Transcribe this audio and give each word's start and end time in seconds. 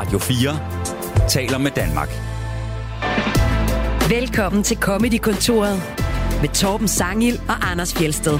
Radio 0.00 0.18
4 0.18 1.28
taler 1.28 1.58
med 1.58 1.70
Danmark. 1.70 2.08
Velkommen 4.10 4.62
til 4.62 4.76
Comedy-kontoret 4.76 5.76
med 6.40 6.48
Torben 6.48 6.88
Sangil 6.88 7.34
og 7.48 7.70
Anders 7.70 7.94
Fjelsted. 7.94 8.38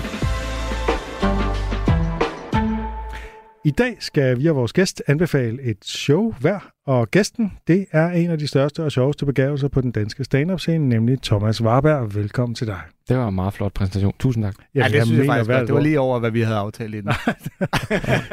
I 3.64 3.70
dag 3.70 3.96
skal 4.00 4.38
vi 4.38 4.46
og 4.46 4.56
vores 4.56 4.72
gæst 4.72 5.02
anbefale 5.06 5.62
et 5.62 5.84
show 5.84 6.32
hver, 6.32 6.72
og 6.90 7.10
gæsten, 7.10 7.52
det 7.66 7.86
er 7.92 8.08
en 8.10 8.30
af 8.30 8.38
de 8.38 8.46
største 8.46 8.84
og 8.84 8.92
sjoveste 8.92 9.26
begavelser 9.26 9.68
på 9.68 9.80
den 9.80 9.90
danske 9.90 10.24
stand-up-scene, 10.24 10.88
nemlig 10.88 11.22
Thomas 11.22 11.62
Warberg. 11.62 12.14
Velkommen 12.14 12.54
til 12.54 12.66
dig. 12.66 12.80
Det 13.08 13.16
var 13.16 13.28
en 13.28 13.34
meget 13.34 13.52
flot 13.52 13.72
præsentation. 13.72 14.12
Tusind 14.18 14.44
tak. 14.44 14.54
Ja, 14.74 14.88
det 14.92 15.06
synes 15.06 15.18
jeg 15.18 15.26
faktisk 15.26 15.50
godt. 15.50 15.66
Det 15.66 15.74
var 15.74 15.80
lige 15.80 16.00
over, 16.00 16.18
hvad 16.18 16.30
vi 16.30 16.40
havde 16.40 16.58
aftalt 16.58 16.94
i 16.94 17.00
den. 17.00 17.10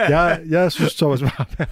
jeg, 0.10 0.40
jeg 0.50 0.72
synes, 0.72 0.96
Thomas 0.96 1.24
Warberg, 1.24 1.68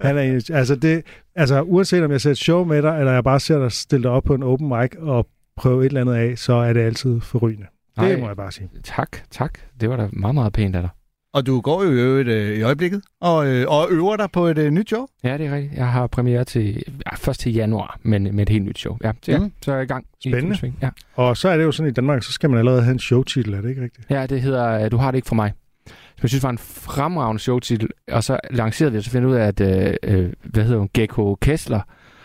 han 0.00 0.18
er 0.18 0.22
en, 0.22 0.42
altså, 0.52 0.76
det, 0.76 1.02
altså 1.34 1.62
uanset 1.62 2.04
om 2.04 2.10
jeg 2.10 2.20
ser 2.20 2.30
et 2.30 2.38
show 2.38 2.64
med 2.64 2.82
dig, 2.82 2.98
eller 2.98 3.12
jeg 3.12 3.24
bare 3.24 3.40
ser 3.40 3.58
dig 3.58 3.72
stille 3.72 4.02
dig 4.02 4.10
op 4.10 4.24
på 4.24 4.34
en 4.34 4.42
open 4.42 4.68
mic 4.68 4.90
og 4.98 5.26
prøve 5.56 5.80
et 5.80 5.86
eller 5.86 6.00
andet 6.00 6.14
af, 6.14 6.38
så 6.38 6.52
er 6.52 6.72
det 6.72 6.80
altid 6.80 7.20
forrygende. 7.20 7.66
Det 7.96 8.12
Ej. 8.12 8.20
må 8.20 8.26
jeg 8.26 8.36
bare 8.36 8.52
sige. 8.52 8.70
Tak, 8.84 9.16
tak. 9.30 9.58
Det 9.80 9.90
var 9.90 9.96
da 9.96 10.08
meget, 10.12 10.34
meget 10.34 10.52
pænt 10.52 10.76
af 10.76 10.82
dig. 10.82 10.90
Og 11.36 11.46
du 11.46 11.60
går 11.60 11.84
jo 11.84 11.90
i 11.90 11.94
øvrigt 11.94 12.28
øh, 12.28 12.58
i 12.58 12.62
øjeblikket, 12.62 13.02
og, 13.20 13.46
øh, 13.46 13.64
og 13.68 13.88
øver 13.90 14.16
dig 14.16 14.30
på 14.32 14.46
et 14.46 14.58
øh, 14.58 14.70
nyt 14.70 14.88
show. 14.88 15.06
Ja, 15.24 15.38
det 15.38 15.46
er 15.46 15.54
rigtigt. 15.54 15.74
Jeg 15.74 15.88
har 15.92 16.06
premiere 16.06 16.44
til, 16.44 16.82
ja, 17.06 17.14
først 17.16 17.40
til 17.40 17.52
januar, 17.52 17.98
men 18.02 18.36
med 18.36 18.42
et 18.42 18.48
helt 18.48 18.64
nyt 18.64 18.78
show. 18.78 18.96
Ja, 19.04 19.12
så, 19.22 19.32
ja, 19.32 19.38
Mm. 19.38 19.52
så 19.62 19.72
er 19.72 19.76
jeg 19.76 19.84
i 19.84 19.86
gang. 19.86 20.04
i 20.24 20.30
Spændende. 20.30 20.56
sving. 20.56 20.78
Ja. 20.82 20.88
Og 21.14 21.36
så 21.36 21.48
er 21.48 21.56
det 21.56 21.64
jo 21.64 21.72
sådan 21.72 21.90
i 21.90 21.92
Danmark, 21.92 22.22
så 22.22 22.32
skal 22.32 22.50
man 22.50 22.58
allerede 22.58 22.82
have 22.82 22.92
en 22.92 22.98
showtitel, 22.98 23.54
er 23.54 23.60
det 23.60 23.68
ikke 23.68 23.82
rigtigt? 23.82 24.06
ja, 24.10 24.26
det 24.26 24.42
hedder 24.42 24.84
øh, 24.84 24.90
Du 24.90 24.96
har 24.96 25.10
det 25.10 25.18
ikke 25.18 25.28
fra 25.28 25.36
mig. 25.36 25.52
Som 25.86 26.20
jeg 26.22 26.28
synes 26.30 26.42
var 26.42 26.50
en 26.50 26.58
fremragende 26.58 27.42
showtitel, 27.42 27.88
og 28.12 28.24
så 28.24 28.38
lancerede 28.50 28.92
vi, 28.92 28.98
og 28.98 29.04
så 29.04 29.10
finder 29.10 29.28
ud 29.28 29.34
af, 29.34 29.46
at, 29.46 29.60
øh, 29.60 29.94
øh, 30.02 30.32
hvad 30.44 30.64
hedder 30.64 30.78
hun, 30.78 30.88
Gekko 30.94 31.34
Kessler 31.34 31.80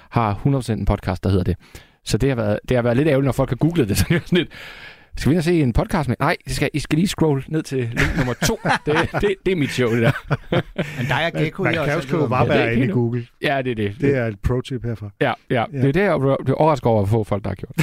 har 0.09 0.33
100% 0.45 0.71
en 0.71 0.85
podcast, 0.85 1.23
der 1.23 1.29
hedder 1.29 1.43
det. 1.43 1.55
Så 2.05 2.17
det 2.17 2.29
har 2.29 2.35
været, 2.35 2.59
det 2.69 2.77
har 2.77 2.81
været 2.81 2.97
lidt 2.97 3.07
ærgerligt, 3.07 3.25
når 3.25 3.31
folk 3.31 3.49
har 3.49 3.55
googlet 3.55 3.89
det. 3.89 3.97
Så 3.97 4.05
er 4.09 4.19
sådan 4.25 4.37
lidt, 4.37 4.49
skal 5.17 5.29
vi 5.29 5.33
ind 5.33 5.37
og 5.37 5.43
se 5.43 5.61
en 5.61 5.73
podcast 5.73 6.09
med? 6.09 6.15
Nej, 6.19 6.35
det 6.45 6.55
skal, 6.55 6.69
I 6.73 6.79
skal 6.79 6.97
lige 6.97 7.07
scroll 7.07 7.43
ned 7.47 7.63
til 7.63 7.77
link 7.79 8.17
nummer 8.17 8.33
to. 8.33 8.59
Det, 8.85 9.09
det, 9.21 9.35
det 9.45 9.51
er 9.51 9.55
mit 9.55 9.69
show, 9.71 9.89
det 9.91 10.01
der. 10.01 10.11
Men 10.97 11.05
dig 11.07 11.25
og 11.25 11.41
Gekko, 11.41 11.63
man 11.63 11.73
I 11.73 11.75
er 11.77 11.83
kan 11.83 11.91
jo 11.91 11.97
også 11.97 12.07
skrive 12.07 12.23
det 12.23 12.29
Warberg 12.29 12.57
er 12.57 12.69
ind 12.69 12.83
i 12.83 12.87
Google. 12.87 13.27
Ja, 13.41 13.61
det 13.61 13.71
er 13.71 13.75
det. 13.75 13.95
Det 14.01 14.15
er 14.15 14.27
et 14.27 14.39
pro-tip 14.39 14.85
herfra. 14.85 15.09
Ja, 15.21 15.33
ja. 15.49 15.65
Ja. 15.73 15.77
Det 15.77 15.87
er 15.87 15.93
det, 15.93 16.01
jeg 16.01 16.19
blev 16.19 16.55
overrasket 16.57 16.85
over, 16.85 17.05
hvor 17.05 17.19
få 17.19 17.23
folk, 17.23 17.43
der 17.43 17.49
har 17.49 17.55
gjort. 17.55 17.75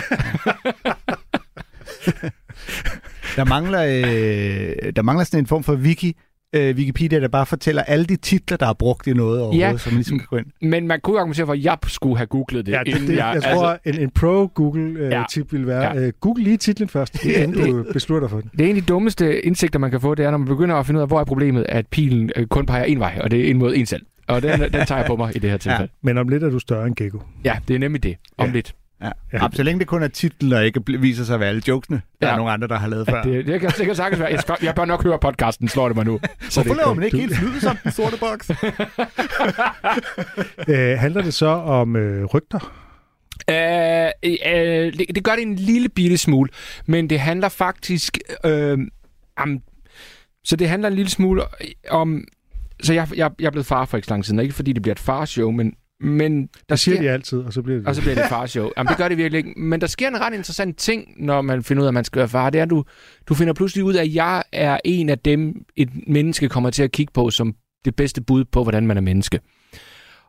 Der 3.37 3.45
mangler, 3.45 3.83
øh, 3.83 4.93
der 4.97 5.03
mangler 5.03 5.25
sådan 5.25 5.41
en 5.41 5.47
form 5.47 5.65
for 5.65 5.75
wiki, 5.75 6.17
øh, 6.53 6.77
Wikipedia, 6.77 7.21
der 7.21 7.29
bare 7.29 7.47
fortæller 7.47 7.83
alle 7.83 8.05
de 8.05 8.17
titler, 8.17 8.57
der 8.57 8.67
er 8.67 8.73
brugt 8.73 9.07
i 9.07 9.13
noget 9.13 9.41
overhovedet, 9.41 9.61
Ja. 9.73 9.77
så 9.77 9.91
man 9.91 9.95
ligesom 9.97 10.19
kan 10.19 10.27
gå 10.31 10.37
ind. 10.37 10.47
Men 10.63 10.87
man 10.89 11.01
kunne 11.01 11.15
jo 11.15 11.19
argumentere 11.21 11.47
for, 11.47 11.53
at 11.53 11.65
jeg 11.65 11.77
skulle 11.87 12.17
have 12.17 12.27
googlet 12.27 12.67
det, 12.67 12.73
Ja, 12.73 12.79
det, 12.87 12.89
inden 12.89 13.07
det, 13.09 13.17
jeg... 13.17 13.33
jeg 13.35 13.43
tror, 13.55 13.79
en, 13.85 13.95
en 13.95 14.01
Ja. 14.01 14.07
pro-Google-tip 14.21 15.53
vil 15.53 15.67
være, 15.67 15.83
Ja. 15.99 16.07
øh, 16.07 16.13
google 16.21 16.45
lige 16.45 16.57
titlen 16.57 16.89
først, 16.89 17.23
Det- 17.23 17.37
inden 17.43 17.67
du 17.67 17.85
beslutter 17.93 18.29
dig 18.29 18.31
for 18.31 18.41
den. 18.41 18.51
det 18.59 18.67
er 18.67 18.71
en 18.71 18.77
af 18.77 18.83
de 18.83 18.87
dummeste 18.89 19.41
indsigter, 19.47 19.79
man 19.79 19.91
kan 19.91 20.01
få, 20.01 20.15
det 20.15 20.25
er, 20.27 20.31
når 20.31 20.39
man 20.39 20.49
begynder 20.49 20.77
at 20.77 20.87
finde 20.87 20.99
ud 20.99 21.03
af, 21.03 21.09
hvor 21.09 21.21
er 21.21 21.25
problemet, 21.25 21.67
at 21.69 21.87
pilen 21.87 22.31
øh, 22.37 22.47
kun 22.47 22.67
peger 22.67 22.85
en 22.85 22.99
vej, 23.01 23.19
og 23.25 23.31
det 23.31 23.41
er 23.41 23.45
ind 23.49 23.59
mod 23.59 23.75
en 23.77 23.87
selv. 23.87 24.03
Og 24.27 24.43
den, 24.43 24.61
den 24.61 24.71
tager 24.71 24.97
jeg 24.97 25.05
på 25.07 25.17
mig 25.17 25.37
i 25.37 25.39
det 25.39 25.51
her 25.51 25.57
tilfælde. 25.57 25.93
Men 26.03 26.19
om 26.19 26.29
lidt 26.29 26.43
er 26.43 26.51
du 26.51 26.59
større 26.59 26.87
end 26.87 26.97
Gekko. 26.97 27.19
Ja, 27.45 27.53
ja 27.53 27.59
det 27.69 27.75
er 27.75 27.79
nemlig 27.79 28.03
det. 28.03 28.17
Om 28.39 28.47
Ja. 28.47 28.53
lidt. 28.53 28.75
Ja. 29.03 29.11
Ja. 29.33 29.39
Ja. 29.43 29.49
Så 29.53 29.63
længe 29.63 29.79
det 29.79 29.87
kun 29.87 30.03
er 30.03 30.09
titlen, 30.09 30.53
og 30.53 30.67
ikke 30.67 30.81
viser 30.99 31.25
sig 31.25 31.35
at 31.35 31.41
være 31.41 31.49
alle 31.49 31.63
jokesene, 31.69 32.03
der 32.21 32.27
Ja. 32.27 32.33
er 32.33 32.37
nogle 32.37 32.53
andre, 32.53 32.69
der 32.69 32.77
har 32.79 32.89
lavet 32.89 33.09
før. 33.11 33.23
Det, 33.23 33.47
det, 33.47 33.61
kan, 33.61 33.71
det 33.71 33.87
kan 33.87 33.95
sagtens 33.95 34.21
være. 34.21 34.29
Jeg, 34.31 34.41
skal, 34.41 34.57
jeg 34.63 34.75
bør 34.75 34.85
nok 34.85 35.03
høre 35.05 35.19
podcasten, 35.19 35.69
slår 35.69 35.89
det 35.89 35.97
mig 35.97 36.05
nu. 36.05 36.21
Så 36.51 36.63
Hvorfor 36.63 36.75
det, 36.75 36.77
laver 36.77 36.95
man 36.95 37.05
ikke 37.05 37.17
du- 37.17 37.21
helt 37.21 37.37
flyde 37.37 37.61
som 37.61 37.77
den 37.85 37.93
sorte 37.93 38.17
boks? 38.21 38.51
Øh, 40.69 40.99
handler 40.99 41.23
det 41.23 41.35
så 41.35 41.47
om 41.47 41.97
øh, 41.97 42.25
rygter? 42.25 42.73
Øh, 43.51 44.11
øh, 44.25 44.93
det, 44.99 45.07
det 45.15 45.25
gør 45.25 45.33
det 45.33 45.43
en 45.43 45.55
lille 45.57 45.89
bitte 45.89 46.19
smule, 46.19 46.51
men 46.87 47.11
det 47.11 47.21
handler 47.21 47.49
faktisk 47.49 48.19
øh, 48.45 48.79
om... 49.37 49.59
Så 50.45 50.57
det 50.57 50.69
handler 50.69 50.89
en 50.89 50.95
lille 50.95 51.11
smule 51.11 51.43
om... 51.91 52.25
Så 52.83 52.95
jeg, 52.95 53.09
jeg, 53.17 53.31
jeg 53.41 53.47
er 53.47 53.51
blevet 53.51 53.67
far 53.67 53.85
for 53.85 53.97
ikke 53.97 54.07
så 54.07 54.15
lang 54.15 54.25
tid 54.25 54.29
siden, 54.29 54.41
ikke 54.41 54.55
fordi 54.55 54.73
det 54.73 54.83
bliver 54.83 54.95
et 54.95 54.99
farshow, 54.99 55.51
men, 55.51 55.73
men 56.01 56.47
der 56.47 56.49
Det 56.69 56.79
siger 56.79 56.95
sker... 56.95 57.03
de 57.03 57.11
altid, 57.11 57.39
og 57.39 57.53
så 57.53 57.63
bliver 57.63 57.79
det... 57.79 57.89
Og 57.89 57.95
så 57.95 58.01
bliver 58.01 58.15
det 58.15 58.23
et 58.25 58.29
farshow. 58.29 58.71
Jamen, 58.77 58.89
det 58.89 58.97
gør 58.97 59.09
det 59.09 59.19
virkelig 59.19 59.39
ikke. 59.39 59.61
Men 59.61 59.81
der 59.81 59.87
sker 59.87 60.09
en 60.09 60.21
ret 60.21 60.35
interessant 60.35 60.79
ting, 60.79 61.15
når 61.17 61.43
man 61.43 61.63
finder 61.63 61.81
ud 61.83 61.87
af, 61.87 61.91
at 61.91 61.95
man 61.95 62.05
skal 62.05 62.19
være 62.19 62.29
far. 62.29 62.51
Det 62.51 62.59
er, 62.59 62.63
at 62.63 62.71
du, 62.71 62.85
du 63.29 63.35
finder 63.35 63.55
pludselig 63.55 63.85
ud 63.85 63.95
af, 63.95 64.03
at 64.03 64.15
jeg 64.15 64.43
er 64.53 64.79
en 64.85 65.09
af 65.09 65.19
dem, 65.19 65.55
et 65.77 65.91
menneske 66.07 66.49
kommer 66.49 66.71
til 66.71 66.83
at 66.83 66.93
kigge 66.93 67.13
på 67.13 67.31
som 67.31 67.55
det 67.85 67.97
bedste 67.97 68.21
bud 68.23 68.45
på, 68.45 68.63
hvordan 68.63 68.87
man 68.87 68.97
er 68.97 69.01
menneske. 69.01 69.41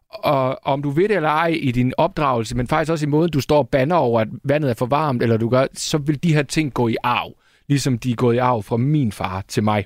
Og 0.09 0.59
om 0.63 0.83
du 0.83 0.89
ved 0.89 1.09
det 1.09 1.15
eller 1.15 1.29
ej 1.29 1.47
i 1.47 1.71
din 1.71 1.93
opdragelse, 1.97 2.57
men 2.57 2.67
faktisk 2.67 2.91
også 2.91 3.05
i 3.05 3.09
måden, 3.09 3.31
du 3.31 3.41
står 3.41 3.57
og 3.57 3.69
banner 3.69 3.95
over, 3.95 4.21
at 4.21 4.27
vandet 4.43 4.69
er 4.69 4.73
for 4.73 4.85
varmt, 4.85 5.23
eller 5.23 5.37
du 5.37 5.49
gør, 5.49 5.65
så 5.73 5.97
vil 5.97 6.23
de 6.23 6.33
her 6.33 6.43
ting 6.43 6.73
gå 6.73 6.87
i 6.87 6.95
arv. 7.03 7.33
Ligesom 7.67 7.97
de 7.97 8.11
er 8.11 8.15
gået 8.15 8.35
i 8.35 8.37
arv 8.37 8.63
fra 8.63 8.77
min 8.77 9.11
far 9.11 9.43
til 9.47 9.63
mig. 9.63 9.85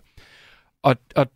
Og, 0.84 0.96
og 1.16 1.28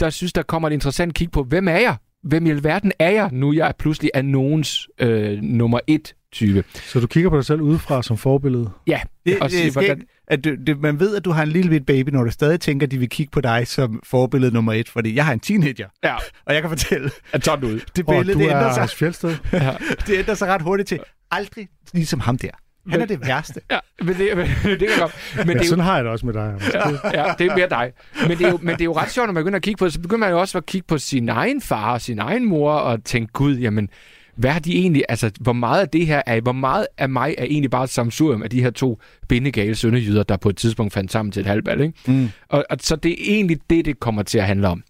der 0.00 0.10
synes, 0.10 0.32
der 0.32 0.42
kommer 0.42 0.68
et 0.68 0.72
interessant 0.72 1.14
kig 1.14 1.30
på, 1.30 1.42
hvem 1.42 1.68
er 1.68 1.78
jeg? 1.78 1.96
Hvem 2.28 2.46
i 2.46 2.50
alverden 2.50 2.92
er 2.98 3.10
jeg, 3.10 3.28
nu 3.32 3.52
jeg 3.52 3.74
pludselig 3.78 4.10
er 4.14 4.22
nogens 4.22 4.88
øh, 5.00 5.38
nummer 5.42 5.80
et 5.86 6.14
type? 6.32 6.64
Så 6.74 7.00
du 7.00 7.06
kigger 7.06 7.30
på 7.30 7.36
dig 7.36 7.44
selv 7.44 7.60
udefra 7.60 8.02
som 8.02 8.16
forbillede? 8.18 8.70
Ja, 8.86 9.00
Det, 9.26 9.38
og 9.40 9.50
det, 9.50 9.52
sige, 9.58 9.66
er 9.68 9.72
hvordan- 9.72 10.02
at 10.30 10.44
du, 10.44 10.54
det, 10.66 10.80
man 10.80 11.00
ved, 11.00 11.16
at 11.16 11.24
du 11.24 11.30
har 11.30 11.42
en 11.42 11.48
lille 11.48 11.70
bit 11.70 11.86
baby, 11.86 12.10
når 12.10 12.24
du 12.24 12.30
stadig 12.30 12.60
tænker, 12.60 12.86
at 12.86 12.90
de 12.90 12.98
vil 12.98 13.08
kigge 13.08 13.30
på 13.30 13.40
dig 13.40 13.66
som 13.66 14.00
forbillede 14.04 14.54
nummer 14.54 14.72
et, 14.72 14.88
fordi 14.88 15.14
jeg 15.14 15.24
har 15.26 15.32
en 15.32 15.40
teenager, 15.40 15.88
Ja, 16.04 16.14
og 16.46 16.54
jeg 16.54 16.62
kan 16.62 16.68
fortælle, 16.70 17.10
er 17.32 17.40
sådan 17.40 17.64
ud. 17.64 17.80
det 17.96 18.06
billede, 18.06 18.34
du 18.34 18.38
det 18.38 18.50
er 18.50 18.56
ændrer, 18.58 18.86
sig? 18.86 19.38
Ja. 19.52 19.72
det 20.06 20.18
ændrer 20.18 20.34
sig 20.34 20.48
ret 20.48 20.62
hurtigt 20.62 20.88
til 20.88 20.98
aldrig 21.30 21.68
ligesom 21.94 22.20
ham 22.20 22.38
der. 22.38 22.50
Han 22.88 23.00
er 23.00 23.06
det 23.06 23.26
værste. 23.26 23.60
Ja, 23.70 23.78
men 24.00 24.16
det, 24.16 24.36
men, 24.36 24.46
det 24.46 24.78
kan 24.78 24.98
godt. 24.98 25.14
Men 25.36 25.46
Men 25.46 25.56
det 25.56 25.62
er 25.62 25.66
jo, 25.66 25.68
sådan 25.68 25.84
har 25.84 25.94
jeg 25.94 26.04
det 26.04 26.12
også 26.12 26.26
med 26.26 26.34
dig. 26.34 26.54
Ja, 26.74 26.88
ja, 27.24 27.34
det 27.38 27.46
er 27.46 27.56
mere 27.56 27.68
dig. 27.68 27.92
Men 28.28 28.38
det, 28.38 28.46
er 28.46 28.50
jo, 28.50 28.58
men 28.62 28.74
det 28.74 28.80
er 28.80 28.84
jo 28.84 28.96
ret 28.96 29.10
sjovt, 29.10 29.28
når 29.28 29.32
man 29.32 29.40
begynder 29.44 29.56
at 29.56 29.62
kigge 29.62 29.78
på 29.78 29.84
det, 29.84 29.92
så 29.92 30.00
begynder 30.00 30.18
man 30.18 30.30
jo 30.30 30.40
også 30.40 30.58
at 30.58 30.66
kigge 30.66 30.86
på 30.86 30.98
sin 30.98 31.28
egen 31.28 31.60
far 31.60 31.92
og 31.92 32.00
sin 32.00 32.18
egen 32.18 32.44
mor 32.44 32.72
og 32.72 33.04
tænke, 33.04 33.32
gud, 33.32 33.56
jamen, 33.56 33.88
hvad 34.36 34.50
har 34.50 34.60
de 34.60 34.74
egentlig, 34.74 35.04
altså, 35.08 35.30
hvor 35.40 35.52
meget 35.52 35.80
af 35.80 35.88
det 35.88 36.06
her 36.06 36.22
er, 36.26 36.40
hvor 36.40 36.52
meget 36.52 36.86
af 36.98 37.08
mig 37.08 37.34
er 37.38 37.44
egentlig 37.44 37.70
bare 37.70 37.84
et 37.84 37.90
samsurium 37.90 38.42
af 38.42 38.50
de 38.50 38.62
her 38.62 38.70
to 38.70 39.00
bindegale 39.28 39.74
sønderjyder, 39.74 40.22
der 40.22 40.36
på 40.36 40.48
et 40.48 40.56
tidspunkt 40.56 40.92
fandt 40.92 41.12
sammen 41.12 41.32
til 41.32 41.40
et 41.40 41.46
halvbal, 41.46 41.80
ikke? 41.80 41.94
Mm. 42.06 42.28
Og, 42.48 42.64
og, 42.70 42.76
så 42.80 42.96
det 42.96 43.12
er 43.12 43.34
egentlig 43.34 43.58
det, 43.70 43.84
det 43.84 44.00
kommer 44.00 44.22
til 44.22 44.38
at 44.38 44.44
handle 44.46 44.68
om. 44.68 44.82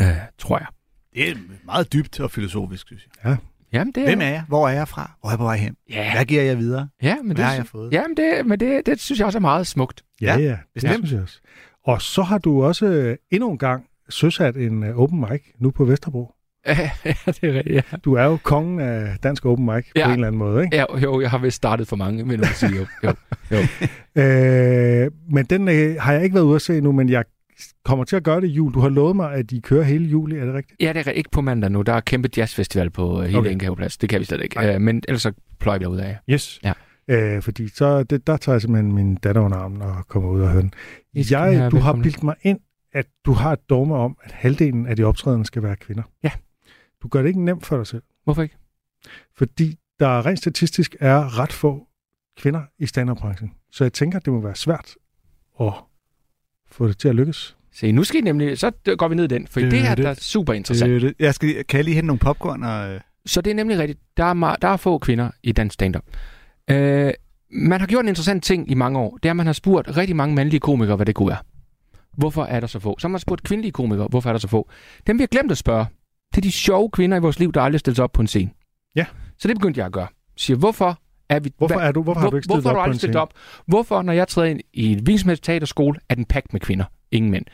Øh, 0.00 0.06
tror 0.38 0.58
jeg. 0.58 0.66
Det 1.14 1.30
er 1.30 1.34
meget 1.64 1.92
dybt 1.92 2.20
og 2.20 2.30
filosofisk, 2.30 2.86
synes 2.86 3.06
jeg. 3.24 3.36
Jamen, 3.72 3.92
det 3.94 4.02
er... 4.02 4.06
Hvem 4.06 4.20
er 4.20 4.26
jeg? 4.28 4.44
Hvor 4.48 4.68
er 4.68 4.72
jeg 4.72 4.88
fra? 4.88 5.10
Hvor 5.20 5.28
er 5.28 5.32
jeg 5.32 5.38
på 5.38 5.44
vej 5.44 5.56
hen? 5.56 5.76
Ja, 5.90 6.14
Hvad 6.14 6.24
giver 6.24 6.42
jeg 6.42 6.58
videre? 6.58 6.88
ja 7.02 7.16
men 7.16 7.26
Hvad 7.26 7.36
det, 7.36 7.44
har 7.44 7.54
jeg 7.54 7.66
fået? 7.66 7.92
Jamen, 7.92 8.16
det, 8.16 8.46
men 8.46 8.60
det, 8.60 8.86
det 8.86 9.00
synes 9.00 9.18
jeg 9.18 9.26
også 9.26 9.38
er 9.38 9.40
meget 9.40 9.66
smukt. 9.66 10.02
Ja, 10.20 10.36
ja, 10.36 10.42
Ja, 10.42 10.48
det 10.50 10.58
bestemt. 10.74 10.94
synes 10.94 11.12
jeg 11.12 11.22
også. 11.22 11.40
Og 11.84 12.02
så 12.02 12.22
har 12.22 12.38
du 12.38 12.64
også 12.64 12.86
øh, 12.86 13.16
endnu 13.30 13.50
en 13.50 13.58
gang 13.58 13.84
søsat 14.10 14.56
en 14.56 14.82
øh, 14.82 14.96
open 14.98 15.20
mic 15.30 15.42
nu 15.58 15.70
på 15.70 15.84
Vesterbro. 15.84 16.30
ja, 16.66 16.90
det 17.04 17.16
er 17.26 17.52
rigtigt, 17.54 17.68
ja. 17.68 17.82
Du 18.04 18.14
er 18.14 18.24
jo 18.24 18.38
kongen 18.42 18.80
af 18.80 19.16
dansk 19.22 19.46
open 19.46 19.66
mic 19.66 19.86
Ja. 19.96 20.04
på 20.04 20.08
en 20.10 20.14
eller 20.14 20.26
anden 20.26 20.38
måde, 20.38 20.64
ikke? 20.64 20.76
Ja, 20.76 20.98
jo, 20.98 21.20
jeg 21.20 21.30
har 21.30 21.38
vist 21.38 21.56
startet 21.56 21.88
for 21.88 21.96
mange, 21.96 22.24
men 22.24 22.40
man 22.40 22.48
sige 22.54 22.72
jo. 22.76 22.86
jo. 23.02 23.12
Øh, 24.16 25.10
men 25.30 25.44
den 25.44 25.68
øh, 25.68 25.96
har 26.00 26.12
jeg 26.12 26.22
ikke 26.24 26.34
været 26.34 26.44
ude 26.44 26.54
at 26.56 26.62
se 26.62 26.80
nu, 26.80 26.92
men 26.92 27.08
jeg 27.08 27.24
kommer 27.84 28.04
til 28.04 28.16
at 28.16 28.22
gøre 28.22 28.40
det 28.40 28.48
i 28.48 28.50
jul. 28.50 28.74
Du 28.74 28.80
har 28.80 28.88
lovet 28.88 29.16
mig, 29.16 29.32
at 29.32 29.50
de 29.50 29.60
kører 29.60 29.82
hele 29.82 30.04
juli, 30.04 30.36
er 30.36 30.44
det 30.44 30.54
rigtigt? 30.54 30.82
Ja, 30.82 30.92
det 30.92 31.06
er 31.06 31.10
ikke 31.10 31.30
på 31.30 31.40
mandag 31.40 31.70
nu. 31.70 31.82
Der 31.82 31.92
er 31.92 32.00
kæmpe 32.00 32.28
jazzfestival 32.36 32.90
på 32.90 33.18
uh, 33.18 33.24
hele 33.24 33.38
Okay. 33.38 33.50
Engaveplads. 33.50 33.96
Det 33.96 34.08
kan 34.08 34.20
vi 34.20 34.24
slet 34.24 34.42
ikke. 34.42 34.74
Uh, 34.74 34.80
men 34.80 35.02
ellers 35.08 35.22
så 35.22 35.32
pløjer 35.60 35.78
vi 35.78 35.84
derud 35.84 35.98
af. 35.98 36.18
Yes. 36.30 36.60
Ja. 36.64 36.72
Øh, 37.08 37.42
fordi 37.42 37.68
så, 37.68 38.02
det, 38.02 38.26
der 38.26 38.36
tager 38.36 38.54
jeg 38.54 38.62
simpelthen 38.62 38.92
min 38.92 39.14
datter 39.14 39.40
under 39.40 39.56
armen 39.58 39.82
og 39.82 40.08
kommer 40.08 40.30
ud 40.30 40.40
og 40.40 40.48
hører 40.50 40.60
den. 40.62 40.72
I 41.12 41.24
Jeg, 41.30 41.70
du 41.70 41.76
har 41.76 41.92
bildt 42.02 42.22
mig 42.22 42.34
ind, 42.42 42.58
at 42.92 43.06
du 43.26 43.32
har 43.32 43.52
et 43.52 43.70
dogme 43.70 43.96
om, 43.96 44.16
at 44.22 44.32
halvdelen 44.32 44.86
af 44.86 44.96
de 44.96 45.04
optrædende 45.04 45.46
skal 45.46 45.62
være 45.62 45.76
kvinder. 45.76 46.02
Ja. 46.22 46.30
Du 47.02 47.08
gør 47.08 47.22
det 47.22 47.28
ikke 47.28 47.44
nemt 47.44 47.66
for 47.66 47.76
dig 47.76 47.86
selv, 47.86 48.02
Hvorfor 48.24 48.42
ikke? 48.42 48.56
fordi 49.36 49.78
der 50.00 50.26
rent 50.26 50.38
statistisk 50.38 50.96
er 51.00 51.38
ret 51.38 51.52
få 51.52 51.86
kvinder 52.38 52.62
i 52.78 52.86
stand-up-branchen. 52.86 53.52
Så 53.72 53.84
jeg 53.84 53.92
tænker, 53.92 54.18
det 54.18 54.32
må 54.32 54.40
være 54.40 54.54
svært 54.54 54.94
at 55.60 55.72
få 56.74 56.88
det 56.88 56.98
til 56.98 57.08
at 57.08 57.14
lykkes. 57.14 57.56
Se, 57.74 57.92
nu 57.92 58.04
skal 58.04 58.18
I 58.18 58.20
nemlig, 58.20 58.58
så 58.58 58.70
går 58.98 59.08
vi 59.08 59.14
ned 59.14 59.24
i 59.24 59.26
den, 59.26 59.46
for 59.46 59.60
Det 59.60 59.70
det, 59.70 59.76
er 59.76 59.80
det 59.80 59.88
her 59.88 59.94
det. 59.94 60.04
der 60.04 60.10
er 60.10 60.14
super 60.14 60.52
interessant. 60.52 60.90
Øh, 60.90 61.00
det- 61.00 61.14
Jeg 61.18 61.34
skal, 61.34 61.64
kan 61.64 61.76
jeg 61.76 61.84
lige 61.84 61.94
hente 61.94 62.06
nogle 62.06 62.18
popcorn? 62.18 62.62
Og, 62.62 62.94
øh, 62.94 63.00
Så 63.26 63.40
det 63.40 63.50
er 63.50 63.54
nemlig 63.54 63.78
rigtigt. 63.78 64.00
Der 64.16 64.24
er, 64.24 64.34
meget, 64.34 64.62
der 64.62 64.68
er 64.68 64.76
få 64.76 64.98
kvinder 64.98 65.30
i 65.42 65.52
dansk 65.52 65.74
stand-up. 65.74 66.02
Øh, 66.70 67.12
man 67.50 67.80
har 67.80 67.86
gjort 67.86 68.04
en 68.04 68.08
interessant 68.08 68.44
ting 68.44 68.70
i 68.70 68.74
mange 68.74 68.98
år. 68.98 69.16
Det 69.22 69.28
er, 69.28 69.30
at 69.32 69.36
man 69.36 69.46
har 69.46 69.52
spurgt 69.52 69.96
rigtig 69.96 70.16
mange 70.16 70.34
mandlige 70.34 70.60
komikere, 70.60 70.96
hvad 70.96 71.06
det 71.06 71.14
kunne 71.14 71.28
være. 71.28 71.38
Hvorfor 72.16 72.44
er 72.44 72.60
der 72.60 72.66
så 72.66 72.78
få? 72.78 72.96
Så 72.98 73.06
har 73.08 73.10
man 73.10 73.20
spurgt 73.20 73.42
kvindelige 73.42 73.72
komikere, 73.72 74.06
hvorfor 74.10 74.28
er 74.30 74.32
der 74.32 74.40
så 74.40 74.48
få? 74.48 74.70
Dem 75.06 75.18
vi 75.18 75.22
har 75.22 75.26
glemt 75.26 75.50
at 75.50 75.58
spørge, 75.58 75.86
det 76.34 76.36
er 76.38 76.42
de 76.42 76.52
sjove 76.52 76.90
kvinder 76.90 77.16
i 77.16 77.20
vores 77.20 77.38
liv, 77.38 77.52
der 77.52 77.60
aldrig 77.60 77.80
stillet 77.80 77.96
sig 77.96 78.04
op 78.04 78.12
på 78.12 78.20
en 78.22 78.26
scene. 78.28 78.50
Ja. 78.96 79.06
Så 79.38 79.48
det 79.48 79.56
begyndte 79.56 79.78
jeg 79.78 79.86
at 79.86 79.92
gøre. 79.92 80.06
Siger, 80.36 80.56
hvorfor 80.56 80.98
er 81.36 81.40
vi... 81.40 81.52
Hvorfor, 81.58 81.80
er 81.80 81.92
du, 81.92 82.02
hvorfor 82.02 82.20
har 82.20 82.30
du 82.30 82.36
ikke 82.36 82.46
hvorfor 82.46 82.70
op 82.70 82.76
har 82.76 82.86
du 82.86 82.98
stillet 82.98 83.16
op? 83.16 83.32
Hvorfor, 83.66 84.02
når 84.02 84.12
jeg 84.12 84.28
træder 84.28 84.48
ind 84.48 84.60
i 84.72 84.92
en 84.92 85.06
virksomheds 85.06 85.40
teaterskole, 85.40 85.98
er 86.08 86.14
den 86.14 86.24
pakket 86.24 86.52
med 86.52 86.60
kvinder? 86.60 86.84
Ingen 87.10 87.30
mænd. 87.30 87.44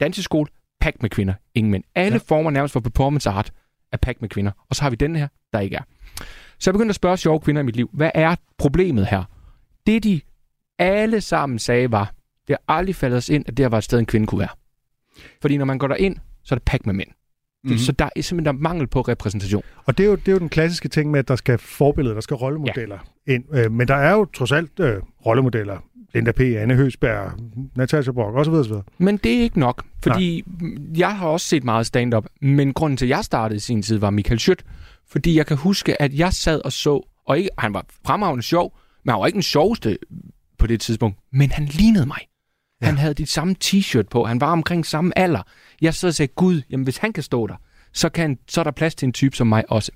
Danseskole, 0.00 0.50
pakket 0.80 1.02
med 1.02 1.10
kvinder? 1.10 1.34
Ingen 1.54 1.70
mænd. 1.70 1.84
Alle 1.94 2.12
Ja. 2.14 2.20
former 2.34 2.50
nærmest 2.50 2.72
for 2.72 2.80
performance 2.80 3.30
art 3.30 3.52
er 3.92 3.96
pakket 3.96 4.20
med 4.22 4.28
kvinder. 4.28 4.52
Og 4.70 4.76
så 4.76 4.82
har 4.82 4.90
vi 4.90 4.96
den 4.96 5.16
her, 5.16 5.28
der 5.52 5.60
ikke 5.60 5.76
er. 5.76 5.82
Så 6.58 6.70
jeg 6.70 6.74
begyndte 6.74 6.90
at 6.90 6.96
spørge 6.96 7.16
sjove 7.16 7.40
kvinder 7.40 7.62
i 7.62 7.64
mit 7.64 7.76
liv, 7.76 7.90
hvad 7.92 8.10
er 8.14 8.34
problemet 8.58 9.06
her? 9.06 9.24
Det 9.86 10.04
de 10.04 10.20
alle 10.78 11.20
sammen 11.20 11.58
sagde 11.58 11.92
var, 11.92 12.12
det 12.48 12.56
har 12.68 12.74
aldrig 12.76 12.94
faldet 12.96 13.16
os 13.16 13.28
ind, 13.28 13.44
at 13.48 13.56
det 13.56 13.64
her 13.64 13.68
var 13.68 13.78
et 13.78 13.84
sted, 13.84 13.98
en 13.98 14.06
kvinde 14.06 14.26
kunne 14.26 14.38
være. 14.38 14.48
Fordi 15.40 15.56
når 15.56 15.64
man 15.64 15.78
går 15.78 15.86
derind, 15.86 16.16
så 16.44 16.54
er 16.54 16.58
det 16.58 16.64
pakket 16.64 16.86
med 16.86 16.94
mænd. 16.94 17.08
Mm-hmm. 17.64 17.74
Mhm. 17.74 17.78
Så 17.78 17.92
der 17.92 18.08
er 18.16 18.22
simpelthen 18.22 18.44
der 18.44 18.58
er 18.58 18.62
mangel 18.62 18.86
på 18.86 19.00
repræsentation. 19.00 19.62
Og 19.86 19.98
det 19.98 20.04
er, 20.04 20.10
jo, 20.10 20.16
det 20.16 20.28
er 20.28 20.32
jo 20.32 20.38
den 20.38 20.48
klassiske 20.48 20.88
ting 20.88 21.10
med, 21.10 21.18
at 21.18 21.28
der 21.28 21.36
skal 21.36 21.58
forbilleder, 21.58 22.14
der 22.14 22.20
skal 22.20 22.34
rollemodeller 22.34 22.98
ja. 23.26 23.34
ind. 23.34 23.44
Øh, 23.54 23.72
men 23.72 23.88
der 23.88 23.94
er 23.94 24.12
jo 24.12 24.24
trods 24.24 24.52
alt 24.52 24.80
øh, 24.80 25.02
rollemodeller. 25.26 25.78
Linda 26.14 26.32
P., 26.32 26.40
Anne 26.40 26.74
Høsberg, 26.74 27.32
Natasha 27.76 28.12
Brock 28.12 28.36
osv. 28.36 28.52
osv. 28.52 28.72
Men 28.98 29.16
det 29.16 29.34
er 29.34 29.42
ikke 29.42 29.58
nok, 29.60 29.84
fordi 30.02 30.44
Nej. 30.60 30.98
jeg 30.98 31.16
har 31.16 31.28
også 31.28 31.46
set 31.46 31.64
meget 31.64 31.86
stand-up, 31.86 32.26
men 32.40 32.72
grunden 32.72 32.96
til, 32.96 33.06
at 33.06 33.10
jeg 33.10 33.24
startede 33.24 33.56
i 33.56 33.60
sin 33.60 33.82
tid, 33.82 33.98
var 33.98 34.10
Michael 34.10 34.38
Schødt. 34.40 34.64
Fordi 35.10 35.36
jeg 35.36 35.46
kan 35.46 35.56
huske, 35.56 36.02
at 36.02 36.14
jeg 36.14 36.32
sad 36.32 36.60
og 36.64 36.72
så, 36.72 37.06
og 37.26 37.38
ikke, 37.38 37.50
han 37.58 37.74
var 37.74 37.84
fremragende 38.06 38.42
sjov, 38.42 38.76
men 39.04 39.12
han 39.12 39.20
var 39.20 39.26
ikke 39.26 39.36
den 39.36 39.42
sjoveste 39.42 39.98
på 40.58 40.66
det 40.66 40.80
tidspunkt, 40.80 41.18
men 41.32 41.50
han 41.50 41.64
lignede 41.64 42.06
mig. 42.06 42.18
Ja. 42.80 42.86
Han 42.86 42.96
havde 42.96 43.14
dit 43.14 43.28
samme 43.28 43.54
t-shirt 43.64 44.08
på, 44.10 44.24
han 44.24 44.40
var 44.40 44.52
omkring 44.52 44.86
samme 44.86 45.18
alder. 45.18 45.42
Jeg 45.82 45.94
så 45.94 46.06
og 46.06 46.14
sagde, 46.14 46.32
gud, 46.36 46.62
jamen 46.70 46.84
hvis 46.84 46.96
han 46.96 47.12
kan 47.12 47.22
stå 47.22 47.46
der, 47.46 47.54
så, 47.92 48.08
kan, 48.08 48.38
så 48.48 48.60
er 48.60 48.64
der 48.64 48.70
plads 48.70 48.94
til 48.94 49.06
en 49.06 49.12
type 49.12 49.36
som 49.36 49.46
mig 49.46 49.64
også. 49.68 49.92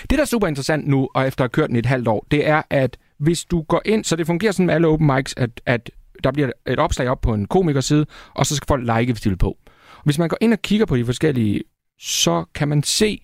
Det, 0.00 0.10
der 0.10 0.20
er 0.20 0.24
super 0.24 0.46
interessant 0.46 0.86
nu, 0.86 1.08
og 1.14 1.26
efter 1.26 1.44
at 1.44 1.50
have 1.50 1.54
kørt 1.54 1.68
den 1.68 1.76
i 1.76 1.78
et 1.78 1.86
halvt 1.86 2.08
år, 2.08 2.26
det 2.30 2.48
er, 2.48 2.62
at 2.70 2.96
hvis 3.18 3.44
du 3.44 3.62
går 3.62 3.82
ind, 3.84 4.04
så 4.04 4.16
det 4.16 4.26
fungerer 4.26 4.52
sådan 4.52 4.66
med 4.66 4.74
alle 4.74 4.86
open 4.86 5.06
mics, 5.06 5.34
at, 5.36 5.60
at 5.66 5.90
der 6.24 6.32
bliver 6.32 6.50
et 6.66 6.78
opslag 6.78 7.08
op 7.08 7.20
på 7.20 7.34
en 7.34 7.46
komikerside, 7.46 8.06
og 8.34 8.46
så 8.46 8.56
skal 8.56 8.66
folk 8.66 8.82
like, 8.98 9.12
hvis 9.12 9.20
de 9.20 9.28
vil 9.28 9.36
på. 9.36 9.58
Hvis 10.04 10.18
man 10.18 10.28
går 10.28 10.36
ind 10.40 10.52
og 10.52 10.62
kigger 10.62 10.86
på 10.86 10.96
de 10.96 11.04
forskellige, 11.04 11.62
så 11.98 12.44
kan 12.54 12.68
man 12.68 12.82
se, 12.82 13.22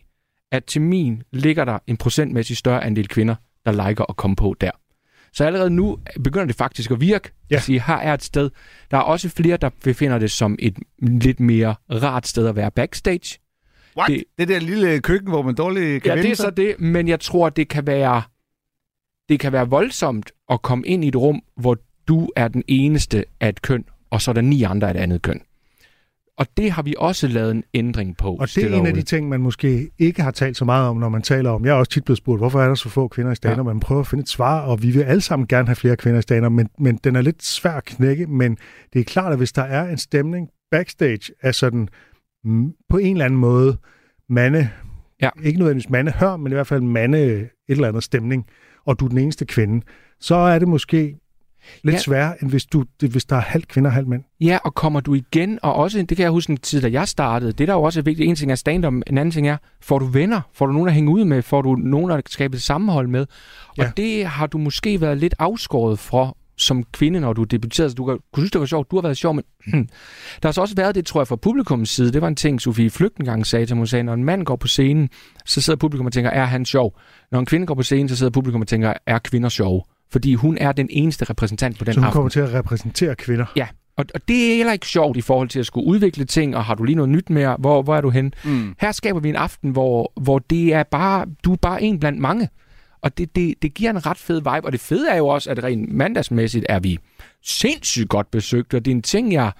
at 0.52 0.64
til 0.64 0.82
min 0.82 1.22
ligger 1.32 1.64
der 1.64 1.78
en 1.86 1.96
procentmæssig 1.96 2.56
større 2.56 2.84
andel 2.84 3.08
kvinder, 3.08 3.34
der 3.66 3.88
liker 3.88 4.04
at 4.08 4.16
komme 4.16 4.36
på 4.36 4.54
der. 4.60 4.70
Så 5.38 5.44
allerede 5.44 5.70
nu 5.70 5.98
begynder 6.24 6.46
det 6.46 6.56
faktisk 6.56 6.90
at 6.90 7.00
virke. 7.00 7.30
Ja. 7.50 7.56
At 7.56 7.62
sige, 7.62 7.82
her 7.86 7.94
er 7.94 8.14
et 8.14 8.22
sted. 8.22 8.50
Der 8.90 8.96
er 8.96 9.00
også 9.02 9.28
flere, 9.28 9.56
der 9.56 9.70
befinder 9.84 10.18
det 10.18 10.30
som 10.30 10.56
et 10.58 10.78
lidt 10.98 11.40
mere 11.40 11.74
rart 11.90 12.26
sted 12.26 12.46
at 12.48 12.56
være 12.56 12.70
backstage. 12.70 13.38
What? 13.96 14.08
Det- 14.08 14.24
Det, 14.38 14.48
der 14.48 14.58
lille 14.60 15.00
køkken, 15.00 15.28
hvor 15.30 15.42
man 15.42 15.54
dårligt 15.54 16.02
kan 16.02 16.16
Ja, 16.16 16.22
det 16.22 16.30
er 16.30 16.34
så 16.36 16.50
det, 16.50 16.80
men 16.80 17.08
jeg 17.08 17.20
tror, 17.20 17.48
det 17.48 17.68
kan 17.68 17.86
være 17.86 18.22
det 19.28 19.40
kan 19.40 19.52
være 19.52 19.68
voldsomt 19.68 20.30
at 20.50 20.62
komme 20.62 20.86
ind 20.86 21.04
i 21.04 21.08
et 21.08 21.16
rum, 21.16 21.42
hvor 21.56 21.76
du 22.08 22.28
er 22.36 22.48
den 22.48 22.62
eneste 22.68 23.24
af 23.40 23.48
et 23.48 23.62
køn, 23.62 23.84
og 24.10 24.20
så 24.22 24.30
er 24.30 24.32
der 24.32 24.40
ni 24.40 24.62
andre 24.62 24.86
af 24.88 24.94
et 24.94 24.96
andet 25.00 25.22
køn. 25.22 25.40
Og 26.38 26.46
det 26.56 26.70
har 26.70 26.82
vi 26.82 26.94
også 26.98 27.28
lavet 27.28 27.50
en 27.50 27.64
ændring 27.74 28.16
på. 28.16 28.34
Og 28.34 28.48
det 28.54 28.64
er 28.64 28.76
en 28.76 28.86
af 28.86 28.94
de 28.94 29.02
ting, 29.02 29.28
man 29.28 29.40
måske 29.40 29.90
ikke 29.98 30.22
har 30.22 30.30
talt 30.30 30.56
så 30.56 30.64
meget 30.64 30.88
om, 30.88 30.96
når 30.96 31.08
man 31.08 31.22
taler 31.22 31.50
om. 31.50 31.64
Jeg 31.64 31.70
er 31.70 31.74
også 31.74 31.90
tit 31.90 32.04
blevet 32.04 32.18
spurgt, 32.18 32.40
hvorfor 32.40 32.60
er 32.60 32.68
der 32.68 32.74
så 32.74 32.88
få 32.88 33.08
kvinder 33.08 33.32
i 33.32 33.34
stand 33.34 33.56
Ja. 33.56 33.62
Man 33.62 33.80
prøver 33.80 34.00
at 34.00 34.06
finde 34.06 34.22
et 34.22 34.28
svar, 34.28 34.60
og 34.60 34.82
vi 34.82 34.90
vil 34.90 35.02
alle 35.02 35.20
sammen 35.20 35.48
gerne 35.48 35.66
have 35.68 35.76
flere 35.76 35.96
kvinder 35.96 36.18
i 36.18 36.22
stand 36.22 36.48
men, 36.48 36.68
men 36.78 36.96
den 37.04 37.16
er 37.16 37.20
lidt 37.20 37.44
svær 37.44 37.72
at 37.72 37.84
knække. 37.84 38.26
Men 38.26 38.56
det 38.92 39.00
er 39.00 39.04
klart, 39.04 39.32
at 39.32 39.38
hvis 39.38 39.52
der 39.52 39.62
er 39.62 39.90
en 39.90 39.98
stemning 39.98 40.48
backstage 40.70 41.32
af 41.42 41.54
sådan 41.54 41.88
mm, 42.44 42.72
på 42.88 42.98
en 42.98 43.12
eller 43.16 43.24
anden 43.24 43.40
måde 43.40 43.76
mande, 44.28 44.68
Ja. 45.22 45.30
ikke 45.42 45.58
nødvendigvis 45.58 45.90
mandehør, 45.90 46.36
men 46.36 46.52
i 46.52 46.54
hvert 46.54 46.66
fald 46.66 46.82
mande 46.82 47.18
et 47.18 47.48
eller 47.68 47.88
andet 47.88 48.02
stemning, 48.02 48.46
og 48.86 49.00
du 49.00 49.04
er 49.04 49.08
den 49.08 49.18
eneste 49.18 49.46
kvinde, 49.46 49.86
så 50.20 50.34
er 50.34 50.58
det 50.58 50.68
måske 50.68 51.16
lidt 51.84 51.94
Ja. 51.94 51.98
sværere, 52.00 52.42
end 52.42 52.50
hvis, 52.50 52.66
du, 52.66 52.84
det, 53.00 53.10
hvis 53.10 53.24
der 53.24 53.36
er 53.36 53.40
halvt 53.40 53.68
kvinder 53.68 53.90
og 53.90 53.94
halvt 53.94 54.08
mænd. 54.08 54.22
Ja, 54.40 54.58
og 54.64 54.74
kommer 54.74 55.00
du 55.00 55.14
igen, 55.14 55.58
og 55.62 55.74
også, 55.74 55.98
det 55.98 56.16
kan 56.16 56.22
jeg 56.24 56.30
huske 56.30 56.50
en 56.50 56.56
tid, 56.56 56.80
da 56.80 56.88
jeg 56.90 57.08
startede, 57.08 57.52
det 57.52 57.68
der 57.68 57.74
er 57.74 57.78
jo 57.78 57.82
også 57.82 58.02
vigtigt, 58.02 58.28
en 58.28 58.36
ting 58.36 58.50
er 58.50 58.54
stand-up, 58.54 58.92
en 58.92 59.02
anden 59.06 59.30
ting 59.30 59.48
er, 59.48 59.56
får 59.80 59.98
du 59.98 60.06
venner? 60.06 60.40
Får 60.54 60.66
du 60.66 60.72
nogen 60.72 60.88
at 60.88 60.94
hænge 60.94 61.10
ud 61.12 61.24
med? 61.24 61.42
Får 61.42 61.62
du 61.62 61.74
nogen 61.74 62.10
at 62.10 62.22
skabe 62.28 62.54
et 62.56 62.62
sammenhold 62.62 63.08
med? 63.08 63.20
Og 63.68 63.76
Ja. 63.78 63.90
det 63.96 64.26
har 64.26 64.46
du 64.46 64.58
måske 64.58 65.00
været 65.00 65.18
lidt 65.18 65.34
afskåret 65.38 65.98
fra 65.98 66.32
som 66.60 66.84
kvinde, 66.92 67.20
når 67.20 67.32
du 67.32 67.44
debuterede. 67.44 67.94
Du 67.94 68.04
kunne 68.04 68.18
synes, 68.36 68.50
det 68.50 68.60
var 68.60 68.66
sjovt. 68.66 68.90
Du 68.90 68.96
har 68.96 69.02
været 69.02 69.16
sjov, 69.16 69.34
men 69.34 69.44
der 70.42 70.48
har 70.48 70.52
så 70.52 70.60
også 70.60 70.74
været 70.74 70.94
det, 70.94 71.06
tror 71.06 71.20
jeg, 71.20 71.28
fra 71.28 71.36
publikums 71.36 71.90
side. 71.90 72.12
Det 72.12 72.22
var 72.22 72.28
en 72.28 72.36
ting, 72.36 72.60
Sofie 72.60 72.90
Flygt 72.90 73.16
engang 73.16 73.46
sagde 73.46 73.66
til 73.66 73.76
mig. 73.76 73.88
Sagde, 73.88 74.02
når 74.02 74.14
en 74.14 74.24
mand 74.24 74.44
går 74.44 74.56
på 74.56 74.66
scenen, 74.68 75.08
så 75.44 75.60
sidder 75.60 75.76
publikum 75.76 76.06
og 76.06 76.12
tænker, 76.12 76.30
er 76.30 76.44
han 76.44 76.64
sjov? 76.64 76.98
Når 77.32 77.38
en 77.38 77.46
kvinde 77.46 77.66
går 77.66 77.74
på 77.74 77.82
scenen, 77.82 78.08
så 78.08 78.16
sidder 78.16 78.30
publikum 78.30 78.60
og 78.60 78.66
tænker, 78.66 78.92
er 79.06 79.18
kvinder 79.18 79.48
sjove? 79.48 79.82
Fordi 80.10 80.34
hun 80.34 80.58
er 80.58 80.72
den 80.72 80.86
eneste 80.90 81.24
repræsentant 81.24 81.78
på 81.78 81.84
den 81.84 81.94
Så 81.94 82.00
hun 82.00 82.04
aften. 82.06 82.14
kommer 82.14 82.30
til 82.30 82.40
at 82.40 82.54
repræsentere 82.54 83.14
kvinder. 83.16 83.46
Ja, 83.56 83.66
og, 83.96 84.04
og 84.14 84.28
det 84.28 84.50
er 84.52 84.56
heller 84.56 84.72
ikke 84.72 84.86
sjovt 84.86 85.16
i 85.16 85.20
forhold 85.20 85.48
til 85.48 85.58
at 85.60 85.66
skulle 85.66 85.86
udvikle 85.86 86.24
ting, 86.24 86.56
og 86.56 86.64
har 86.64 86.74
du 86.74 86.84
lige 86.84 86.96
noget 86.96 87.08
nyt 87.08 87.30
med, 87.30 87.56
hvor, 87.58 87.82
hvor 87.82 87.96
er 87.96 88.00
du 88.00 88.10
hen? 88.10 88.34
Mm. 88.44 88.74
Her 88.80 88.92
skaber 88.92 89.20
vi 89.20 89.28
en 89.28 89.36
aften, 89.36 89.70
hvor, 89.70 90.12
hvor 90.20 90.38
det 90.38 90.74
er 90.74 90.82
bare, 90.82 91.26
du 91.44 91.52
er 91.52 91.56
bare 91.56 91.82
en 91.82 92.00
blandt 92.00 92.20
mange. 92.20 92.48
Og 93.02 93.18
det, 93.18 93.36
det, 93.36 93.54
det 93.62 93.74
giver 93.74 93.90
en 93.90 94.06
ret 94.06 94.16
fed 94.18 94.36
vibe, 94.36 94.64
og 94.64 94.72
det 94.72 94.80
fede 94.80 95.10
er 95.10 95.16
jo 95.16 95.26
også, 95.28 95.50
at 95.50 95.64
rent 95.64 95.92
mandagsmæssigt 95.92 96.66
er 96.68 96.78
vi 96.78 96.98
sindssygt 97.44 98.08
godt 98.08 98.30
besøgt, 98.30 98.74
og 98.74 98.84
det 98.84 98.90
er 98.90 98.94
en 98.94 99.02
ting, 99.02 99.32
jeg 99.32 99.52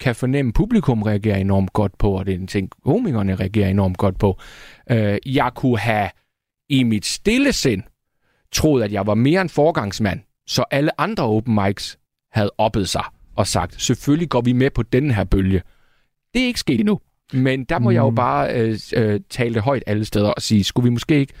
kan 0.00 0.14
fornemme, 0.14 0.52
publikum 0.52 1.02
reagerer 1.02 1.36
enormt 1.36 1.72
godt 1.72 1.98
på, 1.98 2.10
og 2.10 2.26
det 2.26 2.34
er 2.34 2.38
en 2.38 2.46
ting, 2.46 2.70
komikerne 2.84 3.34
reagerer 3.34 3.68
enormt 3.68 3.98
godt 3.98 4.18
på. 4.18 4.38
Øh, 4.90 5.18
jeg 5.26 5.50
kunne 5.54 5.78
have 5.78 6.10
i 6.68 6.82
mit 6.82 7.06
stille 7.06 7.52
sind 7.52 7.82
troet, 8.56 8.82
at 8.82 8.92
jeg 8.92 9.06
var 9.06 9.14
mere 9.14 9.40
en 9.40 9.48
forgangsmand, 9.48 10.20
så 10.46 10.64
alle 10.70 11.00
andre 11.00 11.24
open 11.24 11.54
mics 11.64 11.98
havde 12.32 12.50
oppet 12.58 12.88
sig 12.88 13.04
og 13.36 13.46
sagt, 13.46 13.82
selvfølgelig 13.82 14.28
går 14.28 14.40
vi 14.40 14.52
med 14.52 14.70
på 14.70 14.82
den 14.82 15.10
her 15.10 15.24
bølge. 15.24 15.62
Det 16.34 16.42
er 16.42 16.46
ikke 16.46 16.60
sket 16.60 16.80
endnu. 16.80 17.00
Men 17.32 17.64
der 17.64 17.78
må 17.78 17.90
mm. 17.90 17.94
jeg 17.94 18.00
jo 18.00 18.10
Mm. 18.10 18.14
bare 18.16 18.54
øh, 18.54 18.78
øh, 18.94 19.20
tale 19.30 19.54
det 19.54 19.62
højt 19.62 19.82
alle 19.86 20.04
steder 20.04 20.28
og 20.28 20.42
sige, 20.42 20.64
skulle 20.64 20.84
vi 20.84 20.90
måske 20.90 21.18
ikke 21.18 21.32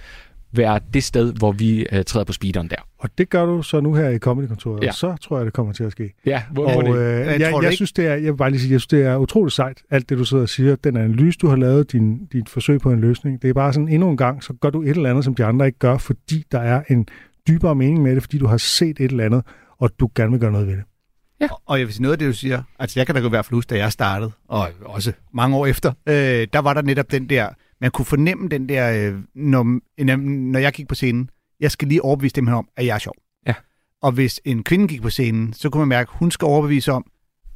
være 0.56 0.80
det 0.94 1.04
sted, 1.04 1.32
hvor 1.32 1.52
vi 1.52 1.86
øh, 1.92 2.04
træder 2.04 2.24
på 2.24 2.32
speederen 2.32 2.68
der? 2.70 2.76
Og 2.98 3.10
det 3.18 3.30
gør 3.30 3.46
du 3.46 3.62
så 3.62 3.80
nu 3.80 3.94
her 3.94 4.08
i 4.08 4.18
Comedykontoret, 4.18 4.82
Ja. 4.82 4.88
og 4.88 4.94
så 4.94 5.16
tror 5.22 5.36
jeg, 5.36 5.46
det 5.46 5.52
kommer 5.54 5.72
til 5.72 5.84
at 5.84 5.92
ske. 5.92 6.12
Ja, 6.26 6.42
hvor, 6.52 6.66
Og 6.76 6.84
det? 6.84 6.94
øh, 6.96 6.96
Jeg 6.96 7.00
jeg, 7.10 7.26
tror 7.26 7.26
jeg, 7.26 7.40
det 7.40 7.50
jeg 7.62 7.62
ikke. 7.62 7.76
synes, 7.76 7.92
det 7.92 8.06
er, 8.06 8.14
jeg 8.14 8.32
vil 8.32 8.36
bare 8.36 8.50
lige 8.50 8.60
sige, 8.60 8.72
jeg 8.72 8.80
synes, 8.80 8.86
det 8.86 9.02
er 9.02 9.16
utroligt 9.16 9.54
sejt, 9.54 9.82
alt 9.90 10.08
det, 10.08 10.18
du 10.18 10.24
sidder 10.24 10.42
og 10.42 10.48
siger. 10.48 10.76
Den 10.76 10.96
analyse, 10.96 11.38
du 11.38 11.48
har 11.48 11.56
lavet, 11.56 11.92
din, 11.92 12.26
dit 12.26 12.48
forsøg 12.48 12.80
på 12.80 12.90
en 12.92 13.00
løsning, 13.00 13.42
det 13.42 13.50
er 13.50 13.54
bare 13.54 13.72
sådan, 13.72 13.88
endnu 13.88 14.10
en 14.10 14.16
gang, 14.16 14.42
så 14.44 14.52
gør 14.60 14.70
du 14.70 14.82
et 14.82 14.88
eller 14.88 15.10
andet, 15.10 15.24
som 15.24 15.34
de 15.34 15.44
andre 15.44 15.66
ikke 15.66 15.78
gør, 15.78 15.98
fordi 15.98 16.44
der 16.52 16.58
er 16.60 16.82
en 16.88 17.06
dybere 17.48 17.74
mening 17.74 18.02
med 18.02 18.14
det, 18.14 18.22
fordi 18.22 18.38
du 18.38 18.46
har 18.46 18.56
set 18.56 19.00
et 19.00 19.10
eller 19.10 19.24
andet, 19.24 19.42
og 19.78 19.90
du 20.00 20.08
gerne 20.14 20.30
vil 20.30 20.40
gøre 20.40 20.52
noget 20.52 20.66
ved 20.66 20.74
det. 20.76 20.84
Og 21.66 21.78
jeg 21.78 21.86
vil 21.86 21.94
sige 21.94 22.02
noget 22.02 22.12
af 22.12 22.18
det, 22.18 22.28
du 22.28 22.32
siger. 22.32 22.62
Altså, 22.78 23.00
jeg 23.00 23.06
kan 23.06 23.14
da 23.14 23.26
i 23.26 23.28
hvert 23.28 23.44
fald 23.44 23.54
huske, 23.54 23.70
da 23.70 23.76
jeg 23.78 23.92
startede, 23.92 24.30
og 24.48 24.68
også 24.84 25.12
mange 25.34 25.56
år 25.56 25.66
efter, 25.66 25.92
øh, 26.08 26.46
der 26.52 26.58
var 26.58 26.74
der 26.74 26.82
netop 26.82 27.10
den 27.10 27.28
der, 27.30 27.48
man 27.80 27.90
kunne 27.90 28.04
fornemme 28.04 28.48
den 28.48 28.68
der, 28.68 29.10
øh, 29.12 29.18
når, 29.34 29.62
når 30.50 30.58
jeg 30.58 30.72
gik 30.72 30.88
på 30.88 30.94
scenen, 30.94 31.30
jeg 31.60 31.70
skal 31.70 31.88
lige 31.88 32.02
overbevise 32.02 32.34
dem 32.34 32.46
her 32.46 32.54
om, 32.54 32.68
at 32.76 32.86
jeg 32.86 32.94
er 32.94 32.98
sjov. 32.98 33.14
Ja. 33.46 33.54
Og 34.02 34.12
hvis 34.12 34.40
en 34.44 34.64
kvinde 34.64 34.88
gik 34.88 35.02
på 35.02 35.10
scenen, 35.10 35.52
så 35.52 35.70
kunne 35.70 35.78
man 35.78 35.88
mærke, 35.88 36.08
at 36.12 36.18
hun 36.18 36.30
skal 36.30 36.46
overbevise 36.46 36.92
om, 36.92 37.04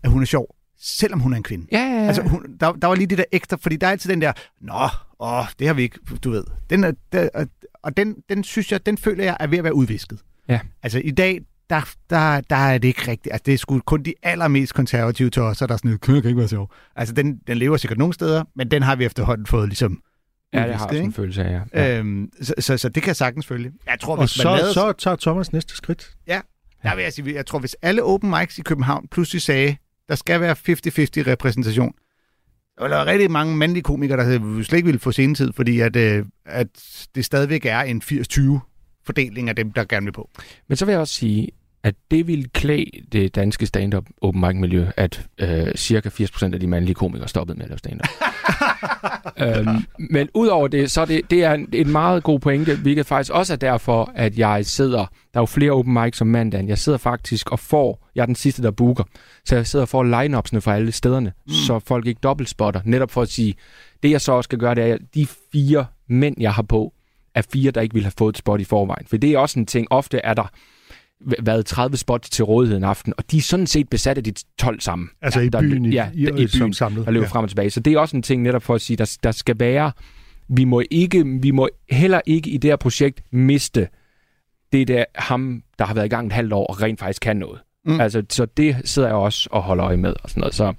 at 0.03 0.11
hun 0.11 0.23
er 0.23 0.27
sjov, 0.27 0.47
selvom 0.81 1.21
hun 1.21 1.33
er 1.33 1.37
en 1.37 1.43
kvinde. 1.43 1.67
Ja, 1.73 1.79
ja, 1.79 1.85
ja. 2.01 2.07
Altså, 2.07 2.23
hun, 2.23 2.47
der, 2.61 2.73
der 2.73 2.87
var 2.89 2.95
lige 2.95 3.07
det 3.07 3.19
der 3.19 3.25
ekstra, 3.33 3.57
fordi 3.61 3.77
der 3.77 3.87
er 3.87 3.91
altid 3.91 4.11
den 4.11 4.21
der, 4.21 4.33
nå, 4.61 4.89
åh, 5.21 5.45
det 5.59 5.67
har 5.67 5.75
vi 5.75 5.83
ikke, 5.83 5.99
du 6.25 6.31
ved. 6.31 6.45
Den 6.71 6.85
er, 6.85 6.93
der, 7.13 7.29
og- 7.35 7.97
den, 7.97 8.17
den 8.29 8.45
synes 8.45 8.73
jeg, 8.73 8.87
den 8.87 8.99
føler 8.99 9.25
jeg 9.25 9.37
er 9.41 9.47
ved 9.47 9.59
at 9.59 9.65
være 9.65 9.75
udvisket. 9.75 10.19
Ja. 10.49 10.61
Altså, 10.83 10.99
i 11.05 11.11
dag, 11.11 11.41
der, 11.71 11.81
der, 12.11 12.41
der 12.41 12.57
er 12.57 12.79
det 12.79 12.89
ikke 12.89 13.11
rigtigt. 13.11 13.33
Altså, 13.33 13.43
det 13.47 13.55
er 13.55 13.59
sgu 13.59 13.81
kun 13.87 14.03
de 14.03 14.15
allermest 14.23 14.75
konservative 14.75 15.27
os, 15.43 15.59
der 15.59 15.67
er 15.73 15.77
sådan 15.77 15.99
kan 15.99 16.17
ikke 16.17 16.37
være 16.37 16.49
sjov. 16.49 16.73
Altså, 16.97 17.15
den, 17.15 17.39
den 17.47 17.59
lever 17.59 17.77
sikkert 17.77 17.99
nogle 17.99 18.15
steder, 18.15 18.45
men 18.57 18.71
den 18.71 18.83
har 18.83 18.97
vi 18.97 19.05
efterhånden 19.05 19.47
fået 19.47 19.69
ligesom 19.69 20.03
ja, 20.55 20.67
det 20.67 20.75
har 20.75 20.89
sådan 20.89 21.05
en 21.05 21.13
følelse 21.13 21.45
af, 21.45 21.53
ja. 21.53 21.83
ja. 21.83 21.99
Øhm, 21.99 22.33
så, 22.43 22.55
så, 22.59 22.77
så, 22.77 22.89
det 22.89 23.03
kan 23.03 23.07
jeg 23.09 23.17
sagtens 23.17 23.47
følge. 23.47 23.73
Jeg 23.87 24.01
tror, 24.01 24.13
Og 24.13 24.19
hvis 24.19 24.39
man 24.39 24.43
så, 24.43 24.57
lavede... 24.57 24.73
så 24.73 24.93
tager 24.93 25.17
Thomas 25.17 25.53
næste 25.53 25.77
skridt. 25.77 26.11
Der 26.83 26.95
vil 26.95 27.03
jeg 27.03 27.13
sige, 27.13 27.35
jeg 27.35 27.47
tror, 27.47 27.59
hvis 27.59 27.77
alle 27.83 28.03
open 28.03 28.31
mics 28.31 28.59
i 28.59 28.63
København 28.63 29.09
pludselig 29.11 29.43
sagde, 29.43 29.77
der 30.09 30.15
skal 30.15 30.41
være 30.41 30.53
50-50 30.53 30.63
repræsentation, 31.31 31.93
der 32.79 32.85
vil 32.85 32.91
der 32.91 33.05
være 33.05 33.13
rigtig 33.13 33.31
mange 33.31 33.57
mandlige 33.57 33.83
komikere, 33.83 34.19
der 34.19 34.63
slet 34.63 34.77
ikke 34.77 34.87
ville 34.87 34.99
få 35.01 35.13
senetid, 35.13 35.53
fordi 35.53 35.81
at, 35.81 35.97
øh, 35.97 36.25
at 36.47 36.67
det 37.15 37.25
stadigvæk 37.25 37.67
er 37.67 37.81
en 37.81 38.03
80-20 38.05 38.41
fordeling 39.07 39.49
af 39.49 39.57
dem, 39.57 39.73
der 39.73 39.85
gerne 39.85 40.07
vil 40.07 40.13
på. 40.13 40.31
Men 40.69 40.77
så 40.77 40.85
vil 40.85 40.93
jeg 40.93 41.01
også 41.01 41.15
sige, 41.15 41.49
at 41.83 41.95
det 42.11 42.27
ville 42.27 42.49
klæde 42.49 42.91
det 43.13 43.35
danske 43.35 43.67
stand-up 43.67 44.07
open 44.21 44.41
mic 44.41 44.55
miljø, 44.55 44.87
at 44.97 45.27
øh, 45.39 45.75
cirka 45.75 46.09
80% 46.09 46.55
af 46.55 46.61
de 46.61 46.67
mandlige 46.67 46.95
komikere 46.95 47.29
stoppede 47.29 47.59
med 47.59 47.65
at 47.65 47.71
lave 47.71 47.79
stand-up. 47.79 48.09
øhm, 49.69 49.85
men 50.11 50.29
udover 50.35 50.69
det, 50.69 50.91
så 50.91 51.05
det, 51.05 51.31
det 51.31 51.45
er 51.45 51.55
en, 51.55 51.69
en 51.73 51.93
meget 51.93 52.23
god 52.23 52.41
pointe, 52.41 52.77
hvilket 52.77 53.07
faktisk 53.07 53.33
også 53.33 53.53
er 53.53 53.57
derfor, 53.57 54.13
at 54.15 54.39
jeg 54.39 54.67
sidder, 54.67 54.99
der 54.99 55.39
er 55.39 55.41
jo 55.41 55.47
flere 55.47 55.71
open 55.71 55.95
mics 55.95 56.21
om 56.21 56.27
mandagen, 56.27 56.69
jeg 56.69 56.79
sidder 56.79 56.99
faktisk 56.99 57.53
og 57.53 57.59
får, 57.59 58.09
jeg 58.15 58.23
er 58.23 58.27
den 58.27 58.35
sidste, 58.35 58.63
der 58.63 58.71
booker, 58.71 59.05
så 59.45 59.57
jeg 59.57 59.67
sidder 59.67 59.83
og 59.85 59.89
får 59.89 60.03
line-upsene 60.03 60.61
fra 60.61 60.75
alle 60.75 60.93
stederne, 60.93 61.33
mm. 61.47 61.53
så 61.53 61.79
folk 61.79 62.07
ikke 62.07 62.21
dobbeltspotter, 62.23 62.81
netop 62.85 63.11
for 63.11 63.23
at 63.23 63.29
sige, 63.29 63.55
det 64.03 64.11
jeg 64.11 64.21
så 64.21 64.33
også 64.33 64.47
skal 64.47 64.59
gøre, 64.59 64.75
det 64.75 64.91
er, 64.91 64.95
at 64.95 65.01
de 65.15 65.27
fire 65.53 65.87
mænd, 66.09 66.37
jeg 66.41 66.53
har 66.53 66.63
på, 66.63 66.93
er 67.35 67.43
fire, 67.53 67.71
der 67.71 67.81
ikke 67.81 67.95
ville 67.95 68.05
have 68.05 68.15
fået 68.19 68.33
et 68.33 68.39
spot 68.39 68.61
i 68.61 68.65
forvejen. 68.65 69.07
For 69.07 69.17
det 69.17 69.33
er 69.33 69.39
også 69.39 69.59
en 69.59 69.67
ting, 69.67 69.87
ofte 69.91 70.19
er 70.19 70.35
der 70.35 70.51
været 71.43 71.67
30 71.67 71.97
spots 71.97 72.31
til 72.31 72.45
rådighed 72.45 72.77
en 72.77 72.85
aften, 72.85 73.13
og 73.19 73.25
de 73.31 73.37
er 73.37 73.41
sådan 73.43 73.67
set 73.67 73.89
besat 73.89 74.17
af 74.19 74.25
de 74.25 74.33
12 74.59 74.81
sammen. 74.81 75.09
Altså 75.23 75.41
ja, 75.41 75.47
i 75.47 75.49
der- 75.49 75.61
byen, 75.61 75.85
i, 75.85 75.91
ja, 75.91 76.09
i, 76.15 76.19
i, 76.19 76.43
i 76.43 76.47
byen, 76.59 76.73
samlet. 76.75 77.07
der 77.07 77.13
løber 77.13 77.27
Ja. 77.27 77.31
frem 77.31 77.43
og 77.43 77.49
tilbage. 77.51 77.71
Så 77.71 77.81
det 77.81 77.93
er 77.93 77.99
også 77.99 78.17
en 78.17 78.23
ting 78.23 78.43
netop 78.43 78.63
for 78.63 78.75
at 78.75 78.81
sige, 78.81 78.97
der, 78.97 79.17
der 79.23 79.33
skal 79.33 79.57
være 79.61 79.93
vi 80.53 80.65
må, 80.65 80.83
ikke, 80.91 81.25
vi 81.43 81.51
må 81.51 81.69
heller 81.91 82.21
ikke 82.27 82.51
i 82.51 82.57
det 82.57 82.71
her 82.71 82.77
projekt 82.77 83.23
miste 83.33 83.89
det 84.73 84.89
der 84.89 85.05
ham, 85.15 85.63
der 85.79 85.85
har 85.85 85.95
været 85.95 86.07
i 86.07 86.09
gang 86.09 86.27
et 86.27 86.33
halvt 86.33 86.53
år 86.53 86.67
og 86.67 86.83
rent 86.83 87.01
faktisk 87.01 87.23
kan 87.23 87.37
noget. 87.37 87.59
Mm. 87.85 88.01
Altså, 88.01 88.23
så 88.31 88.45
det 88.57 88.77
sidder 88.85 89.09
jeg 89.09 89.17
også 89.17 89.49
og 89.53 89.63
holder 89.63 89.87
øje 89.87 89.97
med 89.97 90.15
og 90.23 90.31
sådan 90.31 90.41
noget. 90.41 90.55
Så 90.55 90.73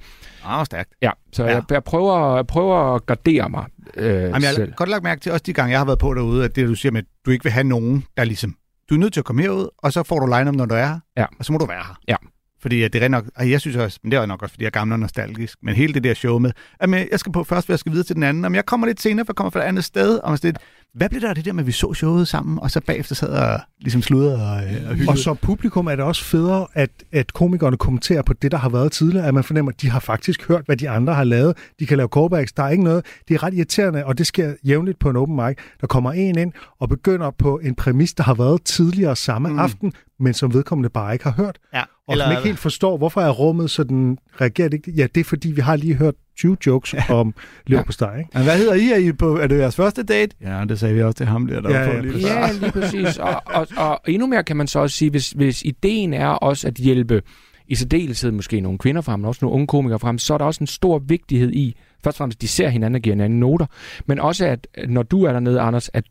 Ah, 0.45 0.65
stærkt. 0.65 0.93
ja, 1.01 1.11
så 1.33 1.43
Ja. 1.43 1.49
ja. 1.49 1.55
Jeg, 1.55 1.63
jeg, 1.71 1.83
prøver, 1.83 2.35
jeg 2.35 2.47
prøver 2.47 2.95
at 2.95 3.05
gardere 3.05 3.49
mig 3.49 3.65
øh, 3.97 4.05
Jamen, 4.13 4.41
jeg 4.41 4.49
har 4.49 4.55
selv. 4.55 4.73
godt 4.73 4.89
lagt 4.89 5.03
mærke 5.03 5.21
til 5.21 5.31
også 5.31 5.43
de 5.45 5.53
gange, 5.53 5.71
jeg 5.71 5.79
har 5.79 5.85
været 5.85 5.99
på 5.99 6.13
derude, 6.13 6.45
at 6.45 6.55
det, 6.55 6.67
du 6.67 6.75
siger 6.75 6.91
med, 6.91 6.99
at 7.01 7.07
du 7.25 7.31
ikke 7.31 7.43
vil 7.43 7.51
have 7.51 7.63
nogen, 7.63 8.03
der 8.17 8.23
ligesom... 8.23 8.55
Du 8.91 8.95
er 8.95 8.99
nødt 8.99 9.13
til 9.13 9.21
at 9.21 9.25
komme 9.25 9.41
herud, 9.41 9.67
og 9.77 9.93
så 9.93 10.03
får 10.03 10.19
du 10.19 10.25
line 10.37 10.51
når 10.51 10.65
du 10.65 10.75
er 10.75 10.85
her, 10.85 10.99
Ja. 11.17 11.25
og 11.39 11.45
så 11.45 11.51
må 11.53 11.57
du 11.57 11.65
være 11.65 11.83
her. 11.87 11.95
Ja. 12.07 12.15
Fordi 12.61 12.87
det 12.87 13.03
er 13.03 13.07
nok, 13.07 13.25
og 13.35 13.49
jeg 13.51 13.61
synes 13.61 13.77
også, 13.77 13.99
men 14.03 14.11
det 14.11 14.17
er 14.19 14.25
nok 14.25 14.41
også, 14.41 14.53
fordi 14.53 14.63
jeg 14.63 14.67
er 14.67 14.71
gammel 14.71 14.93
og 14.93 14.99
nostalgisk, 14.99 15.57
men 15.63 15.75
hele 15.75 15.93
det 15.93 16.03
der 16.03 16.13
show 16.13 16.39
med, 16.39 16.51
at 16.79 16.89
jeg 17.11 17.19
skal 17.19 17.31
på 17.31 17.43
først, 17.43 17.65
for 17.65 17.73
jeg 17.73 17.79
skal 17.79 17.91
videre 17.91 18.03
til 18.05 18.15
den 18.15 18.23
anden, 18.23 18.45
om 18.45 18.55
jeg 18.55 18.65
kommer 18.65 18.87
lidt 18.87 19.01
senere, 19.01 19.25
for 19.25 19.31
jeg 19.31 19.35
kommer 19.35 19.49
fra 19.51 19.59
et 19.59 19.63
andet 19.63 19.83
sted, 19.83 20.17
og 20.17 20.37
sådan 20.37 20.47
lidt, 20.47 20.57
hvad 20.93 21.09
blev 21.09 21.21
der 21.21 21.29
af 21.29 21.35
det 21.35 21.45
der 21.45 21.53
med, 21.53 21.63
at 21.63 21.67
vi 21.67 21.71
så 21.71 21.93
showet 21.93 22.27
sammen, 22.27 22.59
og 22.59 22.71
så 22.71 22.81
bagefter 22.81 23.15
sad 23.15 23.29
og 23.29 23.59
ligesom 23.79 24.01
sludrede 24.01 24.35
og, 24.51 24.63
øh, 24.63 24.89
og 24.89 24.93
hyggede? 24.95 25.09
Og 25.09 25.17
som 25.17 25.37
publikum 25.37 25.87
er 25.87 25.95
det 25.95 26.05
også 26.05 26.23
federe, 26.23 26.67
at, 26.73 26.89
at 27.11 27.33
komikerne 27.33 27.77
kommenterer 27.77 28.21
på 28.21 28.33
det, 28.33 28.51
der 28.51 28.57
har 28.57 28.69
været 28.69 28.91
tidligere, 28.91 29.27
at 29.27 29.33
man 29.33 29.43
fornemmer, 29.43 29.71
at 29.71 29.81
de 29.81 29.89
har 29.89 29.99
faktisk 29.99 30.47
hørt, 30.47 30.65
hvad 30.65 30.77
de 30.77 30.89
andre 30.89 31.13
har 31.13 31.23
lavet. 31.23 31.57
De 31.79 31.85
kan 31.85 31.97
lave 31.97 32.09
callbacks. 32.15 32.51
Der 32.53 32.63
er 32.63 32.69
ikke 32.69 32.83
noget. 32.83 33.05
Det 33.27 33.33
er 33.33 33.43
ret 33.43 33.53
irriterende, 33.53 34.05
og 34.05 34.17
det 34.17 34.27
sker 34.27 34.53
jævnligt 34.63 34.99
på 34.99 35.09
en 35.09 35.15
open 35.15 35.35
mic. 35.35 35.57
Der 35.81 35.87
kommer 35.87 36.11
en 36.11 36.37
ind 36.37 36.51
og 36.79 36.89
begynder 36.89 37.31
på 37.31 37.59
en 37.63 37.75
præmis, 37.75 38.13
der 38.13 38.23
har 38.23 38.33
været 38.33 38.63
tidligere 38.63 39.15
samme 39.15 39.49
Mm. 39.49 39.59
aften, 39.59 39.93
men 40.19 40.33
som 40.33 40.53
vedkommende 40.53 40.89
bare 40.89 41.13
ikke 41.13 41.25
har 41.25 41.31
hørt. 41.33 41.57
ja. 41.73 41.81
Og 42.07 42.13
Eller... 42.13 42.25
som 42.25 42.31
ikke 42.31 42.43
helt 42.43 42.59
forstår, 42.59 42.97
hvorfor 42.97 43.21
er 43.21 43.29
rummet 43.29 43.69
sådan, 43.69 44.17
reagerer 44.41 44.69
det 44.69 44.77
ikke? 44.87 44.91
Ja, 44.91 45.07
det 45.15 45.21
er 45.21 45.25
fordi, 45.25 45.51
vi 45.51 45.61
har 45.61 45.75
lige 45.75 45.93
hørt 45.95 46.13
20 46.37 46.57
jokes 46.67 46.93
ja. 47.09 47.13
om 47.13 47.33
leverpostej, 47.67 48.17
ikke? 48.17 48.29
Men 48.33 48.43
hvad 48.43 48.57
hedder 48.57 48.73
I? 48.73 48.91
Er, 48.91 48.97
I 48.97 49.11
på, 49.11 49.37
er 49.37 49.47
det 49.47 49.57
jeres 49.59 49.75
første 49.75 50.03
date? 50.03 50.35
Ja, 50.41 50.63
det 50.69 50.79
sagde 50.79 50.95
vi 50.95 51.01
også 51.03 51.17
til 51.17 51.25
ham 51.25 51.47
der, 51.47 51.61
der 51.61 51.69
Ja, 51.69 51.79
var 51.79 51.85
på 51.87 51.93
ja, 51.93 52.01
lige. 52.01 52.27
Ja, 52.27 52.51
lige 52.51 52.71
præcis. 52.71 53.17
Og, 53.17 53.41
og, 53.45 53.67
og 53.77 54.01
endnu 54.07 54.27
mere 54.27 54.43
kan 54.43 54.57
man 54.57 54.67
så 54.67 54.79
også 54.79 54.97
sige, 54.97 55.11
hvis, 55.11 55.31
hvis 55.31 55.61
ideen 55.61 56.13
er 56.13 56.27
også 56.27 56.67
at 56.67 56.73
hjælpe 56.75 57.21
i 57.67 57.75
særdeleshed 57.75 58.31
måske 58.31 58.61
nogle 58.61 58.77
kvinder 58.79 59.01
frem, 59.01 59.19
men 59.19 59.27
også 59.27 59.39
nogle 59.45 59.55
unge 59.55 59.67
komikere 59.67 59.99
frem, 59.99 60.17
så 60.17 60.33
er 60.33 60.37
der 60.37 60.45
også 60.45 60.63
en 60.63 60.67
stor 60.67 60.99
vigtighed 60.99 61.51
i, 61.53 61.75
først 62.03 62.15
og 62.15 62.17
fremmest, 62.17 62.41
de 62.41 62.47
ser 62.47 62.69
hinanden 62.69 62.95
og 62.95 63.01
giver 63.01 63.15
hinanden 63.15 63.39
noter, 63.39 63.65
men 64.05 64.19
også 64.19 64.45
at, 64.45 64.67
at 64.73 64.89
når 64.89 65.03
du 65.03 65.23
er 65.23 65.31
dernede, 65.31 65.59
Anders, 65.61 65.89
at, 65.93 66.03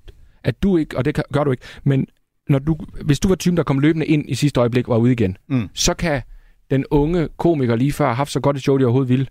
at 0.44 0.62
du 0.62 0.76
ikke, 0.76 0.96
og 0.98 1.04
det 1.04 1.14
kan- 1.14 1.24
gør 1.32 1.44
du 1.44 1.50
ikke, 1.50 1.62
men 1.84 2.06
når 2.48 2.58
du, 2.58 2.76
hvis 3.04 3.20
du 3.20 3.28
var 3.28 3.34
typen, 3.34 3.56
der 3.56 3.62
kom 3.62 3.78
løbende 3.78 4.06
ind 4.06 4.24
i 4.28 4.34
sidste 4.34 4.60
øjeblik 4.60 4.88
og 4.88 4.92
var 4.94 4.98
ude 5.00 5.12
igen, 5.12 5.36
Mm. 5.48 5.68
så 5.74 5.94
kan 5.94 6.22
den 6.70 6.84
unge 6.90 7.28
komiker 7.38 7.76
lige 7.76 7.92
før 7.92 8.04
have 8.06 8.14
haft 8.16 8.30
så 8.32 8.40
godt 8.40 8.56
et 8.56 8.62
show, 8.62 8.76
de 8.78 8.84
overhovedet 8.84 9.08
ville. 9.08 9.26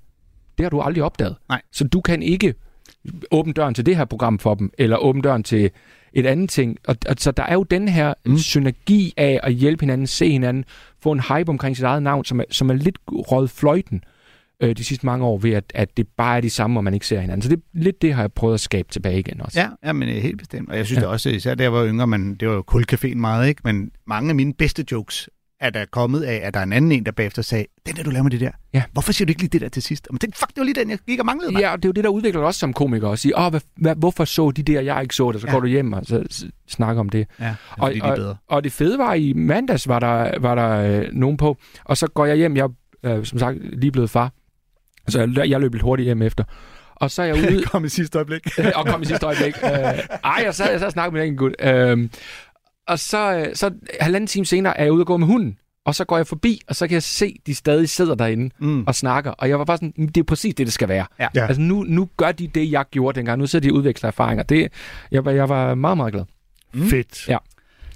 Det 0.60 0.66
har 0.66 0.70
du 0.70 0.82
aldrig 0.82 1.04
opdaget. 1.04 1.36
Nej. 1.50 1.62
Så 1.72 1.84
du 1.88 2.02
kan 2.02 2.24
ikke 2.24 2.54
åbne 3.32 3.54
døren 3.54 3.74
til 3.74 3.86
det 3.86 3.98
her 3.98 4.06
program 4.06 4.40
for 4.40 4.56
dem, 4.56 4.72
eller 4.78 4.98
åbne 4.98 5.22
døren 5.22 5.44
til 5.44 5.70
et 6.14 6.26
andet 6.26 6.50
ting. 6.50 6.78
Og, 6.88 6.96
og 7.10 7.16
så 7.20 7.32
der 7.32 7.44
er 7.44 7.54
jo 7.54 7.64
den 7.64 7.88
her 7.88 8.14
Mm. 8.26 8.38
synergi 8.38 9.14
af 9.18 9.40
at 9.44 9.54
hjælpe 9.54 9.82
hinanden, 9.82 10.08
se 10.08 10.32
hinanden, 10.32 10.66
få 11.04 11.12
en 11.12 11.20
hype 11.20 11.50
omkring 11.50 11.76
sit 11.76 11.86
eget 11.86 12.04
navn, 12.04 12.26
som 12.26 12.40
er, 12.40 12.44
som 12.52 12.70
er 12.70 12.74
lidt 12.74 12.98
røget 13.08 13.50
fløjten 13.50 14.04
øh, 14.64 14.78
de 14.78 14.84
sidste 14.84 15.06
mange 15.06 15.26
år, 15.26 15.38
ved 15.38 15.52
at, 15.52 15.64
at 15.76 15.98
det 15.98 16.08
bare 16.18 16.38
er 16.38 16.42
de 16.42 16.50
samme, 16.50 16.80
og 16.80 16.84
man 16.84 16.94
ikke 16.94 17.08
ser 17.08 17.20
hinanden. 17.20 17.42
Så 17.42 17.50
det 17.50 17.62
lidt 17.74 18.02
det 18.02 18.14
har 18.14 18.22
jeg 18.24 18.34
prøvet 18.34 18.54
at 18.54 18.60
skabe 18.60 18.88
tilbage 18.92 19.20
igen 19.20 19.42
også. 19.42 19.60
Ja, 19.60 19.68
ja, 19.84 19.94
men 19.94 20.10
øh, 20.10 20.16
helt 20.16 20.38
bestemt. 20.38 20.70
Og 20.70 20.78
jeg 20.78 20.86
synes 20.86 20.98
Ja. 20.98 21.02
det 21.02 21.10
også, 21.10 21.30
især 21.30 21.56
da 21.56 21.64
jeg 21.64 21.74
var 21.74 21.86
yngre, 21.88 22.08
men 22.08 22.36
det 22.36 22.48
var 22.48 22.54
jo 22.54 22.64
kulcaféen 22.72 23.16
meget, 23.16 23.48
ikke? 23.48 23.62
Men 23.64 23.92
mange 24.08 24.30
af 24.30 24.36
mine 24.36 24.54
bedste 24.54 24.86
jokes 24.92 25.30
er 25.62 25.70
der 25.70 25.86
kommet 25.92 26.22
af, 26.24 26.42
at 26.44 26.54
der 26.54 26.60
er 26.60 26.64
en 26.64 26.74
anden 26.74 26.92
en, 26.92 27.06
der 27.06 27.12
bagefter 27.12 27.42
sagde, 27.42 27.66
den 27.88 27.96
der, 27.96 28.04
du 28.04 28.10
laver 28.10 28.24
med 28.24 28.32
det 28.32 28.40
der. 28.42 28.52
Ja. 28.74 28.84
Hvorfor 28.92 29.12
siger 29.12 29.26
du 29.26 29.30
ikke 29.32 29.42
lige 29.42 29.50
det 29.50 29.62
der 29.62 29.70
til 29.70 29.84
sidst? 29.84 30.08
Men 30.12 30.18
det, 30.18 30.36
fuck, 30.36 30.50
det 30.50 30.58
var 30.58 30.64
lige 30.64 30.76
den, 30.76 30.90
jeg 30.90 30.98
gik 31.08 31.20
og 31.20 31.26
manglede 31.26 31.52
mig. 31.52 31.60
Ja, 31.60 31.72
og 31.72 31.78
det 31.78 31.86
er 31.86 31.90
jo 31.90 31.94
det, 31.94 32.04
der 32.04 32.10
udvikler 32.10 32.42
også 32.42 32.60
som 32.60 32.74
komiker, 32.74 33.10
at 33.10 33.20
sige, 33.20 33.38
Åh, 33.40 33.50
hvad, 33.50 33.62
hvad, 33.78 33.96
hvorfor 33.96 34.26
så 34.26 34.52
de 34.52 34.64
der, 34.64 34.82
jeg 34.82 35.02
ikke 35.02 35.16
så 35.16 35.32
det? 35.32 35.42
Så 35.42 35.48
Ja. 35.48 35.54
går 35.54 35.60
du 35.60 35.68
hjem 35.68 35.94
og 35.94 36.02
så, 36.06 36.48
snakker 36.70 37.00
om 37.00 37.10
det. 37.10 37.28
ja 37.40 37.46
det 37.46 37.50
er, 37.50 37.56
Og, 37.78 37.88
fordi, 37.88 38.00
de 38.00 38.06
er 38.06 38.16
bedre. 38.16 38.30
og, 38.30 38.38
og 38.48 38.64
det 38.64 38.72
fede 38.72 38.98
var, 38.98 39.14
i 39.14 39.34
mandags 39.34 39.88
var 39.88 40.00
der, 40.00 40.40
var 40.40 40.56
der 40.56 41.00
øh, 41.02 41.08
nogen 41.14 41.38
på, 41.38 41.58
og 41.86 41.98
så 41.98 42.08
går 42.08 42.26
jeg 42.26 42.36
hjem, 42.36 42.58
jeg 42.58 42.70
er 43.04 43.16
øh, 43.18 43.26
som 43.26 43.40
sagt 43.40 43.58
lige 43.80 43.92
blevet 43.92 44.10
far, 44.10 44.32
så 45.08 45.32
jeg, 45.36 45.50
jeg 45.50 45.60
løb 45.60 45.74
lidt 45.74 45.84
hurtigt 45.84 46.06
hjem 46.06 46.22
efter. 46.22 46.44
Og 46.96 47.12
så 47.12 47.22
er 47.22 47.26
jeg 47.26 47.36
ude, 47.52 47.64
Kom 47.64 47.86
i 47.86 47.90
sidste 47.90 48.18
øjeblik. 48.18 48.48
og 48.76 48.86
kom 48.86 49.02
i 49.02 49.06
sidste 49.06 49.26
øjeblik. 49.26 49.54
Øh, 49.64 49.70
ej, 49.72 50.42
jeg 50.46 50.56
sad, 50.56 50.72
jeg 50.72 50.80
sad 50.80 50.86
og 50.88 50.92
snakkede 50.92 51.14
med 51.22 51.28
en 51.28 51.38
gut. 51.38 51.54
Øh, 51.60 52.10
og 52.90 53.00
så, 53.00 53.34
øh, 53.38 53.56
så 53.56 53.72
halvanden 54.02 54.28
time 54.28 54.46
senere 54.46 54.78
er 54.80 54.84
jeg 54.84 54.92
ude 54.94 55.02
og 55.02 55.08
gå 55.08 55.18
med 55.18 55.28
hunden. 55.28 55.58
Og 55.86 55.96
så 55.96 56.06
går 56.06 56.18
jeg 56.18 56.28
forbi, 56.28 56.62
og 56.68 56.76
så 56.76 56.88
kan 56.88 56.94
jeg 56.94 57.04
se, 57.04 57.26
at 57.26 57.48
de 57.48 57.56
stadig 57.56 57.90
sidder 57.90 58.16
derinde 58.16 58.50
Mm. 58.60 58.84
og 58.88 58.96
snakker. 58.96 59.32
Og 59.32 59.50
jeg 59.50 59.60
var 59.60 59.66
bare 59.66 59.78
sådan, 59.78 59.94
"Men 59.98 60.08
det 60.08 60.18
er 60.18 60.24
præcis 60.24 60.56
det, 60.56 60.68
det 60.68 60.74
skal 60.74 60.88
være. 60.90 61.06
Ja. 61.20 61.28
Ja. 61.36 61.46
Altså 61.48 61.62
nu, 61.62 61.84
nu 61.88 62.10
gør 62.18 62.32
de 62.32 62.48
det, 62.48 62.72
jeg 62.72 62.86
gjorde 62.92 63.16
dengang. 63.16 63.40
Nu 63.40 63.48
sidder 63.48 63.68
de 63.68 63.74
og 63.74 63.78
udveksler 63.78 64.08
erfaringer. 64.08 64.44
Det, 64.44 64.68
jeg, 65.12 65.26
var- 65.26 65.32
jeg 65.32 65.50
var 65.50 65.76
meget, 65.76 65.98
meget 65.98 66.14
glad. 66.14 66.24
Mm. 66.74 66.88
Fedt. 66.90 67.28
Ja. 67.28 67.38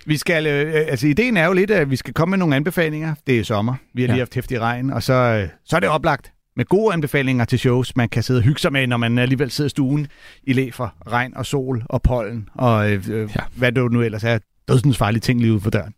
Vi 0.05 0.17
skal, 0.17 0.47
øh, 0.47 0.73
altså 0.87 1.07
ideen 1.07 1.37
er 1.37 1.45
jo 1.45 1.53
lidt, 1.53 1.71
at 1.71 1.89
vi 1.91 1.95
skal 1.95 2.13
komme 2.13 2.29
med 2.29 2.37
nogle 2.37 2.55
anbefalinger. 2.55 3.15
Det 3.27 3.39
er 3.39 3.43
sommer. 3.43 3.75
Vi 3.93 4.01
har 4.01 4.07
lige 4.07 4.15
Ja. 4.15 4.21
haft 4.21 4.35
hæftig 4.35 4.59
regn, 4.61 4.89
og 4.89 5.03
så, 5.03 5.13
øh, 5.13 5.47
så 5.65 5.75
er 5.75 5.79
det 5.79 5.89
oplagt 5.89 6.31
med 6.55 6.65
gode 6.65 6.93
anbefalinger 6.93 7.45
til 7.45 7.59
shows, 7.59 7.95
man 7.95 8.09
kan 8.09 8.23
sidde 8.23 8.37
og 8.37 8.43
hygge 8.43 8.59
sig 8.59 8.73
med, 8.73 8.87
når 8.87 8.97
man 8.97 9.17
alligevel 9.17 9.51
sidder 9.51 9.67
i 9.67 9.69
stuen 9.69 10.07
i 10.43 10.53
læ 10.53 10.69
for 10.71 10.93
regn 11.07 11.37
og 11.37 11.45
sol 11.45 11.83
og 11.85 12.01
pollen 12.01 12.49
og 12.55 12.91
øh, 12.91 13.03
øh, 13.11 13.29
ja. 13.35 13.41
hvad 13.55 13.71
det 13.71 13.91
nu 13.91 14.01
ellers 14.01 14.23
er. 14.23 14.39
Dødsens 14.67 14.97
farlige 14.97 15.21
ting 15.21 15.39
lige 15.41 15.53
ude 15.53 15.61
for 15.61 15.69
døren. 15.69 15.93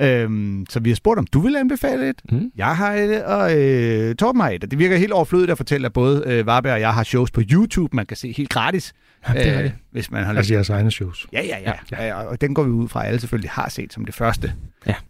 Øhm, 0.00 0.66
så 0.68 0.80
vi 0.80 0.90
har 0.90 0.94
spurgt, 0.96 1.18
om 1.18 1.26
du 1.26 1.40
vil 1.40 1.56
anbefale 1.56 2.08
et. 2.08 2.22
Mm. 2.32 2.50
Jeg 2.56 2.76
har 2.76 2.92
et, 2.92 3.24
og 3.24 3.58
øh, 3.58 4.14
Torben 4.14 4.40
har 4.40 4.50
et. 4.50 4.62
Det 4.70 4.78
virker 4.78 4.96
helt 4.96 5.12
overflødigt 5.12 5.50
at 5.50 5.56
fortælle, 5.56 5.86
at 5.86 5.92
både 5.92 6.22
øh, 6.26 6.46
Varberg 6.46 6.72
og 6.72 6.80
jeg 6.80 6.94
har 6.94 7.02
shows 7.04 7.30
på 7.30 7.40
YouTube, 7.50 7.96
man 7.96 8.06
kan 8.06 8.16
se 8.16 8.32
helt 8.32 8.48
gratis, 8.50 8.92
Ja, 9.28 9.32
det 9.32 9.48
er 9.48 9.62
det. 9.62 9.72
hvis 9.90 10.10
man 10.10 10.24
har 10.24 10.32
lyst. 10.32 10.38
Altså 10.38 10.54
jeres 10.54 10.70
egne 10.70 10.90
shows. 10.90 11.26
Ja, 11.32 11.42
ja, 11.42 11.58
ja, 11.58 11.72
ja. 11.92 12.06
ja. 12.06 12.22
Og 12.22 12.40
den 12.40 12.54
går 12.54 12.62
vi 12.62 12.70
ud 12.70 12.88
fra, 12.88 13.02
at 13.02 13.08
alle 13.08 13.20
selvfølgelig 13.20 13.50
har 13.50 13.68
set 13.68 13.92
som 13.92 14.04
det 14.04 14.14
første. 14.14 14.52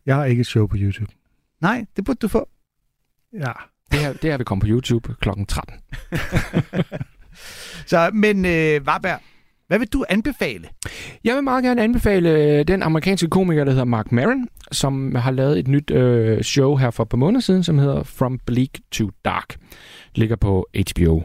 Jeg 0.06 0.16
har 0.16 0.24
ikke 0.24 0.40
et 0.40 0.46
show 0.46 0.66
på 0.66 0.76
YouTube. 0.78 1.12
Nej, 1.60 1.84
det 1.96 2.04
burde 2.04 2.18
du 2.22 2.28
få. 2.28 2.48
Ja. 3.40 3.52
Det 3.92 4.00
her, 4.00 4.12
det 4.12 4.30
her 4.30 4.36
vil 4.36 4.46
komme 4.46 4.60
på 4.60 4.66
YouTube 4.70 5.14
kl. 5.20 5.28
13. 5.48 5.74
Så, 7.86 8.10
men 8.14 8.44
øh, 8.44 8.86
Varberg, 8.86 9.20
hvad 9.72 9.78
vil 9.78 9.88
du 9.88 10.04
anbefale? 10.08 10.68
Jeg 11.24 11.34
vil 11.34 11.42
meget 11.44 11.64
gerne 11.64 11.82
anbefale 11.82 12.30
øh, 12.30 12.64
den 12.68 12.82
amerikanske 12.82 13.28
komiker, 13.28 13.64
der 13.64 13.70
hedder 13.70 13.84
Mark 13.84 14.12
Maron, 14.12 14.48
som 14.72 15.14
har 15.14 15.30
lavet 15.30 15.58
et 15.58 15.68
nyt 15.68 15.90
øh, 15.90 16.42
show 16.42 16.76
her 16.76 16.90
for 16.90 17.02
et 17.02 17.08
par 17.08 17.16
måneder 17.16 17.40
siden, 17.40 17.62
som 17.62 17.78
hedder 17.78 18.02
From 18.02 18.38
Bleak 18.46 18.68
to 18.90 19.10
Dark. 19.24 19.56
Ligger 20.14 20.36
på 20.36 20.66
HBO. 20.74 21.22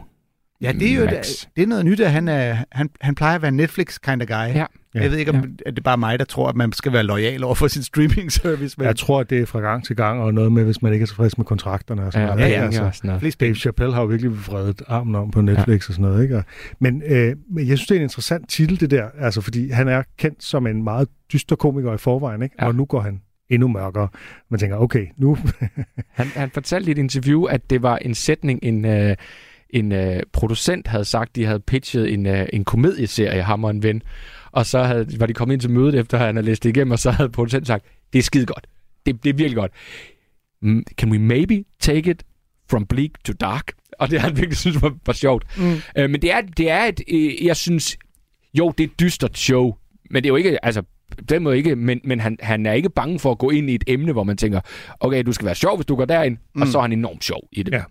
Ja, 0.61 0.71
det 0.71 0.91
er 0.91 0.95
jo 0.95 1.05
Max. 1.05 1.45
det 1.55 1.63
er 1.63 1.67
noget 1.67 1.85
nyt, 1.85 1.99
at 1.99 2.11
han, 2.11 2.27
er, 2.27 2.57
han, 2.71 2.89
han 3.01 3.15
plejer 3.15 3.35
at 3.35 3.41
være 3.41 3.51
Netflix 3.51 3.97
kind 3.99 4.21
of 4.21 4.27
guy. 4.27 4.55
Ja. 4.55 4.65
Ja. 4.97 5.01
Jeg 5.03 5.11
ved 5.11 5.17
ikke, 5.17 5.31
om 5.31 5.35
ja. 5.37 5.41
at 5.65 5.73
det 5.73 5.77
er 5.79 5.83
bare 5.83 5.97
mig, 5.97 6.19
der 6.19 6.25
tror, 6.25 6.49
at 6.49 6.55
man 6.55 6.71
skal 6.71 6.93
være 6.93 7.03
lojal 7.03 7.43
over 7.43 7.55
for 7.55 7.67
sin 7.67 7.83
streaming 7.83 8.31
service. 8.31 8.75
Men 8.77 8.87
Jeg 8.87 8.95
tror, 8.95 9.19
at 9.19 9.29
det 9.29 9.39
er 9.39 9.45
fra 9.45 9.59
gang 9.59 9.85
til 9.85 9.95
gang, 9.95 10.21
og 10.21 10.33
noget 10.33 10.51
med, 10.51 10.63
hvis 10.63 10.81
man 10.81 10.93
ikke 10.93 11.03
er 11.03 11.07
tilfreds 11.07 11.37
med 11.37 11.45
kontrakterne 11.45 12.03
og 12.05 12.13
sådan 12.13 12.27
Ja, 12.27 12.35
noget. 12.35 12.51
ja, 12.51 12.59
ja, 12.59 12.65
altså, 12.85 13.01
noget. 13.03 13.19
flest 13.21 13.39
Dave. 13.39 13.55
Chappelle 13.55 13.93
har 13.93 14.01
jo 14.01 14.07
virkelig 14.07 14.31
vredet 14.47 14.81
armen 14.87 15.15
om 15.15 15.31
på 15.31 15.41
Netflix 15.41 15.67
ja. 15.67 15.91
og 15.91 15.93
sådan 15.93 16.05
noget. 16.05 16.23
Ikke? 16.23 16.37
Og, 16.37 16.43
men, 16.79 17.03
øh, 17.05 17.35
men 17.51 17.67
jeg 17.67 17.77
synes, 17.77 17.87
det 17.87 17.95
er 17.95 17.99
en 17.99 18.03
interessant 18.03 18.49
titel, 18.49 18.79
det 18.79 18.91
der. 18.91 19.07
Altså, 19.19 19.41
fordi 19.41 19.69
han 19.69 19.87
er 19.87 20.03
kendt 20.17 20.43
som 20.43 20.67
en 20.67 20.83
meget 20.83 21.07
dyster 21.33 21.55
komiker 21.55 21.93
i 21.93 21.97
forvejen, 21.97 22.41
ikke? 22.41 22.55
Ja. 22.61 22.67
og 22.67 22.75
nu 22.75 22.85
går 22.85 22.99
han 23.01 23.21
endnu 23.49 23.67
mørkere. 23.67 24.07
Man 24.49 24.59
tænker, 24.59 24.77
okay, 24.77 25.05
nu... 25.17 25.37
Han, 26.17 26.27
han 26.27 26.49
fortalte 26.49 26.87
i 26.87 26.91
et 26.91 26.97
interview, 26.97 27.43
at 27.43 27.69
det 27.69 27.81
var 27.81 27.97
en 27.97 28.15
sætning, 28.15 28.59
en, 28.63 28.85
øh, 28.85 29.15
en 29.69 29.91
øh, 29.91 30.19
producent 30.33 30.87
havde 30.87 31.05
sagt, 31.05 31.35
de 31.35 31.45
havde 31.45 31.59
pitchet 31.59 32.13
en, 32.13 32.25
øh, 32.25 32.45
en 32.53 32.65
komedieserie, 32.65 33.41
ham 33.41 33.63
og 33.63 33.71
en 33.71 33.83
ven. 33.83 34.01
Og 34.57 34.65
så 34.65 34.83
havde, 34.83 35.19
var 35.19 35.25
de 35.25 35.33
kommet 35.33 35.53
ind 35.53 35.61
til 35.61 35.69
mødet, 35.69 35.95
efter 35.95 36.17
han 36.17 36.35
havde 36.35 36.45
læst 36.45 36.63
det 36.63 36.69
igennem, 36.69 36.91
og 36.91 36.99
så 36.99 37.11
havde 37.11 37.29
producenten 37.29 37.65
sagt, 37.65 37.85
det 38.13 38.19
er 38.19 38.23
skide 38.23 38.45
godt. 38.45 38.67
Det, 39.05 39.23
det 39.23 39.29
er 39.29 39.33
virkelig 39.33 39.55
godt. 39.55 39.71
Mm, 40.61 40.83
Can 40.97 41.11
we 41.11 41.19
maybe 41.19 41.63
take 41.79 42.11
it 42.11 42.23
from 42.69 42.85
bleak 42.85 43.09
to 43.25 43.33
dark? 43.33 43.71
Og 43.99 44.09
det 44.11 44.19
har 44.21 44.27
han 44.27 44.37
virkelig 44.37 44.57
synes 44.57 44.81
var, 44.81 44.95
var 45.05 45.13
sjovt. 45.13 45.57
Mm. 45.57 45.75
Øh, 45.97 46.09
men 46.09 46.21
det 46.21 46.31
er, 46.31 46.41
det 46.41 46.69
er 46.69 46.83
et, 46.83 47.01
øh, 47.07 47.45
jeg 47.45 47.57
synes, 47.57 47.97
jo, 48.53 48.73
det 48.77 48.83
er 48.83 48.87
et 48.87 48.99
dystert 48.99 49.37
show, 49.37 49.73
men 50.09 50.23
det 50.23 50.25
er 50.29 50.31
jo 50.31 50.35
ikke, 50.35 50.65
altså, 50.65 50.83
den 51.29 51.43
måde 51.43 51.57
ikke, 51.57 51.75
men, 51.75 52.01
men 52.03 52.19
han, 52.19 52.37
han 52.39 52.65
er 52.65 52.73
ikke 52.73 52.89
bange 52.89 53.19
for 53.19 53.31
at 53.31 53.37
gå 53.37 53.49
ind 53.49 53.69
i 53.69 53.75
et 53.75 53.83
emne, 53.87 54.11
hvor 54.11 54.23
man 54.23 54.37
tænker, 54.37 54.61
okay, 54.99 55.23
du 55.23 55.31
skal 55.31 55.45
være 55.45 55.55
sjov, 55.55 55.75
hvis 55.77 55.85
du 55.85 55.95
går 55.95 56.05
derind, 56.05 56.37
mm. 56.55 56.61
og 56.61 56.67
så 56.67 56.77
er 56.77 56.81
han 56.81 56.93
enormt 56.93 57.23
sjov 57.23 57.41
i 57.51 57.63
det. 57.63 57.73
Ja. 57.73 57.83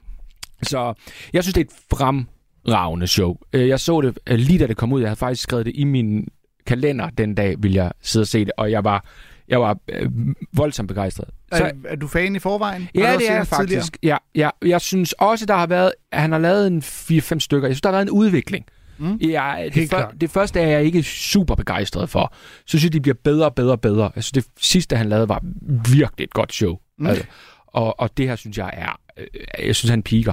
Så 0.63 0.95
jeg 1.33 1.45
synes, 1.45 1.55
det 1.55 1.61
er 1.61 1.65
et 1.65 1.99
fremragende 1.99 3.07
show. 3.07 3.37
Øh, 3.53 3.69
Jeg 3.69 3.81
så 3.81 4.01
det 4.01 4.19
øh, 4.27 4.39
lige 4.39 4.59
da 4.59 4.67
det 4.67 4.77
kom 4.77 4.93
ud. 4.93 5.01
Jeg 5.01 5.09
havde 5.09 5.19
faktisk 5.19 5.43
skrevet 5.43 5.67
det 5.67 5.73
i 5.77 5.85
min 5.85 6.29
kalender 6.67 7.11
den 7.11 7.35
dag, 7.35 7.55
ville 7.59 7.75
jeg 7.77 7.93
sidde 8.03 8.23
og 8.23 8.27
se 8.29 8.45
det, 8.45 8.53
og 8.57 8.71
jeg 8.71 8.85
var, 8.85 9.05
jeg 9.49 9.61
var 9.61 9.79
øh, 9.89 10.11
voldsomt 10.53 10.89
begejstret. 10.89 11.29
Så, 11.53 11.65
Er, 11.65 11.71
er 11.85 11.97
du 11.97 12.07
fan 12.09 12.37
i 12.37 12.39
forvejen? 12.39 12.89
Ja, 12.95 13.01
det 13.01 13.07
er 13.07 13.11
jeg 13.11 13.19
tidligere? 13.19 13.47
faktisk. 13.47 13.99
Ja, 14.03 14.17
ja, 14.35 14.51
jeg 14.65 14.81
synes 14.81 15.13
også, 15.13 15.47
der 15.47 15.55
har 15.57 15.67
været, 15.67 15.93
han 16.13 16.33
har 16.33 16.39
lavet 16.39 16.67
en 16.67 16.79
4-5 16.79 17.39
stykker. 17.39 17.69
Jeg 17.69 17.75
synes, 17.75 17.81
der 17.83 17.89
har 17.89 17.93
været 17.93 18.03
en 18.07 18.11
udvikling. 18.11 18.65
Mm. 18.99 19.17
Ja, 19.17 19.55
det, 19.75 19.89
klart. 19.89 20.15
det 20.21 20.31
første 20.31 20.61
er 20.61 20.67
jeg 20.69 20.85
ikke 20.85 21.03
super 21.03 21.55
begejstret 21.55 22.11
for. 22.11 22.35
Så 22.61 22.65
synes 22.67 22.85
jeg, 22.85 22.93
de 22.93 23.01
bliver 23.01 23.15
bedre 23.25 23.45
og 23.47 23.55
bedre 23.55 23.73
og 23.73 23.81
bedre. 23.81 24.11
Jeg 24.15 24.25
synes, 24.25 24.45
det 24.45 24.53
sidste, 24.65 24.97
han 24.97 25.09
lavede, 25.09 25.29
var 25.29 25.43
virkelig 25.91 26.25
et 26.25 26.33
godt 26.33 26.53
show. 26.53 26.77
Mm. 26.99 27.07
Altså, 27.07 27.25
og, 27.67 28.01
og 28.01 28.17
det 28.17 28.29
her, 28.29 28.37
synes 28.37 28.59
jeg, 28.59 28.71
er... 28.73 29.01
Øh, 29.19 29.67
jeg 29.67 29.77
synes, 29.77 29.91
han 29.91 30.03
piker. 30.03 30.33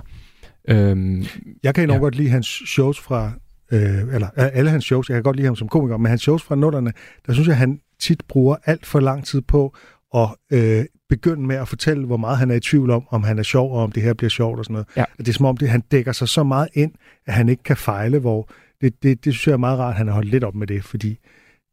Øhm, 0.68 1.26
Jeg 1.64 1.76
kan 1.76 1.84
enormt 1.84 1.98
ja. 1.98 2.02
godt 2.04 2.16
lide 2.16 2.30
hans 2.30 2.48
shows 2.68 3.00
fra 3.00 3.32
øh, 3.74 4.14
eller 4.14 4.28
øh, 4.38 4.50
alle 4.54 4.70
hans 4.70 4.86
shows, 4.86 5.10
jeg 5.10 5.16
kan 5.16 5.24
godt 5.24 5.36
lide 5.36 5.46
ham 5.46 5.56
som 5.56 5.68
komiker, 5.68 5.98
men 5.98 6.10
hans 6.10 6.22
shows 6.22 6.44
fra 6.44 6.56
nullerne, 6.56 6.94
der 7.28 7.34
synes 7.34 7.48
jeg, 7.48 7.58
han 7.58 7.80
tit 8.00 8.24
bruger 8.28 8.56
alt 8.66 8.86
for 8.86 9.00
lang 9.00 9.26
tid 9.26 9.42
på 9.42 9.76
at 10.16 10.30
øh, 10.52 10.86
begynde 11.10 11.48
med 11.48 11.56
at 11.56 11.68
fortælle, 11.68 12.06
hvor 12.06 12.18
meget 12.18 12.38
han 12.38 12.52
er 12.52 12.56
i 12.56 12.60
tvivl 12.60 12.90
om, 12.90 13.04
om 13.10 13.24
han 13.24 13.40
er 13.40 13.44
sjov, 13.44 13.74
og 13.74 13.84
om 13.84 13.92
det 13.92 14.04
her 14.04 14.14
bliver 14.14 14.30
sjovt 14.30 14.60
og 14.60 14.66
sådan 14.66 14.74
noget. 14.74 14.88
Ja. 14.98 15.04
Det 15.18 15.28
er 15.28 15.34
som 15.34 15.46
om, 15.46 15.58
det, 15.58 15.70
han 15.70 15.82
dækker 15.92 16.12
sig 16.12 16.30
så 16.30 16.44
meget 16.44 16.68
ind, 16.74 16.92
at 17.26 17.34
han 17.34 17.50
ikke 17.50 17.64
kan 17.64 17.78
fejle, 17.78 18.20
hvor 18.20 18.50
det, 18.82 19.04
det, 19.04 19.26
det 19.26 19.34
synes 19.34 19.48
jeg 19.48 19.54
er 19.54 19.58
meget 19.58 19.80
rart, 19.80 19.90
at 19.90 19.98
han 19.98 20.08
har 20.08 20.14
holdt 20.14 20.30
lidt 20.30 20.44
op 20.44 20.56
med 20.56 20.68
det, 20.68 20.84
fordi 20.84 21.18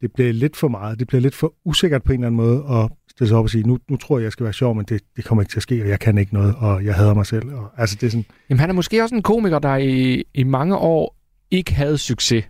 det 0.01 0.13
bliver 0.13 0.33
lidt 0.33 0.57
for 0.57 0.69
meget, 0.69 0.99
det 0.99 1.07
bliver 1.07 1.21
lidt 1.21 1.35
for 1.35 1.55
usikkert 1.65 2.03
på 2.03 2.13
en 2.13 2.21
eller 2.21 2.27
anden 2.27 2.37
måde, 2.37 2.63
og 2.65 2.91
stille 3.11 3.29
sig 3.29 3.39
op 3.39 3.45
og 3.45 3.51
sige, 3.51 3.67
nu, 3.67 3.79
nu 3.89 3.97
tror 3.97 4.19
jeg, 4.19 4.25
jeg 4.25 4.33
skal 4.33 4.45
være 4.45 4.53
sjov, 4.53 4.75
men 4.75 4.85
det, 4.85 5.03
det 5.17 5.25
kommer 5.25 5.43
ikke 5.43 5.51
til 5.51 5.59
at 5.59 5.63
ske, 5.63 5.83
og 5.83 5.89
jeg 5.89 6.01
kan 6.01 6.19
ikke 6.19 6.35
noget, 6.35 6.55
og 6.59 6.85
jeg 6.85 6.95
hader 6.95 7.15
mig 7.15 7.27
selv. 7.27 7.55
Og, 7.55 7.71
altså, 7.77 7.97
det 8.01 8.07
er 8.07 8.11
sådan, 8.11 8.25
Jamen, 8.51 8.61
han 8.61 8.71
er 8.71 8.75
måske 8.75 9.03
også 9.03 9.15
en 9.15 9.23
komiker, 9.23 9.59
der 9.59 9.77
i, 9.77 10.25
i 10.35 10.43
mange 10.43 10.77
år 10.77 11.20
ikke 11.51 11.75
havde 11.75 11.99
succes. 11.99 12.45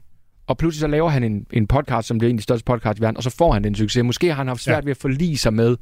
Og 0.47 0.57
pludselig 0.59 0.81
så 0.81 0.87
laver 0.87 1.09
han 1.09 1.25
en, 1.25 1.47
en 1.53 1.67
podcast, 1.67 2.09
som 2.09 2.19
bliver 2.19 2.31
en 2.31 2.37
af 2.37 2.39
de 2.39 2.43
største 2.43 2.65
podcasts 2.65 2.99
i 2.99 3.03
verden, 3.03 3.17
og 3.17 3.23
så 3.23 3.31
får 3.31 3.53
han 3.53 3.65
den 3.65 3.75
succes. 3.75 4.05
Måske 4.05 4.27
har 4.29 4.35
han 4.35 4.49
haft 4.49 4.61
svært 4.63 4.77
ja. 4.85 4.85
ved 4.85 4.91
at 4.91 4.97
forlige 4.97 5.39
sig 5.39 5.55
med, 5.55 5.77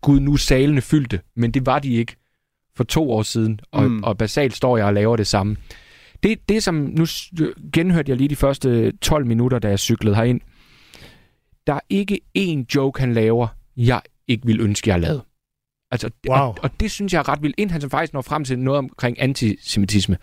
gud, 0.00 0.20
nu 0.20 0.36
salene 0.36 0.80
fyldte, 0.80 1.20
men 1.36 1.50
det 1.50 1.66
var 1.66 1.78
de 1.78 1.94
ikke 1.94 2.16
for 2.76 2.84
to 2.84 3.10
år 3.12 3.22
siden, 3.22 3.60
og, 3.72 3.90
Mm. 3.90 4.02
og 4.02 4.18
basalt 4.18 4.54
står 4.56 4.76
jeg 4.76 4.86
og 4.86 4.94
laver 4.94 5.16
det 5.16 5.26
samme. 5.26 5.56
Det, 6.22 6.48
det 6.48 6.62
som, 6.62 6.74
nu 6.74 7.06
s- 7.06 7.30
genhørte 7.72 8.10
jeg 8.10 8.16
lige 8.16 8.28
de 8.28 8.36
første 8.36 8.92
12 8.96 9.26
minutter, 9.26 9.58
da 9.58 9.68
jeg 9.68 9.78
cyklede 9.78 10.16
herind. 10.16 10.40
Der 11.66 11.72
er 11.74 11.80
ikke 11.90 12.20
én 12.38 12.64
joke, 12.74 13.00
han 13.00 13.12
laver, 13.14 13.46
jeg 13.76 14.00
ikke 14.28 14.46
vil 14.46 14.60
ønske, 14.60 14.90
jeg 14.90 15.00
lavede. 15.00 15.24
Altså, 15.90 16.10
Wow. 16.28 16.36
og, 16.38 16.56
og 16.62 16.70
det 16.80 16.90
synes 16.90 17.12
jeg 17.12 17.18
er 17.18 17.28
ret 17.28 17.42
vildt, 17.42 17.54
inden 17.58 17.72
han 17.72 17.80
så 17.80 17.88
faktisk 17.88 18.12
når 18.12 18.22
frem 18.22 18.44
til 18.44 18.58
noget 18.58 18.78
omkring 18.78 19.20
antisemitisme, 19.20 20.16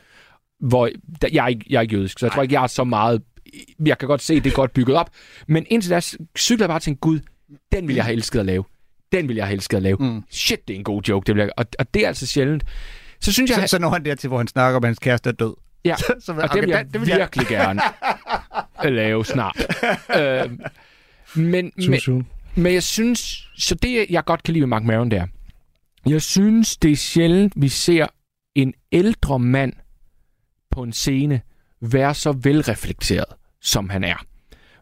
hvor 0.62 0.89
der, 1.22 1.27
jeg, 1.32 1.44
er 1.44 1.48
ikke, 1.48 1.65
jeg 1.70 1.77
er 1.77 1.82
ikke 1.82 1.96
jødisk, 1.96 2.20
så 2.20 2.25
jeg 2.25 2.34
tror 2.34 2.41
ikke, 2.41 2.53
jeg 2.53 2.63
er 2.63 2.68
så 2.68 2.84
meget... 2.84 3.22
Jeg 3.86 3.98
kan 3.98 4.08
godt 4.08 4.22
se, 4.22 4.39
det 4.39 4.51
er 4.51 4.56
godt 4.56 4.74
bygget 4.74 4.98
op, 4.98 5.10
men 5.48 5.65
indtil 5.70 5.91
da 5.91 6.00
cyklede 6.38 6.63
jeg 6.63 6.70
bare 6.70 6.77
og 6.77 6.82
tænkte, 6.82 7.00
gud, 7.00 7.20
den 7.72 7.88
vil 7.88 7.96
jeg 7.96 8.06
have 8.06 8.13
elsket 8.13 8.39
at 8.39 8.46
lave. 8.46 8.63
Den 9.12 9.27
vil 9.27 9.36
jeg 9.36 9.46
have 9.46 9.53
elsket 9.53 9.77
at 9.77 9.84
lave. 9.84 9.98
Mm. 10.00 10.24
Shit, 10.30 10.68
det 10.68 10.74
er 10.74 10.77
en 10.77 10.84
god 10.84 11.01
joke. 11.01 11.27
Det 11.27 11.36
vil 11.36 11.41
jeg, 11.41 11.51
og, 11.58 11.65
og 11.80 11.94
det 11.94 12.03
er 12.03 12.08
altså 12.08 12.27
sjældent. 12.27 12.63
Så 13.20 13.32
synes 13.32 13.51
jeg, 13.51 13.62
Så, 13.62 13.68
så 13.68 13.80
når 13.80 13.89
han 13.89 14.06
dertil, 14.06 14.27
hvor 14.27 14.38
han 14.38 14.48
snakker 14.48 14.77
om, 14.77 14.84
at 14.84 14.88
hans 14.88 15.00
kæreste 15.00 15.30
er 15.30 15.34
død. 15.34 15.53
Ja, 15.86 15.96
så, 16.08 16.13
så, 16.20 16.34
og 16.34 16.50
det 16.53 16.62
vil 16.62 16.70
jeg, 16.70 16.86
det 16.94 17.01
vil 17.01 17.10
jeg 17.10 17.18
virkelig 17.18 17.48
gerne 17.48 17.82
lave 19.01 19.25
snart. 19.25 19.58
øh, 20.20 20.50
men, 21.36 21.72
men, 21.88 22.25
men 22.56 22.74
jeg 22.74 22.84
synes, 22.84 23.48
så 23.58 23.75
det 23.75 24.06
jeg 24.10 24.25
godt 24.25 24.44
kan 24.44 24.53
lide 24.53 24.62
ved 24.62 24.68
Mark 24.68 24.84
Maron 24.84 25.12
der, 25.12 25.27
jeg 26.06 26.22
synes, 26.22 26.77
det 26.77 26.91
er 26.91 26.96
sjældent, 26.96 27.53
vi 27.56 27.70
ser 27.70 28.08
en 28.56 28.74
ældre 28.91 29.39
mand 29.39 29.74
på 30.72 30.84
en 30.84 30.94
scene 30.94 31.42
være 31.82 32.13
så 32.13 32.32
velreflekteret, 32.32 33.36
som 33.62 33.90
han 33.90 34.04
er. 34.04 34.25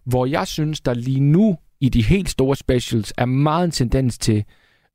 Hvor 0.05 0.25
jeg 0.25 0.47
synes, 0.47 0.81
der 0.81 0.93
lige 0.93 1.19
nu 1.19 1.57
i 1.79 1.89
de 1.89 2.03
helt 2.03 2.29
store 2.29 2.55
specials 2.55 3.13
er 3.17 3.25
meget 3.25 3.65
en 3.65 3.71
tendens 3.71 4.17
til 4.17 4.43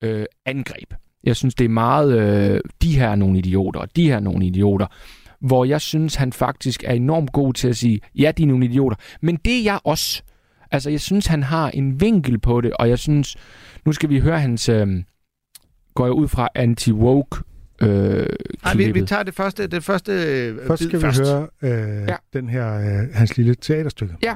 øh, 0.02 0.26
angreb. 0.46 0.94
Jeg 1.24 1.36
synes, 1.36 1.54
det 1.54 1.64
er 1.64 1.68
meget, 1.68 2.18
øh, 2.18 2.60
de 2.82 2.98
her 2.98 3.08
er 3.08 3.14
nogle 3.14 3.38
idioter, 3.38 3.80
og 3.80 3.96
de 3.96 4.06
her 4.06 4.16
er 4.16 4.20
nogle 4.20 4.46
idioter. 4.46 4.86
Hvor 5.40 5.64
jeg 5.64 5.80
synes, 5.80 6.14
han 6.14 6.32
faktisk 6.32 6.84
er 6.86 6.92
enormt 6.92 7.32
god 7.32 7.52
til 7.52 7.68
at 7.68 7.76
sige, 7.76 8.00
ja, 8.14 8.32
de 8.36 8.42
er 8.42 8.46
nogle 8.46 8.64
idioter, 8.64 8.96
men 9.22 9.36
det 9.36 9.58
er 9.58 9.62
jeg 9.62 9.78
også. 9.84 10.22
Altså, 10.70 10.90
jeg 10.90 11.00
synes, 11.00 11.26
han 11.26 11.42
har 11.42 11.70
en 11.70 12.00
vinkel 12.00 12.38
på 12.38 12.60
det, 12.60 12.72
og 12.72 12.88
jeg 12.88 12.98
synes, 12.98 13.36
nu 13.86 13.92
skal 13.92 14.08
vi 14.08 14.18
høre 14.20 14.40
hans, 14.40 14.68
øh, 14.68 14.86
går 15.94 16.06
jeg 16.06 16.12
ud 16.12 16.28
fra 16.28 16.48
anti-woke 16.58 17.53
øh, 17.88 18.26
Nej, 18.64 18.74
vi, 18.74 18.92
vi 18.92 19.02
tager 19.06 19.22
det 19.22 19.34
første, 19.34 19.66
det 19.66 19.84
første 19.84 20.12
øh, 20.12 20.66
Først 20.66 20.82
skal 20.82 20.98
vi 20.98 21.04
først. 21.04 21.20
høre 21.20 21.46
øh, 21.62 21.70
Ja. 21.70 22.00
ja. 22.08 22.16
den 22.32 22.48
her, 22.48 22.74
øh, 22.76 23.14
hans 23.14 23.36
lille 23.36 23.54
teaterstykke. 23.54 24.16
Ja, 24.22 24.34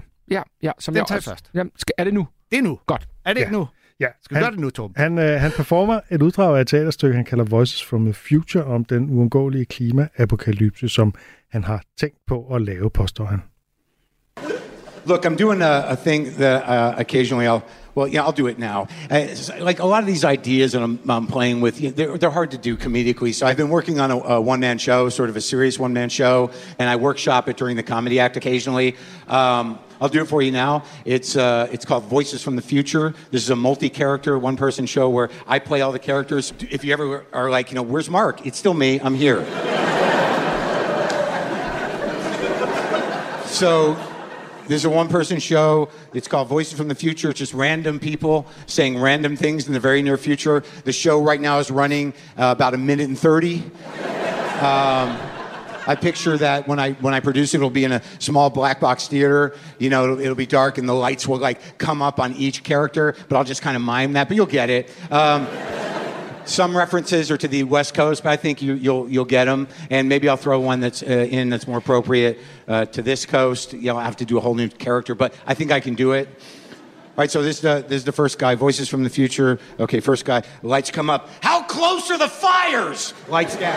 ja, 0.63 0.73
som 0.79 0.95
Den 0.95 0.99
jeg 0.99 1.07
tager 1.09 1.17
også, 1.17 1.31
først. 1.31 1.51
Jamen, 1.55 1.71
skal, 1.77 1.93
er 1.99 2.05
det 2.05 2.15
nu? 2.15 2.27
Det 2.51 2.59
er 2.59 2.63
nu. 2.63 2.79
Godt. 2.87 3.09
Er 3.25 3.33
det 3.33 3.41
Ja. 3.41 3.45
ikke 3.47 3.53
nu? 3.53 3.67
Ja, 4.01 4.07
Skal 4.23 4.37
vi 4.37 4.41
gøre 4.43 4.51
det 4.51 4.61
nu, 4.61 4.71
Torben? 4.71 4.95
Han, 4.97 5.19
øh, 5.19 5.41
han 5.41 5.51
performer 5.51 6.01
et 6.11 6.23
uddrag 6.23 6.57
af 6.57 6.61
et 6.61 6.67
teaterstykke, 6.67 7.17
han 7.17 7.25
kalder 7.25 7.45
Voices 7.45 7.85
from 7.85 8.05
the 8.05 8.15
Future, 8.15 8.65
om 8.65 8.85
den 8.85 9.11
uundgåelige 9.11 9.65
klimaapokalypse, 9.65 10.89
som 10.89 11.15
han 11.51 11.65
har 11.65 11.83
tænkt 12.01 12.17
på 12.27 12.55
at 12.55 12.63
lave, 12.63 12.91
påstår 12.91 13.25
han. 13.25 13.43
Look, 15.07 15.25
I'm 15.27 15.37
doing 15.37 15.63
a, 15.63 15.91
a 15.91 15.95
thing 15.95 16.27
that 16.27 16.63
uh, 16.63 17.01
occasionally 17.01 17.47
I'll, 17.49 17.63
well, 17.99 18.07
yeah, 18.07 18.23
I'll 18.23 18.31
do 18.31 18.47
it 18.47 18.61
now. 18.61 18.87
Uh, 19.11 19.27
like 19.59 19.81
a 19.81 19.85
lot 19.85 20.05
of 20.05 20.07
these 20.07 20.25
ideas 20.25 20.71
that 20.71 20.83
I'm, 20.85 21.01
I'm 21.09 21.27
playing 21.27 21.61
with, 21.61 21.81
you 21.81 21.89
know, 21.89 21.95
they're, 21.97 22.17
they're 22.17 22.31
hard 22.31 22.53
to 22.53 22.59
do 22.59 22.77
comedically. 22.77 23.35
So 23.35 23.45
I've 23.45 23.57
been 23.57 23.71
working 23.71 23.99
on 23.99 24.13
a, 24.13 24.19
a 24.19 24.41
one 24.41 24.61
man 24.61 24.79
show, 24.79 25.09
sort 25.09 25.31
of 25.31 25.37
a 25.37 25.41
serious 25.41 25.81
one 25.81 25.93
man 25.93 26.09
show, 26.09 26.53
and 26.79 26.89
I 26.89 26.95
workshop 26.95 27.49
it 27.49 27.57
during 27.57 27.75
the 27.75 27.83
comedy 27.83 28.21
act 28.21 28.37
occasionally. 28.37 28.95
Um, 29.27 29.81
I'll 30.01 30.09
do 30.09 30.23
it 30.23 30.27
for 30.27 30.43
you 30.43 30.53
now. 30.53 30.85
It's, 31.05 31.35
uh, 31.35 31.67
it's 31.73 31.85
called 31.85 32.05
Voices 32.05 32.41
from 32.41 32.55
the 32.55 32.63
Future. 32.63 33.15
This 33.33 33.43
is 33.43 33.51
a 33.51 33.57
multi 33.57 33.89
character, 33.89 34.39
one 34.39 34.57
person 34.57 34.87
show 34.87 35.11
where 35.11 35.29
I 35.49 35.59
play 35.59 35.81
all 35.81 35.91
the 35.91 35.99
characters. 35.99 36.53
If 36.71 36.85
you 36.85 36.93
ever 36.93 37.27
are 37.33 37.51
like, 37.51 37.73
you 37.73 37.75
know, 37.75 37.83
where's 37.83 38.09
Mark? 38.09 38.47
It's 38.47 38.59
still 38.59 38.75
me, 38.75 39.01
I'm 39.01 39.15
here. 39.15 39.45
So 43.49 43.97
there's 44.69 44.85
a 44.85 44.91
one 44.91 45.09
person 45.09 45.41
show. 45.41 45.89
It's 46.15 46.29
called 46.29 46.49
Voices 46.49 46.77
from 46.77 46.89
the 46.89 46.95
Future. 46.95 47.31
It's 47.31 47.39
just 47.39 47.55
random 47.55 47.99
people 47.99 48.47
saying 48.67 49.01
random 49.01 49.37
things 49.37 49.67
in 49.67 49.73
the 49.73 49.81
very 49.81 50.03
near 50.03 50.17
future. 50.17 50.63
The 50.85 50.93
show 50.93 51.23
right 51.23 51.41
now 51.41 51.59
is 51.59 51.71
running 51.71 52.13
uh, 52.37 52.55
about 52.57 52.75
a 52.75 52.79
minute 52.79 53.09
and 53.09 53.19
30. 53.19 53.63
Um, 54.61 55.19
I 55.87 55.97
picture 55.99 56.37
that 56.37 56.69
when 56.69 56.79
I 56.79 56.93
when 56.95 57.15
I 57.15 57.21
produce 57.21 57.55
it, 57.55 57.59
it'll 57.59 57.71
be 57.71 57.85
in 57.85 57.93
a 57.93 58.03
small 58.19 58.51
black 58.51 58.79
box 58.79 59.09
theater. 59.09 59.55
You 59.79 59.89
know, 59.89 60.05
it'll, 60.05 60.21
it'll 60.21 60.35
be 60.35 60.47
dark 60.47 60.77
and 60.77 60.87
the 60.87 60.95
lights 60.95 61.27
will 61.27 61.39
like 61.39 61.79
come 61.79 62.03
up 62.03 62.21
on 62.21 62.35
each 62.35 62.63
character, 62.63 63.15
but 63.29 63.37
I'll 63.37 63.45
just 63.45 63.63
kind 63.63 63.75
of 63.75 63.83
mime 63.83 64.13
that. 64.13 64.29
But 64.29 64.37
you'll 64.37 64.47
get 64.47 64.69
it. 64.69 64.91
Um, 65.11 65.47
some 66.49 66.77
references 66.77 67.31
are 67.31 67.37
to 67.37 67.49
the 67.49 67.63
West 67.65 67.95
Coast, 67.95 68.25
but 68.25 68.31
I 68.31 68.37
think 68.37 68.63
you, 68.63 68.75
you'll 68.75 69.09
you'll 69.09 69.25
get 69.25 69.45
them. 69.45 69.69
And 69.91 70.09
maybe 70.09 70.29
I'll 70.29 70.37
throw 70.37 70.59
one 70.61 70.81
that's 70.81 71.03
uh, 71.03 71.07
in 71.07 71.51
that's 71.51 71.69
more 71.69 71.79
appropriate 71.79 72.39
uh, 72.67 72.87
to 72.87 73.03
this 73.03 73.27
coast. 73.27 73.75
You 73.75 73.83
know, 73.83 73.99
I'll 73.99 74.05
have 74.05 74.17
to 74.17 74.25
do 74.25 74.39
a 74.39 74.41
whole 74.41 74.55
new 74.55 74.69
character, 74.69 75.15
but 75.15 75.35
I 75.47 75.55
think 75.55 75.71
I 75.71 75.81
can 75.81 75.95
do 75.95 76.13
it. 76.13 76.29
All 76.29 77.23
right, 77.23 77.31
so 77.31 77.43
this, 77.43 77.65
uh, 77.65 77.81
this 77.81 77.97
is 77.97 78.05
the 78.05 78.13
first 78.13 78.39
guy. 78.39 78.55
Voices 78.55 78.89
from 78.89 79.03
the 79.03 79.11
future. 79.11 79.59
Okay, 79.81 79.99
first 79.99 80.25
guy. 80.25 80.45
Lights 80.63 80.93
come 80.93 81.11
up. 81.11 81.29
How 81.43 81.65
close 81.65 82.13
are 82.13 82.19
the 82.19 82.29
fires? 82.29 83.13
Lights 83.29 83.57
down. 83.57 83.77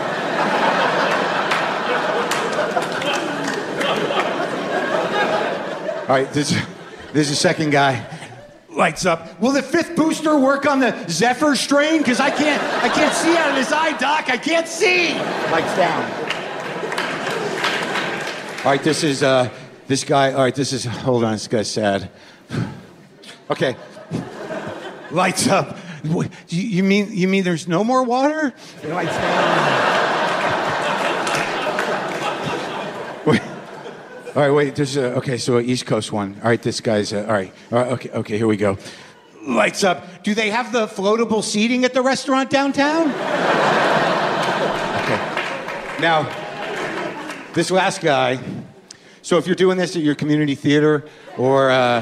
All 6.02 6.16
right, 6.16 6.32
this, 6.32 6.50
this 7.12 7.28
is 7.28 7.30
the 7.30 7.36
second 7.36 7.70
guy. 7.70 8.06
Lights 8.72 9.04
up. 9.06 9.38
Will 9.40 9.52
the 9.52 9.62
fifth 9.62 9.94
booster 9.96 10.38
work 10.38 10.66
on 10.66 10.80
the 10.80 11.06
Zephyr 11.08 11.54
strain? 11.56 11.98
Because 11.98 12.20
I 12.20 12.30
can't, 12.30 12.62
I 12.82 12.88
can't 12.88 13.12
see 13.14 13.36
out 13.36 13.50
of 13.50 13.54
this 13.56 13.70
eye, 13.72 13.96
Doc. 13.98 14.30
I 14.30 14.36
can't 14.38 14.66
see. 14.66 15.12
Lights 15.50 15.76
down. 15.76 16.10
All 18.64 18.70
right, 18.70 18.82
this 18.82 19.02
is 19.04 19.22
uh, 19.22 19.50
this 19.88 20.04
guy. 20.04 20.32
All 20.32 20.42
right, 20.42 20.54
this 20.54 20.72
is. 20.72 20.84
Hold 20.84 21.24
on, 21.24 21.32
this 21.32 21.48
guy's 21.48 21.70
sad. 21.70 22.10
Okay. 23.50 23.76
Lights 25.10 25.46
up. 25.48 25.76
Wh- 26.06 26.24
You, 26.48 26.62
you 26.62 26.82
mean 26.82 27.08
you 27.12 27.28
mean 27.28 27.44
there's 27.44 27.68
no 27.68 27.84
more 27.84 28.02
water? 28.02 28.54
Lights 28.84 29.14
down. 29.16 30.01
All 34.34 34.40
right, 34.40 34.50
wait. 34.50 34.74
This 34.76 34.92
is 34.92 34.96
a, 34.96 35.14
okay. 35.16 35.36
So 35.36 35.60
East 35.60 35.84
Coast 35.84 36.10
one. 36.10 36.36
All 36.42 36.48
right, 36.48 36.62
this 36.62 36.80
guy's. 36.80 37.12
Uh, 37.12 37.26
all 37.28 37.34
right. 37.34 37.52
All 37.70 37.78
right. 37.78 37.92
Okay. 37.92 38.08
Okay. 38.10 38.38
Here 38.38 38.46
we 38.46 38.56
go. 38.56 38.78
Lights 39.42 39.84
up. 39.84 40.22
Do 40.22 40.34
they 40.34 40.48
have 40.48 40.72
the 40.72 40.86
floatable 40.86 41.44
seating 41.44 41.84
at 41.84 41.92
the 41.92 42.00
restaurant 42.00 42.48
downtown? 42.48 43.10
okay. 45.02 45.18
Now, 46.00 46.22
this 47.52 47.70
last 47.70 48.00
guy. 48.00 48.40
So 49.20 49.36
if 49.36 49.46
you're 49.46 49.54
doing 49.54 49.76
this 49.76 49.96
at 49.96 50.02
your 50.02 50.14
community 50.14 50.54
theater 50.54 51.04
or 51.36 51.70
uh, 51.70 52.00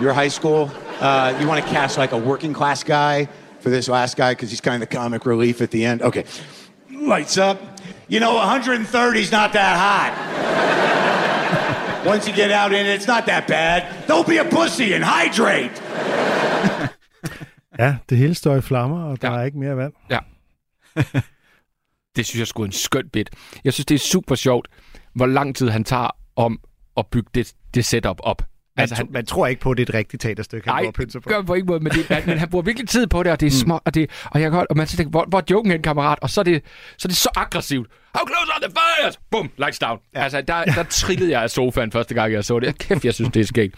your 0.00 0.12
high 0.12 0.28
school, 0.28 0.68
uh, 0.98 1.38
you 1.40 1.46
want 1.46 1.64
to 1.64 1.70
cast 1.70 1.96
like 1.96 2.10
a 2.10 2.18
working 2.18 2.52
class 2.52 2.82
guy 2.82 3.28
for 3.60 3.70
this 3.70 3.88
last 3.88 4.16
guy 4.16 4.32
because 4.32 4.50
he's 4.50 4.60
kind 4.60 4.82
of 4.82 4.88
the 4.88 4.92
comic 4.92 5.26
relief 5.26 5.60
at 5.60 5.70
the 5.70 5.84
end. 5.84 6.02
Okay. 6.02 6.24
Lights 6.90 7.38
up. 7.38 7.60
You 8.08 8.18
know, 8.18 8.34
130 8.34 9.20
is 9.20 9.30
not 9.30 9.52
that 9.52 9.78
hot. 9.78 10.71
Once 12.06 12.26
you 12.28 12.36
get 12.36 12.50
out 12.50 12.72
in 12.72 12.86
it, 12.86 12.94
it's 13.00 13.06
not 13.06 13.24
that 13.26 13.46
bad. 13.46 13.82
Don't 14.08 14.26
be 14.26 14.38
a 14.40 14.44
pussy 14.50 14.92
and 14.94 15.04
hydrate. 15.04 15.82
Ja, 17.78 17.96
det 18.08 18.18
hele 18.18 18.34
står 18.34 18.56
i 18.56 18.60
flammer, 18.60 19.04
og 19.04 19.22
der 19.22 19.30
Ja. 19.32 19.38
er 19.38 19.42
ikke 19.42 19.58
mere 19.58 19.76
vand. 19.76 19.92
Ja. 20.10 20.18
det 22.16 22.26
synes 22.26 22.38
jeg 22.38 22.46
sgu 22.46 22.62
er 22.62 22.66
en 22.66 22.72
skøn 22.72 23.08
bit. 23.08 23.30
Jeg 23.64 23.72
synes, 23.72 23.86
det 23.86 23.94
er 23.94 23.98
super 23.98 24.34
sjovt, 24.34 24.68
hvor 25.14 25.26
lang 25.26 25.56
tid 25.56 25.68
han 25.68 25.84
tager 25.84 26.10
om 26.36 26.60
at 26.96 27.06
bygge 27.06 27.30
det, 27.34 27.52
det 27.74 27.84
setup 27.84 28.16
op. 28.22 28.42
Man, 28.76 28.82
Altså, 28.82 28.94
han- 28.94 29.06
man 29.10 29.26
tror 29.26 29.46
ikke 29.46 29.60
på, 29.60 29.70
at 29.70 29.76
det 29.76 29.88
er 29.88 29.92
et 29.92 29.94
rigtigt 29.94 30.22
teaterstykke, 30.22 30.70
han 30.70 30.84
Nej, 30.84 30.92
pynser 30.92 31.20
på. 31.20 31.28
gør 31.28 31.42
på 31.42 31.54
ingen 31.54 31.66
måde, 31.66 31.80
men, 31.80 31.92
det, 31.92 32.26
men 32.26 32.38
han 32.38 32.48
bruger 32.48 32.62
virkelig 32.64 32.88
tid 32.88 33.06
på 33.06 33.22
det, 33.22 33.32
og 33.32 33.40
det 33.40 33.46
er 33.46 33.50
Mm. 33.50 33.64
små, 33.64 33.80
og, 33.84 33.94
det, 33.94 34.10
og 34.24 34.40
jeg 34.40 34.50
kan 34.50 34.66
og 34.70 34.76
man 34.76 34.86
så 34.86 34.96
tænker, 34.96 35.10
hvor, 35.10 35.24
hvor 35.28 35.38
er 35.38 35.42
joken 35.50 35.70
hen, 35.72 35.82
kammerat? 35.82 36.18
Og 36.22 36.30
så 36.30 36.40
er 36.40 36.44
det 36.44 36.62
så, 36.98 37.06
er 37.06 37.08
det 37.08 37.16
så 37.16 37.28
aggressivt. 37.36 37.88
How 38.14 38.26
close 38.26 38.52
are 38.52 38.60
the 38.68 38.72
fires? 39.02 39.20
Boom, 39.30 39.50
lights 39.58 39.78
down. 39.78 39.98
Ja. 40.14 40.22
Altså, 40.22 40.40
der, 40.40 40.64
der 40.64 40.82
trillede 40.82 41.30
jeg 41.30 41.42
af 41.42 41.50
sofaen 41.50 41.92
første 41.92 42.14
gang, 42.14 42.32
jeg 42.32 42.44
så 42.44 42.60
det. 42.60 42.78
Kæft, 42.78 43.04
jeg 43.04 43.14
synes, 43.14 43.30
det 43.32 43.40
er 43.40 43.44
skægt. 43.46 43.74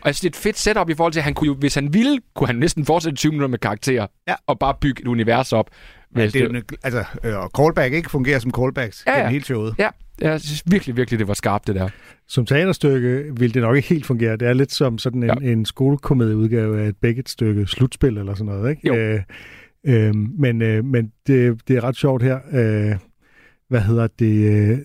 Og 0.00 0.06
jeg 0.06 0.14
synes, 0.14 0.20
det 0.20 0.26
er 0.36 0.38
et 0.38 0.42
fedt 0.42 0.58
setup 0.58 0.88
i 0.90 0.94
forhold 0.94 1.12
til, 1.12 1.20
at 1.20 1.24
han 1.24 1.34
kunne 1.34 1.46
jo, 1.46 1.54
hvis 1.54 1.74
han 1.74 1.94
ville, 1.94 2.18
kunne 2.36 2.46
han 2.46 2.56
næsten 2.56 2.84
fortsætte 2.86 3.16
20 3.16 3.30
minutter 3.32 3.48
med 3.48 3.58
karakterer, 3.58 4.06
Ja. 4.28 4.34
og 4.46 4.58
bare 4.58 4.74
bygge 4.80 5.02
et 5.02 5.08
univers 5.08 5.52
op. 5.52 5.70
Men 6.12 6.20
Hvis 6.22 6.32
det 6.32 6.42
er 6.42 6.44
jo, 6.44 6.62
altså, 6.82 7.04
øh, 7.24 7.34
callback 7.58 7.94
ikke 7.94 8.10
fungerer 8.10 8.38
som 8.38 8.50
callbacks 8.58 9.02
Ja, 9.06 9.12
ja, 9.12 9.22
ja. 9.22 9.28
hele 9.28 9.44
showet. 9.44 9.74
Ja, 9.78 9.88
jeg 10.20 10.40
synes 10.40 10.62
virkelig, 10.66 10.96
virkelig, 10.96 11.18
det 11.18 11.28
var 11.28 11.34
skarpt, 11.34 11.66
det 11.66 11.74
der. 11.74 11.88
Som 12.28 12.46
teaterstykke 12.46 13.32
vil 13.38 13.54
det 13.54 13.62
nok 13.62 13.76
ikke 13.76 13.88
helt 13.88 14.06
fungere. 14.06 14.36
Det 14.36 14.48
er 14.48 14.52
lidt 14.52 14.72
som 14.72 14.98
sådan 14.98 15.22
en, 15.22 15.42
ja. 15.42 15.52
en 15.52 15.64
skolekomedieudgave 15.64 16.80
af 16.80 16.88
et 16.88 16.96
Beckett-stykke 16.96 17.66
slutspil 17.66 18.18
eller 18.18 18.34
sådan 18.34 18.52
noget, 18.52 18.70
ikke? 18.70 18.88
Jo. 18.88 18.94
Øh, 18.94 19.20
øh, 19.86 20.14
men 20.14 20.62
øh, 20.62 20.84
men 20.84 21.12
det, 21.26 21.68
det 21.68 21.76
er 21.76 21.84
ret 21.84 21.96
sjovt 21.96 22.22
her. 22.22 22.38
Øh, 22.52 22.96
hvad 23.68 23.80
hedder 23.80 24.06
det? 24.06 24.34
Øh, 24.34 24.78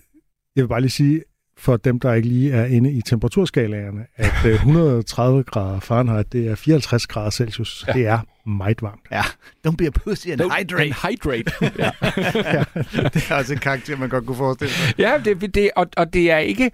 jeg 0.56 0.62
vil 0.62 0.68
bare 0.68 0.80
lige 0.80 0.90
sige, 0.90 1.22
for 1.64 1.76
dem, 1.76 2.00
der 2.00 2.12
ikke 2.12 2.28
lige 2.28 2.52
er 2.52 2.64
inde 2.64 2.92
i 2.92 3.02
temperaturskalaerne, 3.02 4.06
at 4.16 4.32
øh, 4.46 4.52
130 4.54 5.42
grader 5.42 5.80
Fahrenheit, 5.80 6.32
det 6.32 6.46
er 6.48 6.54
54 6.54 7.06
grader 7.06 7.30
Celsius. 7.30 7.84
Ja. 7.88 7.92
Det 7.92 8.06
er 8.06 8.18
meget 8.48 8.82
varmt. 8.82 9.00
Ja. 9.12 9.22
Don't 9.68 9.76
be 9.76 9.86
a 9.86 9.90
pussy 9.90 10.28
and 10.28 10.40
hydrate. 10.40 10.82
And 10.82 10.92
hydrate. 10.92 11.52
ja. 11.84 12.64
det 13.08 13.30
er 13.30 13.34
også 13.34 13.52
en 13.52 13.58
karakter, 13.58 13.96
man 13.96 14.08
godt 14.08 14.26
kunne 14.26 14.36
forestille 14.36 14.72
sig. 14.72 14.94
Ja, 14.98 15.12
det, 15.24 15.54
det, 15.54 15.70
og, 15.76 15.86
og 15.96 16.12
det 16.12 16.30
er 16.30 16.38
ikke... 16.38 16.70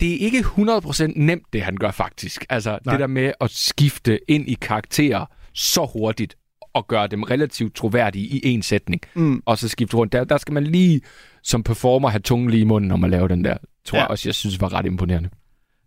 Det 0.00 0.12
er 0.14 0.18
ikke 0.18 0.38
100% 0.38 1.12
nemt, 1.16 1.42
det 1.52 1.62
han 1.62 1.76
gør 1.76 1.90
faktisk. 1.90 2.44
Altså. 2.50 2.78
Nej. 2.84 2.94
det 2.94 3.00
der 3.00 3.06
med 3.06 3.32
at 3.40 3.50
skifte 3.50 4.30
ind 4.30 4.48
i 4.48 4.54
karakterer 4.60 5.26
så 5.52 5.90
hurtigt 5.92 6.36
og 6.74 6.86
gøre 6.88 7.06
dem 7.06 7.22
relativt 7.22 7.74
troværdige 7.74 8.26
i 8.26 8.40
en 8.48 8.62
sætning, 8.62 9.02
Mm. 9.14 9.42
og 9.46 9.58
så 9.58 9.68
skifte 9.68 9.96
rundt. 9.96 10.12
Der, 10.12 10.24
der 10.24 10.38
skal 10.38 10.54
man 10.54 10.64
lige 10.64 11.00
som 11.44 11.62
performer 11.62 12.08
have 12.08 12.20
tungen 12.20 12.50
lige 12.50 12.60
i 12.60 12.64
munden, 12.64 12.88
når 12.88 12.96
man 12.96 13.10
laver 13.10 13.28
den 13.28 13.44
der. 13.44 13.56
Tror 13.84 13.96
Ja. 13.98 14.02
jeg 14.02 14.10
også, 14.10 14.28
jeg 14.28 14.34
synes 14.34 14.60
var 14.60 14.72
ret 14.72 14.86
imponerende. 14.86 15.28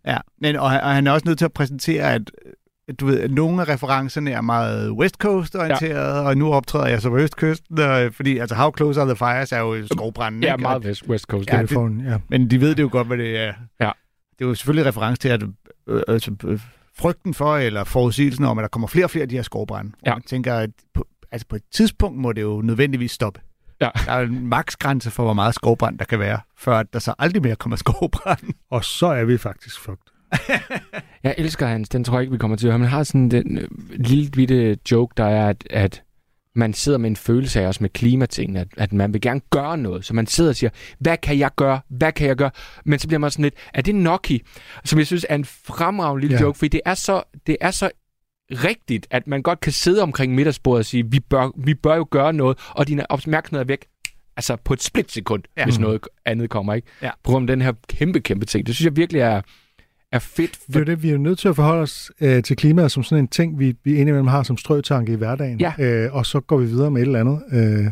Ja, 0.06 0.18
men, 0.40 0.56
og, 0.56 0.70
han- 0.70 0.80
og 0.80 0.94
han 0.94 1.06
er 1.06 1.10
også 1.12 1.26
nødt 1.26 1.38
til 1.38 1.44
at 1.44 1.52
præsentere, 1.52 2.14
at 2.14 2.30
du 3.00 3.06
ved, 3.06 3.20
at 3.20 3.30
nogle 3.30 3.62
af 3.62 3.68
referencerne 3.68 4.30
er 4.30 4.40
meget 4.40 4.90
West 4.90 5.14
Coast-orienteret, 5.14 6.14
ja. 6.16 6.20
og 6.28 6.36
nu 6.36 6.52
optræder 6.52 6.86
jeg 6.86 7.02
så 7.02 7.16
Østkysten, 7.16 7.78
og, 7.78 8.14
fordi 8.14 8.38
altså 8.38 8.54
How 8.54 8.72
Close 8.76 9.00
Are 9.00 9.08
The 9.08 9.16
Fires 9.16 9.52
er 9.52 9.58
jo 9.58 9.86
skovbranden, 9.86 10.42
Ja, 10.42 10.52
ikke? 10.52 10.62
meget 10.62 10.84
West, 10.84 11.08
West 11.08 11.24
Coast. 11.24 11.48
Ja, 11.52 11.62
det- 11.62 12.04
ja. 12.04 12.18
Men 12.28 12.50
de 12.50 12.60
ved 12.60 12.74
det 12.74 12.82
jo 12.82 12.88
godt, 12.92 13.06
hvad 13.06 13.16
det 13.18 13.38
er. 13.38 13.52
Ja. 13.80 13.90
Det 14.38 14.44
er 14.44 14.48
jo 14.48 14.54
selvfølgelig 14.54 14.86
reference 14.86 15.20
til, 15.20 15.28
at 15.28 15.42
øh, 15.88 16.02
altså, 16.08 16.34
øh, 16.44 16.60
frygten 16.98 17.34
for, 17.34 17.56
eller 17.56 17.84
forudsigelsen 17.84 18.44
om, 18.44 18.58
at 18.58 18.62
der 18.62 18.68
kommer 18.68 18.88
flere 18.88 19.06
og 19.06 19.10
flere 19.10 19.22
af 19.22 19.28
de 19.28 19.34
her 19.34 19.42
skovbrænde. 19.42 19.92
Ja. 20.06 20.14
Man 20.14 20.22
tænker, 20.22 20.54
at 20.54 20.70
på, 20.94 21.06
altså 21.32 21.46
på 21.48 21.56
et 21.56 21.62
tidspunkt 21.72 22.18
må 22.18 22.32
det 22.32 22.42
jo 22.42 22.60
nødvendigvis 22.64 23.12
stoppe. 23.12 23.40
Ja. 23.80 23.90
Der 24.06 24.12
er 24.12 24.20
en 24.20 24.46
maksgrænse 24.46 25.10
for, 25.10 25.22
hvor 25.22 25.32
meget 25.32 25.54
skovbrand 25.54 25.98
der 25.98 26.04
kan 26.04 26.18
være, 26.18 26.40
før 26.56 26.78
at 26.78 26.86
der 26.92 26.98
så 26.98 27.14
aldrig 27.18 27.42
mere 27.42 27.56
kommer 27.56 27.76
skovbrand. 27.76 28.54
Og 28.70 28.84
så 28.84 29.06
er 29.06 29.24
vi 29.24 29.38
faktisk 29.38 29.80
fucked. 29.80 30.12
Jeg 31.22 31.34
elsker 31.38 31.66
hans, 31.66 31.88
den 31.88 32.04
tror 32.04 32.14
jeg 32.14 32.22
ikke, 32.22 32.32
vi 32.32 32.38
kommer 32.38 32.56
til 32.56 32.66
at 32.66 32.72
høre. 32.72 32.78
Man 32.78 32.88
har 32.88 33.02
sådan 33.02 33.30
den 33.30 33.58
øh, 33.58 33.68
lille 33.90 34.30
bitte 34.30 34.78
joke, 34.90 35.14
der 35.16 35.24
er, 35.24 35.48
at, 35.48 35.64
at 35.70 36.02
man 36.54 36.74
sidder 36.74 36.98
med 36.98 37.10
en 37.10 37.16
følelse 37.16 37.60
af 37.60 37.66
også 37.66 37.78
med 37.80 37.90
klimatingene, 37.90 38.60
at, 38.60 38.68
at 38.76 38.92
man 38.92 39.12
vil 39.12 39.20
gerne 39.20 39.40
gøre 39.50 39.78
noget. 39.78 40.04
Så 40.04 40.14
man 40.14 40.26
sidder 40.26 40.50
og 40.50 40.56
siger, 40.56 40.70
hvad 40.98 41.16
kan 41.16 41.38
jeg 41.38 41.50
gøre? 41.56 41.80
Hvad 41.88 42.12
kan 42.12 42.28
jeg 42.28 42.36
gøre? 42.36 42.50
Men 42.84 42.98
så 42.98 43.08
bliver 43.08 43.18
man 43.18 43.30
sådan 43.30 43.42
lidt, 43.42 43.54
er 43.74 43.82
det 43.82 43.94
Noki? 43.94 44.42
Som 44.84 44.98
jeg 44.98 45.06
synes 45.06 45.26
er 45.28 45.34
en 45.34 45.44
fremragende 45.44 46.20
lille 46.20 46.36
ja. 46.36 46.42
joke, 46.42 46.58
fordi 46.58 46.68
det 46.68 46.80
er, 46.84 46.94
så, 46.94 47.22
det 47.46 47.56
er 47.60 47.70
så 47.70 47.90
rigtigt, 48.50 49.06
at 49.10 49.26
man 49.26 49.42
godt 49.42 49.60
kan 49.60 49.72
sidde 49.72 50.02
omkring 50.02 50.34
middagsbordet 50.34 50.78
og 50.78 50.84
sige, 50.84 51.10
vi 51.10 51.20
bør, 51.20 51.50
vi 51.56 51.74
bør 51.74 51.96
jo 51.96 52.06
gøre 52.10 52.32
noget, 52.32 52.58
og 52.70 52.88
din 52.88 53.00
opmærksomhed 53.08 53.60
er 53.60 53.66
væk. 53.66 53.86
Altså 54.36 54.56
på 54.64 54.72
et 54.74 54.82
splitsekund, 54.82 55.42
Ja. 55.56 55.64
hvis 55.64 55.78
noget 55.78 56.00
andet 56.24 56.50
kommer, 56.50 56.74
ikke? 56.74 56.88
Ja. 57.02 57.10
På 57.24 57.30
grund 57.30 57.50
af 57.50 57.56
den 57.56 57.62
her 57.64 57.72
kæmpe, 57.88 58.20
kæmpe 58.20 58.46
ting. 58.46 58.66
Det 58.66 58.74
synes 58.74 58.84
jeg 58.86 58.96
virkelig 58.96 59.20
er, 59.20 59.40
er 60.12 60.18
fedt. 60.18 60.58
Det 60.66 60.76
er 60.76 60.80
jo 60.80 60.84
det, 60.84 61.02
vi 61.02 61.10
er 61.10 61.18
nødt 61.18 61.38
til 61.38 61.48
at 61.48 61.56
forholde 61.56 61.82
os 61.82 62.10
øh, 62.20 62.42
til 62.42 62.56
klimaet 62.56 62.92
som 62.92 63.02
sådan 63.02 63.24
en 63.24 63.28
ting, 63.28 63.58
vi, 63.58 63.74
vi 63.84 63.94
indimellem 63.94 64.26
har 64.26 64.42
som 64.42 64.56
strøtanke 64.56 65.12
i 65.12 65.16
hverdagen. 65.16 65.60
Ja. 65.60 65.72
Øh, 65.78 66.14
og 66.14 66.26
så 66.26 66.40
går 66.40 66.56
vi 66.56 66.66
videre 66.66 66.90
med 66.90 67.02
et 67.02 67.06
eller 67.06 67.20
andet. 67.20 67.42
Øh, 67.52 67.86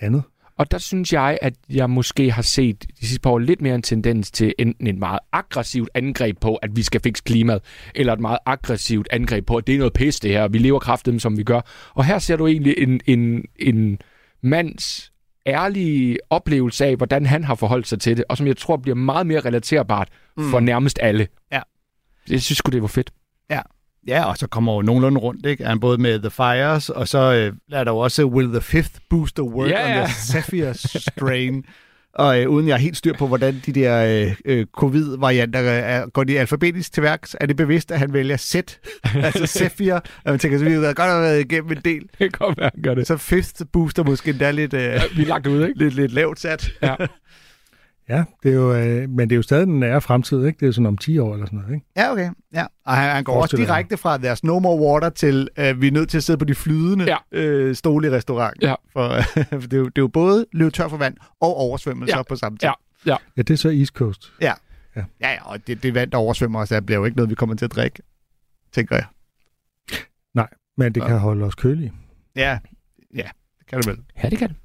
andet. 0.00 0.22
Og 0.60 0.70
der 0.70 0.78
synes 0.78 1.12
jeg, 1.12 1.38
at 1.42 1.54
jeg 1.70 1.90
måske 1.90 2.32
har 2.32 2.42
set 2.42 2.84
de 3.00 3.06
sidste 3.06 3.20
par 3.20 3.30
år 3.30 3.38
lidt 3.38 3.60
mere 3.60 3.74
en 3.74 3.82
tendens 3.82 4.30
til 4.30 4.54
enten 4.58 4.86
et 4.86 4.98
meget 4.98 5.18
aggressivt 5.32 5.90
angreb 5.94 6.40
på, 6.40 6.56
at 6.56 6.76
vi 6.76 6.82
skal 6.82 7.00
fikse 7.00 7.22
klimaet, 7.26 7.62
eller 7.94 8.12
et 8.12 8.20
meget 8.20 8.38
aggressivt 8.46 9.08
angreb 9.10 9.46
på, 9.46 9.56
at 9.56 9.66
det 9.66 9.74
er 9.74 9.78
noget 9.78 9.92
pis 9.92 10.20
det 10.20 10.30
her, 10.30 10.42
og 10.42 10.52
vi 10.52 10.58
lever 10.58 10.78
kraftigt, 10.78 11.22
som 11.22 11.38
vi 11.38 11.42
gør. 11.42 11.60
Og 11.94 12.04
her 12.04 12.18
ser 12.18 12.36
du 12.36 12.46
egentlig 12.46 12.74
en, 12.78 13.00
en, 13.06 13.44
en 13.56 13.98
mands 14.42 15.12
ærlige 15.46 16.18
oplevelse 16.30 16.84
af, 16.84 16.96
hvordan 16.96 17.26
han 17.26 17.44
har 17.44 17.54
forholdt 17.54 17.88
sig 17.88 18.00
til 18.00 18.16
det, 18.16 18.24
og 18.28 18.36
som 18.36 18.46
jeg 18.46 18.56
tror 18.56 18.76
bliver 18.76 18.96
meget 18.96 19.26
mere 19.26 19.40
relaterbart 19.40 20.08
mm. 20.36 20.50
for 20.50 20.60
nærmest 20.60 20.98
alle. 21.02 21.28
Ja. 21.52 21.60
Jeg 22.30 22.42
synes 22.42 22.58
sgu, 22.58 22.70
det 22.70 22.82
var 22.82 22.88
fedt. 22.88 23.10
Ja, 23.50 23.60
og 24.08 24.38
så 24.38 24.46
kommer 24.46 24.74
jo 24.74 24.82
nogenlunde 24.82 25.20
rundt, 25.20 25.46
ikke? 25.46 25.64
Han 25.64 25.80
både 25.80 25.98
med 25.98 26.18
The 26.20 26.30
Fires, 26.30 26.88
og 26.90 27.08
så 27.08 27.18
øh, 27.18 27.52
er 27.72 27.84
der 27.84 27.90
jo 27.92 27.98
også 27.98 28.24
Will 28.24 28.48
the 28.48 28.60
Fifth 28.60 28.94
Booster 29.10 29.42
Work 29.42 29.70
Ja, 29.70 29.84
on 29.84 29.90
ja. 29.90 30.04
the 30.04 30.14
Zephyr 30.14 30.72
Strain. 30.72 31.64
og 32.14 32.40
øh, 32.40 32.48
uden 32.48 32.68
jeg 32.68 32.74
er 32.74 32.78
helt 32.78 32.96
styr 32.96 33.12
på, 33.18 33.26
hvordan 33.26 33.62
de 33.66 33.72
der 33.72 34.24
øh, 34.26 34.34
øh, 34.44 34.66
covid-varianter 34.72 35.60
øh, 35.62 35.68
er, 35.68 36.06
går 36.06 36.24
de 36.24 36.38
alfabetisk 36.40 36.92
til 36.92 37.02
værks, 37.02 37.36
er 37.40 37.46
det 37.46 37.56
bevidst, 37.56 37.90
at 37.92 37.98
han 37.98 38.12
vælger 38.12 38.36
Z, 38.36 38.54
altså 39.24 39.46
Zephyr, 39.46 39.94
og 39.94 40.02
man 40.24 40.38
tænker, 40.38 40.58
så 40.58 40.64
vi 40.64 40.72
har 40.72 40.80
godt 40.80 40.98
have 40.98 41.22
været 41.22 41.40
igennem 41.40 41.70
en 41.72 41.80
del. 41.84 42.00
Det 42.02 42.18
kan 42.18 42.30
godt 42.30 42.58
være, 42.58 42.70
han 42.74 42.82
gør 42.82 42.94
det. 42.94 43.06
Så 43.06 43.16
Fifth 43.16 43.62
Booster 43.72 44.04
måske 44.04 44.30
endda 44.30 44.50
lidt, 44.50 44.74
øh, 44.74 44.80
Ja, 44.82 45.02
vi 45.16 45.22
er 45.22 45.26
lagt 45.26 45.46
ud, 45.46 45.66
ikke? 45.66 45.78
lidt, 45.78 45.94
lidt 45.94 46.12
lavt 46.12 46.40
sat. 46.40 46.70
Ja. 46.82 46.94
Ja, 48.10 48.24
det 48.42 48.50
er 48.50 48.54
jo, 48.54 48.74
øh, 48.74 49.08
men 49.10 49.28
det 49.30 49.32
er 49.32 49.36
jo 49.36 49.42
stadig 49.42 49.66
den 49.66 49.80
nære 49.80 50.00
fremtid, 50.00 50.44
ikke? 50.46 50.60
Det 50.60 50.68
er 50.68 50.72
sådan 50.72 50.86
om 50.86 50.98
10 50.98 51.18
år 51.18 51.32
eller 51.34 51.46
sådan 51.46 51.58
noget, 51.58 51.74
ikke? 51.74 51.86
Ja, 51.96 52.12
okay. 52.12 52.30
Ja. 52.54 52.66
Og 52.86 52.96
han, 52.96 53.10
han 53.14 53.24
går 53.24 53.42
også 53.42 53.56
direkte 53.56 53.96
fra 53.96 54.16
There's 54.16 54.40
No 54.42 54.58
More 54.58 54.80
Water 54.92 55.08
til, 55.10 55.48
øh, 55.58 55.80
vi 55.80 55.86
er 55.86 55.92
nødt 55.92 56.08
til 56.10 56.16
at 56.16 56.22
sidde 56.24 56.38
på 56.38 56.44
de 56.44 56.54
flydende 56.54 57.04
Ja. 57.04 57.16
øh, 57.32 57.74
stole 57.74 58.08
i 58.08 58.10
restaurant. 58.10 58.62
Ja. 58.62 58.74
For, 58.92 59.14
for 59.50 59.60
det, 59.68 59.72
er 59.72 59.76
jo, 59.76 59.84
det 59.84 59.98
er 59.98 60.02
jo 60.02 60.08
både 60.08 60.46
løbe 60.52 60.70
tør 60.70 60.88
for 60.88 60.96
vand 60.96 61.16
og 61.40 61.56
oversvømmelser 61.56 62.16
Ja. 62.16 62.22
på 62.22 62.36
samme 62.36 62.58
tid. 62.58 62.68
Ja. 62.68 62.72
Ja. 63.12 63.16
Ja, 63.36 63.42
det 63.42 63.50
er 63.54 63.58
så 63.58 63.68
East 63.70 63.92
Coast. 63.94 64.32
Ja, 64.40 64.52
ja 65.20 65.36
og 65.44 65.66
det, 65.66 65.82
det 65.82 65.94
vand, 65.94 66.10
der 66.10 66.18
oversvømmer 66.18 66.60
os, 66.60 66.68
der 66.68 66.80
bliver 66.80 66.98
jo 66.98 67.04
ikke 67.04 67.16
noget, 67.16 67.30
vi 67.30 67.34
kommer 67.34 67.54
til 67.56 67.64
at 67.64 67.72
drikke, 67.74 68.02
tænker 68.72 68.96
jeg. 68.96 69.04
Men 70.76 70.92
det 70.94 71.00
Ja. 71.00 71.06
kan 71.06 71.18
holde 71.18 71.44
os 71.44 71.54
kølige. 71.54 71.92
Ja, 72.36 72.58
ja, 73.14 73.28
det 73.58 73.66
kan 73.68 73.78
det 73.78 73.86
vel. 73.86 73.98
Ja, 74.22 74.28
det 74.28 74.38
kan 74.38 74.48
det. 74.48 74.56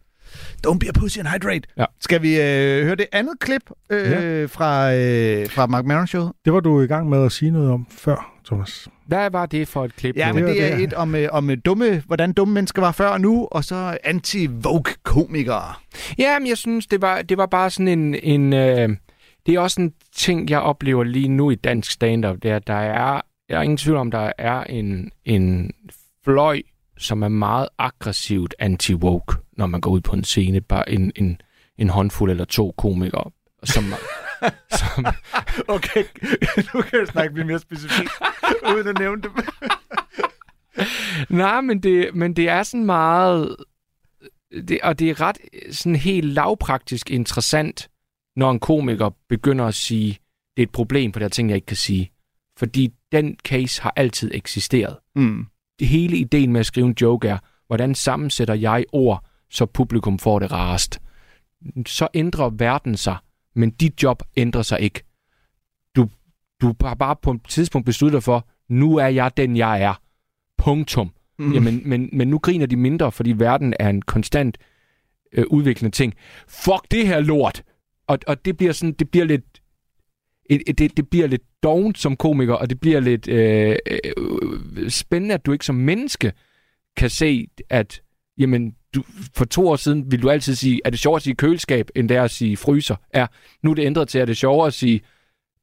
Don't 0.68 0.80
be 0.80 0.90
a 0.90 0.92
pussy 0.92 1.20
and 1.20 1.28
hydrate. 1.28 1.68
Ja. 1.78 1.86
Skal 2.02 2.22
vi 2.22 2.30
øh, 2.42 2.84
høre 2.86 2.96
det 2.96 3.06
andet 3.12 3.34
klip 3.40 3.62
øh, 3.90 4.12
Ja. 4.12 4.46
fra, 4.46 4.94
øh, 4.94 5.50
fra 5.50 5.66
Mark 5.66 5.86
Maron 5.86 6.08
Show? 6.08 6.30
Det 6.46 6.54
var 6.54 6.60
du 6.60 6.82
i 6.82 6.88
gang 6.88 7.10
med 7.10 7.26
at 7.26 7.32
sige 7.32 7.52
noget 7.52 7.72
om 7.72 7.88
før, 7.90 8.34
Thomas. 8.46 8.88
Hvad 9.08 9.30
var 9.30 9.46
det 9.46 9.68
for 9.68 9.86
et 9.86 9.96
klip? 9.96 10.16
Ja, 10.18 10.34
men 10.34 10.44
det 10.44 10.64
er 10.72 10.76
det. 10.76 10.84
et 10.84 10.94
om, 10.94 11.16
øh, 11.16 11.30
om 11.32 11.50
øh, 11.50 11.58
dumme, 11.66 12.04
hvordan 12.06 12.34
dumme 12.34 12.54
mennesker 12.54 12.82
var 12.82 12.92
før 12.92 13.08
og 13.08 13.22
nu, 13.22 13.48
og 13.52 13.64
så 13.64 13.98
anti-vogue-komikere. 14.04 15.74
Ja, 16.18 16.40
men 16.40 16.48
jeg 16.48 16.58
synes, 16.58 16.88
det 16.88 17.02
var, 17.02 17.22
det 17.22 17.38
var 17.38 17.46
bare 17.46 17.70
sådan 17.70 17.88
en... 17.88 18.16
en 18.24 18.54
øh, 18.54 18.90
det 19.46 19.56
er 19.56 19.60
også 19.60 19.82
en 19.82 19.94
ting, 20.16 20.50
jeg 20.50 20.60
oplever 20.60 21.04
lige 21.04 21.28
nu 21.28 21.52
i 21.52 21.56
dansk 21.56 21.92
stand-up, 21.92 22.36
det 22.44 22.52
er, 22.52 22.56
at 22.56 22.68
der 22.68 22.74
er, 22.74 23.22
jeg 23.50 23.58
er 23.58 23.62
ingen 23.62 23.78
tvivl 23.78 23.98
om, 23.98 24.12
der 24.12 24.32
er 24.38 24.64
en, 24.64 25.12
en 25.26 25.72
fløj, 26.24 26.62
som 26.98 27.24
er 27.24 27.28
meget 27.28 27.70
aggressivt 27.78 28.56
anti-woke, 28.60 29.36
når 29.58 29.66
man 29.66 29.82
går 29.82 29.92
ud 29.92 30.02
på 30.02 30.16
en 30.16 30.24
scene. 30.24 30.62
Bare 30.62 30.90
en, 30.90 31.12
en, 31.16 31.42
en 31.78 31.90
håndfuld 31.90 32.32
eller 32.32 32.46
to 32.46 32.74
komikere, 32.78 33.32
som, 33.64 33.84
som, 34.80 35.06
Okay, 35.68 36.04
nu 36.74 36.82
kan 36.82 37.00
jeg 37.00 37.08
snakke 37.08 37.36
lidt 37.36 37.48
mere 37.48 37.60
specifikt, 37.60 38.12
uden 38.74 38.88
at 38.88 39.00
nævne 39.00 39.22
dem. 39.22 39.32
Nej, 41.30 41.62
men 41.62 41.84
det, 41.84 42.16
men 42.16 42.36
det 42.36 42.50
er 42.50 42.64
sådan 42.64 42.86
meget... 42.86 43.56
Det, 44.68 44.80
og 44.84 45.00
det 45.00 45.10
er 45.10 45.22
ret 45.22 45.38
sådan 45.72 45.96
helt 45.96 46.34
lavpraktisk 46.34 47.12
interessant, 47.12 47.90
når 48.36 48.52
en 48.52 48.60
komiker 48.60 49.10
begynder 49.30 49.66
at 49.66 49.76
sige, 49.76 50.20
det 50.58 50.64
er 50.64 50.68
et 50.68 50.72
problem 50.72 51.12
på 51.12 51.20
der 51.20 51.28
ting, 51.28 51.50
jeg 51.50 51.56
ikke 51.56 51.66
kan 51.66 51.78
sige. 51.78 52.12
Fordi 52.58 52.94
den 53.12 53.38
case 53.46 53.82
har 53.82 53.94
altid 53.96 54.32
eksisteret. 54.34 54.98
Mm. 55.16 55.46
Hele 55.82 56.18
ideen 56.18 56.52
med 56.52 56.60
at 56.60 56.66
skrive 56.66 56.88
en 56.88 56.96
joke 57.02 57.28
er, 57.28 57.38
hvordan 57.68 57.96
sammensætter 57.96 58.54
jeg 58.54 58.86
ord, 58.92 59.26
så 59.50 59.66
publikum 59.66 60.20
får 60.20 60.40
det 60.40 60.52
rarest. 60.52 61.00
Så 61.86 62.08
ændrer 62.14 62.50
verden 62.50 62.98
sig, 62.98 63.18
men 63.56 63.70
dit 63.70 64.04
job 64.04 64.24
ændrer 64.38 64.62
sig 64.62 64.80
ikke. 64.80 65.04
Du, 65.96 66.10
du 66.62 66.74
har 66.82 66.96
bare 66.96 67.16
på 67.22 67.32
et 67.32 67.42
tidspunkt 67.48 67.86
besluttet 67.86 68.18
dig 68.18 68.24
for, 68.24 68.48
nu 68.70 68.98
er 68.98 69.08
jeg 69.08 69.38
den, 69.38 69.58
jeg 69.58 69.82
er. 69.82 70.02
Punktum. 70.58 71.12
Mm. 71.40 71.54
Jamen, 71.54 71.82
men, 71.86 72.10
men 72.14 72.28
nu 72.28 72.40
griner 72.40 72.66
de 72.66 72.76
mindre, 72.76 73.12
fordi 73.12 73.32
verden 73.32 73.74
er 73.80 73.90
en 73.90 74.02
konstant 74.02 74.58
øh, 75.34 75.46
udviklende 75.48 75.96
ting. 75.96 76.14
Fuck 76.48 76.92
det 76.92 77.08
her 77.08 77.20
lort! 77.20 77.64
Og, 78.08 78.20
og 78.28 78.46
det 78.46 78.58
bliver 78.58 78.74
sådan, 78.74 78.94
det 78.94 79.10
bliver 79.10 79.26
lidt... 79.26 79.55
et, 80.50 80.62
et, 80.68 80.78
det, 80.78 80.98
det 80.98 81.10
bliver 81.10 81.28
lidt 81.28 81.42
dovent 81.64 81.98
som 81.98 82.16
komiker, 82.16 82.54
og 82.54 82.70
det 82.70 82.80
bliver 82.80 83.00
lidt 83.00 83.28
øh, 83.28 83.76
øh, 83.88 84.90
spændende, 84.90 85.34
at 85.34 85.46
du 85.46 85.52
ikke 85.52 85.66
som 85.66 85.76
menneske 85.76 86.32
kan 86.98 87.10
se, 87.10 87.48
at 87.70 88.02
jamen, 88.38 88.76
du, 88.96 89.04
for 89.36 89.46
to 89.46 89.68
år 89.68 89.76
siden 89.76 90.12
ville 90.12 90.24
du 90.24 90.30
altid 90.30 90.56
sige, 90.56 90.82
er 90.86 90.90
det 90.90 91.00
sjovere 91.00 91.18
at 91.18 91.24
sige 91.24 91.36
køleskab, 91.36 91.90
end 91.96 92.10
det 92.10 92.18
er 92.18 92.24
at 92.24 92.32
sige 92.32 92.58
fryser? 92.58 92.96
Er, 93.10 93.28
nu 93.64 93.72
er 93.72 93.76
det 93.76 93.86
ændret 93.86 94.08
til, 94.08 94.20
at 94.20 94.28
det 94.28 94.34
er 94.34 94.36
sjovere 94.36 94.68
at 94.68 94.74
sige 94.74 95.02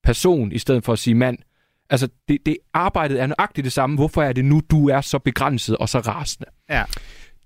person, 0.05 0.53
i 0.53 0.59
stedet 0.59 0.85
for 0.85 0.92
at 0.92 0.99
sige 0.99 1.14
mand. 1.14 1.38
Altså, 1.90 2.09
det, 2.29 2.38
det 2.47 2.57
arbejdet 2.75 3.21
er 3.21 3.27
nøjagtigt 3.27 3.64
det 3.64 3.73
samme. 3.73 3.97
Hvorfor 3.97 4.23
er 4.23 4.33
det 4.33 4.45
nu, 4.45 4.62
du 4.71 4.88
er 4.88 5.01
så 5.01 5.18
begrænset 5.18 5.77
og 5.77 5.88
så 5.88 5.99
rasende? 5.99 6.47
Ja. 6.71 6.85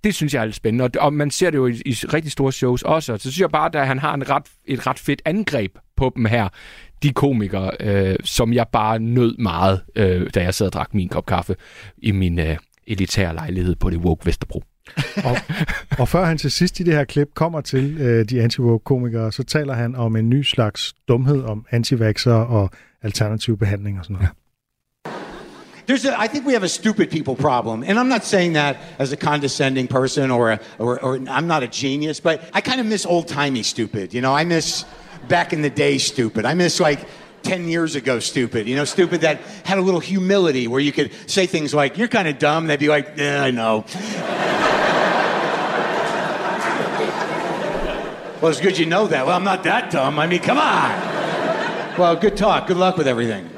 Det 0.05 0.15
synes 0.15 0.35
jeg 0.35 0.41
er 0.41 0.45
lidt 0.45 0.57
spændende, 0.57 0.85
og, 0.85 0.91
og 0.99 1.13
man 1.13 1.31
ser 1.31 1.51
det 1.51 1.59
jo 1.59 1.67
i, 1.67 1.83
i 1.87 1.93
rigtig 1.93 2.33
store 2.33 2.53
shows 2.53 2.83
også. 2.83 3.17
Så 3.17 3.23
synes 3.23 3.41
jeg 3.41 3.51
bare, 3.51 3.81
at 3.81 3.87
han 3.87 3.99
har 3.99 4.15
en 4.15 4.31
ret, 4.31 4.43
et 4.65 4.87
ret 4.87 4.99
fedt 4.99 5.23
angreb 5.25 5.79
på 5.97 6.13
dem 6.17 6.25
her. 6.25 6.49
De 7.03 7.13
komikere, 7.13 7.71
øh, 7.81 8.17
som 8.25 8.53
jeg 8.53 8.67
bare 8.73 8.99
nød 8.99 9.37
meget, 9.37 9.81
øh, 9.97 10.31
da 10.35 10.43
jeg 10.43 10.55
sad 10.55 10.67
og 10.67 10.73
drak 10.73 10.95
min 10.95 11.09
kop 11.09 11.27
kaffe 11.27 11.57
i 11.99 12.11
min 12.11 12.39
øh, 12.39 12.57
elitære 12.87 13.35
lejlighed 13.35 13.75
på 13.75 13.91
det 13.91 13.99
Woke 13.99 14.27
Vesterbro. 14.27 14.63
Og, 15.25 15.37
og 15.99 16.09
før 16.09 16.25
han 16.25 16.39
til 16.39 16.51
sidst 16.51 16.81
i 16.81 16.83
det 16.83 16.95
her 16.95 17.05
klip 17.05 17.29
kommer 17.35 17.61
til 17.61 18.01
øh, 18.01 18.25
de 18.25 18.43
anti 18.43 18.59
komikere 18.85 19.33
så 19.33 19.43
taler 19.43 19.75
han 19.75 19.95
om 19.95 20.17
en 20.17 20.31
ny 20.31 20.43
slags 20.43 20.95
dumhed 21.09 21.43
om 21.43 21.67
antivaxer 21.71 22.33
og 22.33 22.71
alternativ 23.03 23.59
behandling 23.59 23.99
og 23.99 24.05
sådan 24.05 24.15
noget. 24.15 24.31
There's 25.89 26.05
a, 26.05 26.25
I 26.25 26.27
think 26.27 26.47
we 26.47 26.53
have 26.53 26.65
a 26.65 26.69
stupid 26.69 27.11
people 27.11 27.37
problem. 27.37 27.85
And 27.87 27.99
I'm 27.99 28.09
not 28.09 28.25
saying 28.25 28.55
that 28.55 28.77
as 28.99 29.13
a 29.13 29.17
condescending 29.17 29.89
person 29.89 30.31
or, 30.33 30.51
a, 30.51 30.59
or, 30.79 30.99
or 31.05 31.17
I'm 31.29 31.47
not 31.47 31.63
a 31.63 31.69
genius, 31.73 32.21
but 32.21 32.41
I 32.53 32.61
kind 32.61 32.81
of 32.81 32.87
miss 32.87 33.07
old 33.07 33.29
timey 33.29 33.63
stupid. 33.63 34.13
You 34.13 34.21
know, 34.21 34.35
I 34.41 34.45
miss 34.45 34.85
back 35.29 35.53
in 35.53 35.63
the 35.63 35.71
day 35.71 35.99
stupid. 35.99 36.45
I 36.45 36.55
miss 36.55 36.81
like 36.81 37.07
10 37.43 37.69
years 37.69 37.95
ago 37.95 38.19
stupid. 38.19 38.67
You 38.67 38.77
know, 38.77 38.85
stupid 38.85 39.21
that 39.21 39.41
had 39.65 39.79
a 39.79 39.81
little 39.81 40.01
humility 40.01 40.67
where 40.67 40.81
you 40.81 40.93
could 40.93 41.13
say 41.27 41.47
things 41.47 41.73
like, 41.73 41.97
you're 41.97 42.09
kind 42.09 42.27
of 42.27 42.39
dumb. 42.39 42.67
They'd 42.67 42.81
be 42.81 42.89
like, 42.89 43.15
yeah, 43.17 43.43
I 43.43 43.51
know. 43.51 43.85
well, 48.41 48.51
it's 48.51 48.61
good 48.61 48.79
you 48.79 48.87
know 48.87 49.07
that. 49.07 49.27
Well, 49.27 49.37
I'm 49.37 49.45
not 49.45 49.63
that 49.63 49.91
dumb. 49.91 50.19
I 50.19 50.27
mean, 50.27 50.41
come 50.41 50.59
on. 50.59 51.99
Well, 51.99 52.17
good 52.17 52.37
talk. 52.37 52.67
Good 52.67 52.77
luck 52.77 52.97
with 52.97 53.07
everything. 53.07 53.49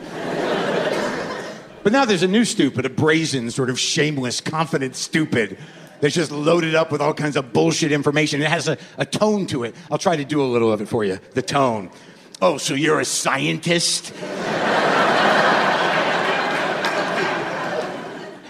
But 1.83 1.92
now 1.92 2.04
there's 2.04 2.22
a 2.22 2.28
new 2.28 2.44
stupid, 2.44 2.85
a 2.85 2.90
brazen, 2.90 3.50
sort 3.50 3.70
of 3.70 3.81
shameless, 3.81 4.42
confident 4.42 4.94
stupid 4.94 5.57
that's 6.00 6.14
just 6.14 6.30
loaded 6.30 6.74
up 6.74 6.92
with 6.92 7.00
all 7.00 7.14
kinds 7.14 7.37
of 7.37 7.52
bullshit 7.52 7.92
information. 7.92 8.40
It 8.40 8.48
has 8.48 8.68
a, 8.68 8.78
a 8.96 9.06
tone 9.06 9.46
to 9.48 9.64
it. 9.64 9.74
I'll 9.90 9.98
try 9.98 10.16
to 10.16 10.24
do 10.24 10.42
a 10.42 10.44
little 10.44 10.72
of 10.72 10.80
it 10.80 10.88
for 10.88 11.04
you. 11.04 11.18
The 11.34 11.42
tone. 11.42 11.90
Oh, 12.40 12.58
so 12.58 12.74
you're 12.74 13.00
a 13.00 13.04
scientist? 13.04 14.12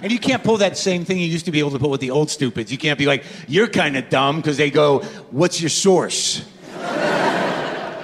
And 0.00 0.12
you 0.12 0.18
can't 0.18 0.44
pull 0.44 0.58
that 0.58 0.78
same 0.78 1.04
thing 1.04 1.18
you 1.18 1.26
used 1.26 1.46
to 1.46 1.50
be 1.50 1.58
able 1.58 1.72
to 1.72 1.78
pull 1.78 1.90
with 1.90 2.00
the 2.00 2.12
old 2.12 2.30
stupids. 2.30 2.70
You 2.70 2.78
can't 2.78 2.98
be 2.98 3.06
like, 3.06 3.24
you're 3.48 3.66
kind 3.66 3.96
of 3.96 4.08
dumb, 4.08 4.36
because 4.36 4.56
they 4.56 4.70
go, 4.70 5.00
what's 5.30 5.60
your 5.60 5.70
source? 5.70 6.40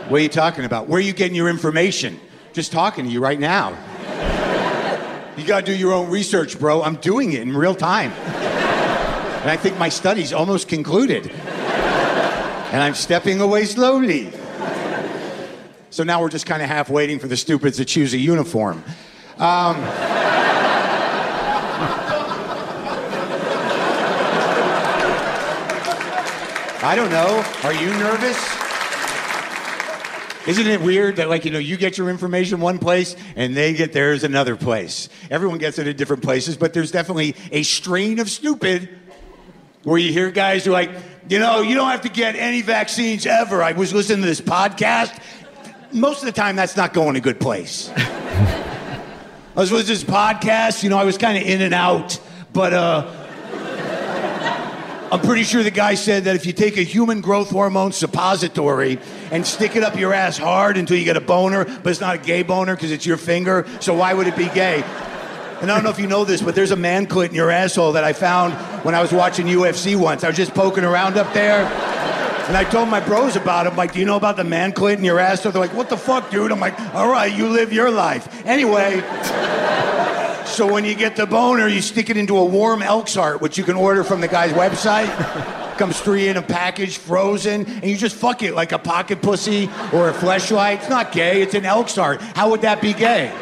what 0.08 0.18
are 0.18 0.22
you 0.22 0.28
talking 0.28 0.64
about? 0.64 0.88
Where 0.88 0.98
are 0.98 1.02
you 1.02 1.12
getting 1.12 1.36
your 1.36 1.48
information? 1.48 2.18
Just 2.52 2.72
talking 2.72 3.04
to 3.04 3.10
you 3.10 3.20
right 3.20 3.38
now. 3.38 3.78
You 5.36 5.44
got 5.44 5.60
to 5.60 5.66
do 5.66 5.76
your 5.76 5.92
own 5.92 6.10
research, 6.10 6.58
bro. 6.58 6.82
I'm 6.82 6.96
doing 6.96 7.32
it 7.32 7.42
in 7.42 7.56
real 7.56 7.74
time. 7.74 8.12
And 9.44 9.50
I 9.50 9.58
think 9.58 9.78
my 9.78 9.90
study's 9.90 10.32
almost 10.32 10.68
concluded. 10.68 11.30
And 11.30 12.82
I'm 12.82 12.94
stepping 12.94 13.42
away 13.42 13.66
slowly. 13.66 14.32
So 15.90 16.02
now 16.02 16.22
we're 16.22 16.30
just 16.30 16.46
kind 16.46 16.62
of 16.62 16.68
half 16.70 16.88
waiting 16.88 17.18
for 17.18 17.26
the 17.28 17.36
stupids 17.36 17.76
to 17.76 17.84
choose 17.84 18.14
a 18.14 18.16
uniform. 18.16 18.82
Um, 19.36 19.76
I 26.82 26.94
don't 26.96 27.10
know. 27.10 27.44
Are 27.64 27.74
you 27.74 27.90
nervous? 27.98 28.38
Isn't 30.48 30.66
it 30.66 30.80
weird 30.80 31.16
that, 31.16 31.28
like, 31.28 31.44
you 31.44 31.50
know, 31.50 31.58
you 31.58 31.76
get 31.76 31.98
your 31.98 32.08
information 32.08 32.60
one 32.60 32.78
place 32.78 33.14
and 33.36 33.54
they 33.54 33.74
get 33.74 33.92
theirs 33.92 34.24
another 34.24 34.56
place? 34.56 35.10
Everyone 35.30 35.58
gets 35.58 35.78
it 35.78 35.86
at 35.86 35.98
different 35.98 36.22
places, 36.22 36.56
but 36.56 36.72
there's 36.72 36.90
definitely 36.90 37.36
a 37.52 37.62
strain 37.62 38.20
of 38.20 38.30
stupid 38.30 38.88
where 39.84 39.98
you 39.98 40.12
hear 40.12 40.30
guys 40.30 40.64
who 40.64 40.70
are 40.70 40.74
like, 40.74 40.90
you 41.28 41.38
know, 41.38 41.60
you 41.60 41.74
don't 41.74 41.90
have 41.90 42.02
to 42.02 42.08
get 42.08 42.36
any 42.36 42.62
vaccines 42.62 43.26
ever. 43.26 43.62
I 43.62 43.72
was 43.72 43.94
listening 43.94 44.22
to 44.22 44.26
this 44.26 44.40
podcast. 44.40 45.18
Most 45.92 46.20
of 46.20 46.26
the 46.26 46.32
time, 46.32 46.56
that's 46.56 46.76
not 46.76 46.92
going 46.92 47.16
a 47.16 47.20
good 47.20 47.38
place. 47.38 47.90
I 47.96 49.00
was 49.54 49.70
listening 49.70 49.96
to 49.96 50.04
this 50.04 50.04
podcast, 50.04 50.82
you 50.82 50.90
know, 50.90 50.98
I 50.98 51.04
was 51.04 51.16
kind 51.16 51.38
of 51.38 51.44
in 51.44 51.62
and 51.62 51.72
out, 51.72 52.18
but, 52.52 52.72
uh, 52.72 53.20
I'm 55.12 55.20
pretty 55.20 55.44
sure 55.44 55.62
the 55.62 55.70
guy 55.70 55.94
said 55.94 56.24
that 56.24 56.34
if 56.34 56.44
you 56.44 56.52
take 56.52 56.76
a 56.76 56.82
human 56.82 57.20
growth 57.20 57.50
hormone 57.50 57.92
suppository 57.92 58.98
and 59.30 59.46
stick 59.46 59.76
it 59.76 59.84
up 59.84 59.96
your 59.96 60.12
ass 60.12 60.36
hard 60.36 60.76
until 60.76 60.96
you 60.96 61.04
get 61.04 61.16
a 61.16 61.20
boner, 61.20 61.64
but 61.64 61.86
it's 61.86 62.00
not 62.00 62.16
a 62.16 62.18
gay 62.18 62.42
boner 62.42 62.74
because 62.74 62.90
it's 62.90 63.06
your 63.06 63.16
finger, 63.16 63.64
so 63.78 63.94
why 63.94 64.12
would 64.12 64.26
it 64.26 64.36
be 64.36 64.48
gay? 64.48 64.82
And 65.60 65.70
I 65.70 65.74
don't 65.74 65.84
know 65.84 65.90
if 65.90 65.98
you 65.98 66.06
know 66.06 66.24
this, 66.24 66.42
but 66.42 66.54
there's 66.54 66.72
a 66.72 66.76
man 66.76 67.06
clit 67.06 67.30
in 67.30 67.34
your 67.34 67.50
asshole 67.50 67.92
that 67.92 68.04
I 68.04 68.12
found 68.12 68.54
when 68.84 68.94
I 68.94 69.00
was 69.00 69.12
watching 69.12 69.46
UFC 69.46 69.96
once. 69.96 70.24
I 70.24 70.28
was 70.28 70.36
just 70.36 70.54
poking 70.54 70.84
around 70.84 71.16
up 71.16 71.32
there. 71.32 71.64
And 72.46 72.56
I 72.58 72.64
told 72.64 72.90
my 72.90 73.00
bros 73.00 73.36
about 73.36 73.66
it. 73.66 73.74
Like, 73.74 73.94
do 73.94 74.00
you 74.00 74.04
know 74.04 74.16
about 74.16 74.36
the 74.36 74.44
man 74.44 74.72
clit 74.72 74.98
in 74.98 75.04
your 75.04 75.18
asshole? 75.18 75.52
They're 75.52 75.62
like, 75.62 75.72
what 75.72 75.88
the 75.88 75.96
fuck, 75.96 76.30
dude? 76.30 76.52
I'm 76.52 76.60
like, 76.60 76.78
all 76.94 77.08
right, 77.08 77.34
you 77.34 77.48
live 77.48 77.72
your 77.72 77.90
life. 77.90 78.28
Anyway, 78.44 79.00
so 80.44 80.70
when 80.70 80.84
you 80.84 80.94
get 80.94 81.16
the 81.16 81.26
boner, 81.26 81.66
you 81.66 81.80
stick 81.80 82.10
it 82.10 82.18
into 82.18 82.36
a 82.36 82.44
warm 82.44 82.82
Elks 82.82 83.14
heart, 83.14 83.40
which 83.40 83.56
you 83.56 83.64
can 83.64 83.76
order 83.76 84.04
from 84.04 84.20
the 84.20 84.28
guy's 84.28 84.52
website. 84.52 85.08
Comes 85.78 85.98
three 85.98 86.28
in 86.28 86.36
a 86.36 86.42
package, 86.42 86.98
frozen, 86.98 87.64
and 87.66 87.84
you 87.84 87.96
just 87.96 88.14
fuck 88.14 88.42
it 88.42 88.54
like 88.54 88.72
a 88.72 88.78
pocket 88.78 89.22
pussy 89.22 89.64
or 89.92 90.10
a 90.10 90.12
fleshlight. 90.12 90.76
It's 90.76 90.90
not 90.90 91.12
gay, 91.12 91.40
it's 91.40 91.54
an 91.54 91.64
Elks 91.64 91.96
heart. 91.96 92.20
How 92.20 92.50
would 92.50 92.60
that 92.60 92.82
be 92.82 92.92
gay? 92.92 93.32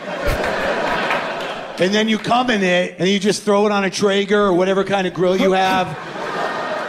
And 1.79 1.93
then 1.93 2.09
you 2.09 2.19
come 2.19 2.51
in 2.51 2.63
it, 2.63 2.97
and 2.99 3.09
you 3.09 3.19
just 3.19 3.43
throw 3.43 3.67
it 3.67 3.73
on 3.73 3.85
a 3.85 3.91
Traeger 3.91 4.41
or 4.41 4.53
whatever 4.53 4.85
kind 4.85 5.07
of 5.07 5.15
grill 5.15 5.37
you 5.37 5.53
have. 5.55 5.89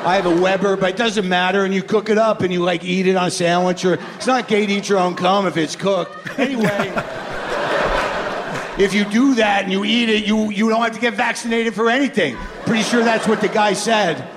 I 0.05 0.15
have 0.15 0.25
a 0.25 0.41
Weber, 0.41 0.75
but 0.75 0.89
it 0.89 0.97
doesn't 0.97 1.27
matter. 1.27 1.63
And 1.63 1.73
you 1.73 1.81
cook 1.81 2.09
it 2.09 2.17
up, 2.17 2.41
and 2.41 2.51
you 2.51 2.61
like 2.61 2.83
eat 2.83 3.07
it 3.07 3.15
on 3.15 3.27
a 3.27 3.31
sandwich, 3.31 3.85
or 3.85 3.93
it's 4.15 4.27
not 4.27 4.47
gay 4.47 4.65
to 4.65 4.73
eat 4.73 4.89
your 4.89 4.99
own 4.99 5.15
cum 5.15 5.47
if 5.47 5.55
it's 5.55 5.75
cooked. 5.75 6.37
Anyway, 6.37 6.91
if 8.77 8.93
you 8.93 9.05
do 9.05 9.35
that 9.35 9.63
and 9.63 9.71
you 9.71 9.85
eat 9.85 10.09
it, 10.09 10.25
you 10.25 10.49
you 10.49 10.67
don't 10.67 10.81
have 10.81 10.93
to 10.93 10.99
get 10.99 11.13
vaccinated 11.13 11.73
for 11.73 11.89
anything. 11.89 12.35
Pretty 12.65 12.83
sure 12.83 13.03
that's 13.03 13.27
what 13.27 13.39
the 13.39 13.47
guy 13.47 13.73
said. 13.73 14.27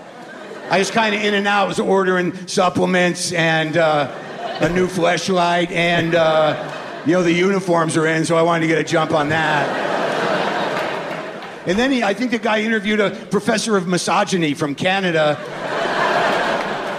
I 0.70 0.78
was 0.78 0.90
kind 0.90 1.14
of 1.14 1.22
in 1.22 1.34
and 1.34 1.48
out, 1.48 1.68
was 1.68 1.80
ordering 1.80 2.46
supplements 2.46 3.32
and 3.32 3.76
uh, 3.76 4.12
a 4.60 4.68
new 4.68 4.86
fleshlight, 4.88 5.70
and 5.70 6.14
uh, 6.14 7.02
you 7.06 7.12
know 7.12 7.22
the 7.22 7.32
uniforms 7.32 7.96
are 7.96 8.06
in, 8.06 8.24
so 8.24 8.36
I 8.36 8.42
wanted 8.42 8.62
to 8.62 8.66
get 8.68 8.78
a 8.78 8.84
jump 8.84 9.12
on 9.12 9.30
that. 9.30 9.95
And 11.66 11.78
then 11.78 11.90
he, 11.90 12.02
I 12.02 12.14
think 12.14 12.30
the 12.30 12.38
guy 12.38 12.62
interviewed 12.62 13.00
a 13.00 13.10
professor 13.26 13.76
of 13.76 13.88
misogyny 13.88 14.54
from 14.54 14.74
Canada. 14.74 15.36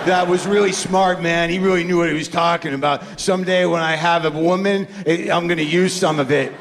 That 0.06 0.28
was 0.28 0.46
really 0.46 0.72
smart, 0.72 1.22
man. 1.22 1.50
He 1.50 1.60
really 1.60 1.84
knew 1.84 1.98
what 1.98 2.10
he 2.10 2.16
was 2.16 2.28
talking 2.28 2.74
about. 2.74 3.20
Someday 3.20 3.66
when 3.66 3.82
I 3.82 3.96
have 3.96 4.26
a 4.26 4.32
woman, 4.32 4.88
I'm 5.06 5.48
going 5.48 5.58
to 5.58 5.64
use 5.64 5.94
some 5.94 6.20
of 6.20 6.32
it. 6.32 6.52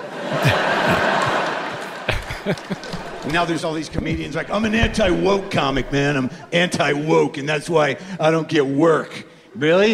Now 3.33 3.45
there's 3.45 3.65
all 3.65 3.75
these 3.75 3.89
comedians 3.89 4.37
like, 4.37 4.51
I'm 4.51 4.65
an 4.65 4.75
anti 4.75 5.11
woke 5.11 5.51
comic, 5.51 5.91
man. 5.91 6.17
I'm 6.17 6.31
anti 6.53 6.93
woke, 6.93 7.39
and 7.39 7.49
that's 7.49 7.69
why 7.69 7.97
I 8.21 8.31
don't 8.31 8.47
get 8.47 8.65
work. 8.65 9.27
Really? 9.57 9.93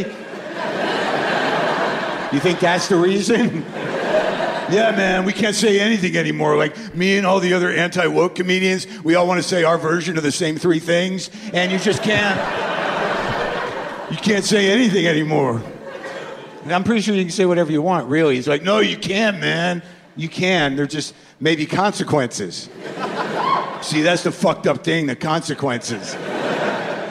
You 2.33 2.41
think 2.41 2.61
that's 2.61 2.89
the 2.89 2.97
reason? 2.97 3.65
Yeah, 4.73 4.91
man, 4.97 5.25
we 5.25 5.35
can't 5.35 5.55
say 5.55 5.79
anything 5.81 6.17
anymore. 6.17 6.57
Like 6.57 6.95
me 6.95 7.19
and 7.19 7.27
all 7.27 7.41
the 7.41 7.53
other 7.53 7.71
anti 7.71 8.07
woke 8.07 8.37
comedians, 8.37 8.87
we 9.05 9.15
all 9.15 9.27
want 9.27 9.43
to 9.43 9.47
say 9.47 9.65
our 9.65 9.77
version 9.77 10.17
of 10.17 10.23
the 10.23 10.33
same 10.33 10.57
three 10.57 10.79
things, 10.79 11.31
and 11.53 11.71
you 11.71 11.79
just 11.79 12.03
can't. 12.03 12.39
You 14.11 14.17
can't 14.17 14.45
say 14.45 14.71
anything 14.71 15.07
anymore. 15.07 15.63
And 16.63 16.73
I'm 16.73 16.85
pretty 16.85 17.03
sure 17.03 17.15
you 17.15 17.23
can 17.23 17.31
say 17.31 17.45
whatever 17.45 17.73
you 17.73 17.83
want, 17.83 18.09
really. 18.09 18.37
He's 18.37 18.49
like, 18.49 18.63
no, 18.63 18.79
you 18.79 18.97
can't, 18.97 19.41
man. 19.41 19.83
You 20.17 20.29
can. 20.29 20.77
There's 20.77 20.93
just 20.93 21.15
maybe 21.41 21.67
consequences. 21.67 22.69
See, 23.83 24.03
that's 24.03 24.23
the 24.23 24.33
fucked 24.33 24.67
up 24.67 24.85
thing, 24.85 25.07
the 25.07 25.17
consequences. 25.17 26.15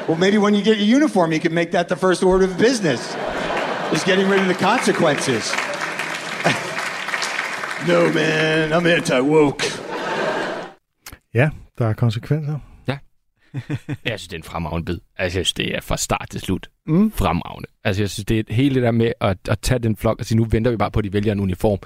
Well, 0.08 0.18
maybe 0.18 0.38
when 0.38 0.56
you 0.56 0.64
get 0.64 0.78
your 0.78 0.88
uniform, 0.88 1.32
you 1.32 1.40
can 1.40 1.54
make 1.54 1.72
that 1.72 1.90
the 1.90 1.96
first 1.96 2.24
order 2.24 2.46
of 2.46 2.58
business. 2.58 3.16
Is 3.92 4.06
getting 4.06 4.30
rid 4.30 4.40
of 4.40 4.48
the 4.48 4.54
consequences. 4.54 5.54
No, 7.88 8.00
man, 8.14 8.74
I'm 8.74 8.88
anti 8.88 9.14
woke. 9.14 9.64
Ja, 11.34 11.50
der 11.78 11.88
er 11.88 11.94
konsekvenser. 11.94 12.60
Jeg 14.06 14.20
synes, 14.20 14.28
det 14.28 14.34
er 14.34 14.38
en 14.38 14.44
fremragende 14.44 14.86
bid. 14.86 14.98
Altså, 15.18 15.40
jeg 15.40 15.46
synes, 15.46 15.54
det 15.54 15.76
er 15.76 15.82
fra 15.82 15.98
start 15.98 16.28
til 16.32 16.42
slut 16.42 16.68
Mm. 16.88 17.12
fremragende. 17.12 17.68
Altså, 17.84 18.02
jeg 18.02 18.10
synes, 18.10 18.26
det 18.26 18.40
er 18.40 18.54
hele 18.54 18.76
det 18.76 18.84
der 18.84 18.92
med 18.92 19.12
at, 19.22 19.38
at 19.50 19.60
tage 19.60 19.80
den 19.80 19.96
flok 19.96 20.20
og 20.20 20.26
sige, 20.26 20.38
nu 20.38 20.46
venter 20.46 20.72
vi 20.72 20.78
bare 20.78 20.92
på, 20.92 21.00
at 21.00 21.04
de 21.04 21.14
vælger 21.14 21.32
en 21.32 21.40
uniform. 21.40 21.78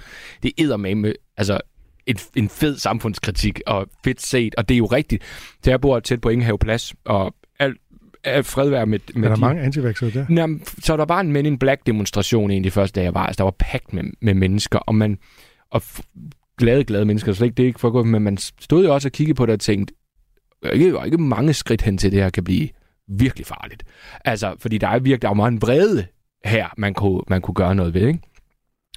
Det 0.43 0.51
er 0.59 0.77
med 0.77 0.95
med, 0.95 1.13
altså, 1.37 1.59
en, 2.05 2.17
en 2.35 2.49
fed 2.49 2.77
samfundskritik 2.77 3.61
og 3.67 3.87
fedt 4.03 4.21
set, 4.21 4.55
og 4.55 4.69
det 4.69 4.75
er 4.75 4.77
jo 4.77 4.85
rigtigt. 4.85 5.23
Så 5.63 5.69
jeg 5.69 5.81
bor 5.81 5.99
tæt 5.99 6.21
på 6.21 6.29
Ingehave 6.29 6.57
Plads, 6.57 6.93
og 7.05 7.35
alt, 7.59 7.77
fred 8.43 8.69
være 8.69 8.85
med, 8.85 8.99
med 9.15 9.23
Er 9.23 9.27
der 9.27 9.35
de, 9.35 9.41
mange 9.41 9.61
antivaxere 9.61 10.09
der? 10.09 10.25
Jamen, 10.29 10.61
så 10.65 10.97
der 10.97 11.05
var 11.05 11.19
en 11.19 11.31
Men 11.31 11.45
in 11.45 11.59
Black 11.59 11.85
demonstration 11.85 12.51
en 12.51 12.57
af 12.57 12.63
de 12.63 12.71
første 12.71 12.95
dage, 12.95 13.05
jeg 13.05 13.13
var. 13.13 13.25
Altså, 13.25 13.37
der 13.37 13.43
var 13.43 13.55
pagt 13.59 13.93
med, 13.93 14.03
med 14.21 14.33
mennesker, 14.33 14.79
og 14.79 14.95
man 14.95 15.17
og 15.71 15.81
f- 15.85 16.01
glade, 16.57 16.83
glade 16.83 17.05
mennesker, 17.05 17.33
så 17.33 17.43
ikke, 17.43 17.55
det 17.55 17.63
er 17.63 17.67
ikke 17.67 17.79
for 17.79 17.87
at 17.87 17.91
gå, 17.91 18.03
men 18.03 18.23
man 18.23 18.37
stod 18.37 18.85
jo 18.85 18.93
også 18.93 19.07
og 19.07 19.11
kiggede 19.11 19.35
på 19.35 19.45
det 19.45 19.53
og 19.53 19.59
tænkte, 19.59 19.93
der 20.63 20.69
er 20.69 20.73
ikke, 20.73 20.91
der 20.93 20.99
er 20.99 21.05
ikke 21.05 21.17
mange 21.17 21.53
skridt 21.53 21.81
hen 21.81 21.97
til 21.97 22.11
det 22.11 22.21
her 22.21 22.29
kan 22.29 22.43
blive 22.43 22.69
virkelig 23.07 23.45
farligt. 23.45 23.83
Altså, 24.25 24.55
fordi 24.59 24.77
der 24.77 24.87
er 24.87 24.99
virkelig 24.99 25.21
der 25.21 25.29
er 25.29 25.33
meget 25.33 25.51
en 25.51 25.61
vrede 25.61 26.05
her, 26.45 26.67
man 26.77 26.93
kunne, 26.93 27.21
man 27.27 27.41
kunne 27.41 27.55
gøre 27.55 27.75
noget 27.75 27.93
ved, 27.93 28.07
ikke? 28.07 28.19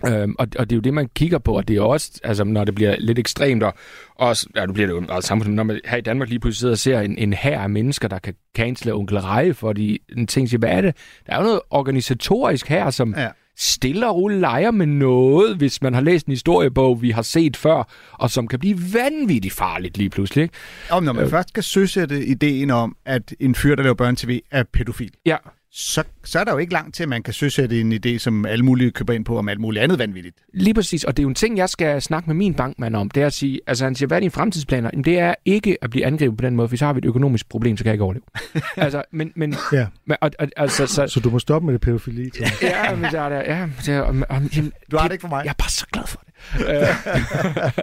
Øhm, 0.07 0.35
og, 0.39 0.49
og 0.59 0.71
det 0.71 0.73
er 0.73 0.77
jo 0.77 0.81
det, 0.81 0.95
man 0.95 1.09
kigger 1.15 1.39
på, 1.39 1.57
og 1.57 1.69
det 1.69 1.77
er 1.77 1.81
også, 1.81 2.21
altså 2.25 2.45
når 2.45 2.65
det 2.65 2.75
bliver 2.75 2.97
lidt 2.99 3.19
ekstremt, 3.19 3.63
og 3.63 3.75
også, 4.15 4.49
ja, 4.57 4.67
nu 4.67 4.73
bliver 4.73 4.87
det 4.87 4.95
jo 4.95 5.01
meget 5.01 5.25
samfund, 5.25 5.55
når 5.55 5.63
man 5.63 5.81
her 5.85 5.97
i 5.97 6.01
Danmark 6.01 6.29
lige 6.29 6.41
pludselig 6.41 6.59
sidder 6.59 6.75
og 6.75 6.79
ser 6.79 7.01
en, 7.01 7.19
en 7.19 7.33
her 7.33 7.61
af 7.61 7.71
mennesker, 7.71 8.09
der 8.09 8.19
kan 8.19 8.35
cancele 8.57 8.95
onkel 8.95 9.19
Reje, 9.21 9.55
fordi 9.55 10.03
en 10.17 10.27
ting 10.27 10.49
siger, 10.49 10.59
hvad 10.59 10.71
er 10.71 10.81
det? 10.81 10.97
Der 11.27 11.33
er 11.33 11.37
jo 11.37 11.43
noget 11.43 11.61
organisatorisk 11.71 12.69
her, 12.69 12.91
som 12.91 13.15
Ja 13.17 13.29
stille 13.59 14.09
og 14.09 14.17
roligt 14.17 14.41
leger 14.41 14.71
med 14.71 14.87
noget, 14.87 15.57
hvis 15.57 15.83
man 15.83 15.95
har 15.95 16.01
læst 16.01 16.27
en 16.27 16.33
historiebog, 16.33 17.03
vi 17.03 17.11
har 17.11 17.23
set 17.23 17.57
før, 17.57 17.89
og 18.13 18.31
som 18.31 18.49
kan 18.49 18.59
blive 18.59 18.79
vanvittigt 18.95 19.55
farligt 19.55 19.97
lige 19.97 20.11
pludselig. 20.11 20.43
Ikke? 20.43 20.55
Og 20.91 21.03
når 21.03 21.13
man 21.13 21.25
øh. 21.25 21.31
først 21.31 21.49
skal 21.49 21.63
søsætte 21.63 22.27
ideen 22.27 22.71
om, 22.71 22.97
at 23.05 23.35
en 23.41 23.55
fyr, 23.55 23.75
der 23.75 23.83
laver 23.83 23.95
børn-tv, 23.95 24.41
er 24.51 24.63
pædofil, 24.73 25.11
Ja, 25.27 25.37
så, 25.71 26.03
så 26.29 26.39
er 26.39 26.45
der 26.45 26.53
jo 26.53 26.59
ikke 26.59 26.73
langt 26.73 26.95
til, 26.95 27.03
at 27.03 27.09
man 27.09 27.23
kan 27.23 27.35
søsætte 27.35 27.81
en 27.81 27.93
idé, 27.93 28.19
som 28.19 28.47
alle 28.47 28.65
mulige 28.65 28.91
køber 28.91 29.13
ind 29.13 29.25
på, 29.25 29.39
om 29.39 29.49
alt 29.49 29.61
muligt 29.61 29.83
andet 29.83 29.99
vanvittigt. 29.99 30.37
Lige 30.55 30.75
præcis, 30.75 31.05
og 31.05 31.17
det 31.17 31.21
er 31.21 31.25
jo 31.25 31.29
en 31.29 31.35
ting, 31.35 31.57
jeg 31.59 31.69
skal 31.69 32.03
snakke 32.03 32.27
med 32.27 32.35
min 32.37 32.55
bankmand 32.55 32.97
om. 32.97 33.11
Det 33.11 33.23
er 33.23 33.27
at 33.27 33.33
sige, 33.33 33.61
altså 33.67 33.85
han 33.85 33.95
siger, 33.95 34.07
hvad 34.07 34.17
er 34.17 34.21
dine 34.21 34.31
fremtidsplaner? 34.31 34.91
Jamen, 34.93 35.05
det 35.05 35.19
er 35.19 35.35
ikke 35.45 35.77
at 35.83 35.91
blive 35.91 36.07
angrebet 36.07 36.37
på 36.39 36.43
den 36.45 36.57
måde, 36.57 36.69
for 36.69 36.77
så 36.77 36.87
har 36.87 36.93
vi 36.93 36.99
et 36.99 37.05
økonomisk 37.05 37.49
problem, 37.49 37.77
så 37.77 37.85
kan 37.85 37.89
jeg 37.89 37.95
ikke 37.95 38.05
overleve. 38.05 38.23
altså, 38.77 39.03
men, 39.13 39.33
men, 39.37 39.55
Ja. 39.73 39.87
men 40.07 40.17
og, 40.21 40.31
og, 40.39 40.49
altså, 40.57 40.87
så, 40.87 41.07
Så 41.07 41.21
du 41.21 41.31
må 41.31 41.39
stoppe 41.39 41.67
med 41.67 41.73
det 41.75 41.81
pædofili. 41.81 42.31
Ja, 42.63 42.95
men 42.95 43.11
der 43.13 43.21
er 43.21 43.29
der, 43.29 43.55
ja, 43.57 43.67
det 43.87 43.89
er, 43.95 44.01
om, 44.01 44.25
om, 44.29 44.51
jamen, 44.57 44.73
Du 44.91 44.97
har 44.97 45.09
det 45.09 45.13
ikke 45.13 45.23
for 45.23 45.29
mig. 45.29 45.45
Jeg 45.45 45.51
er 45.51 45.55
bare 45.59 45.71
så 45.71 45.87
glad 45.93 46.07
for 46.07 46.23
det. 46.27 46.29
Øh, 46.69 46.87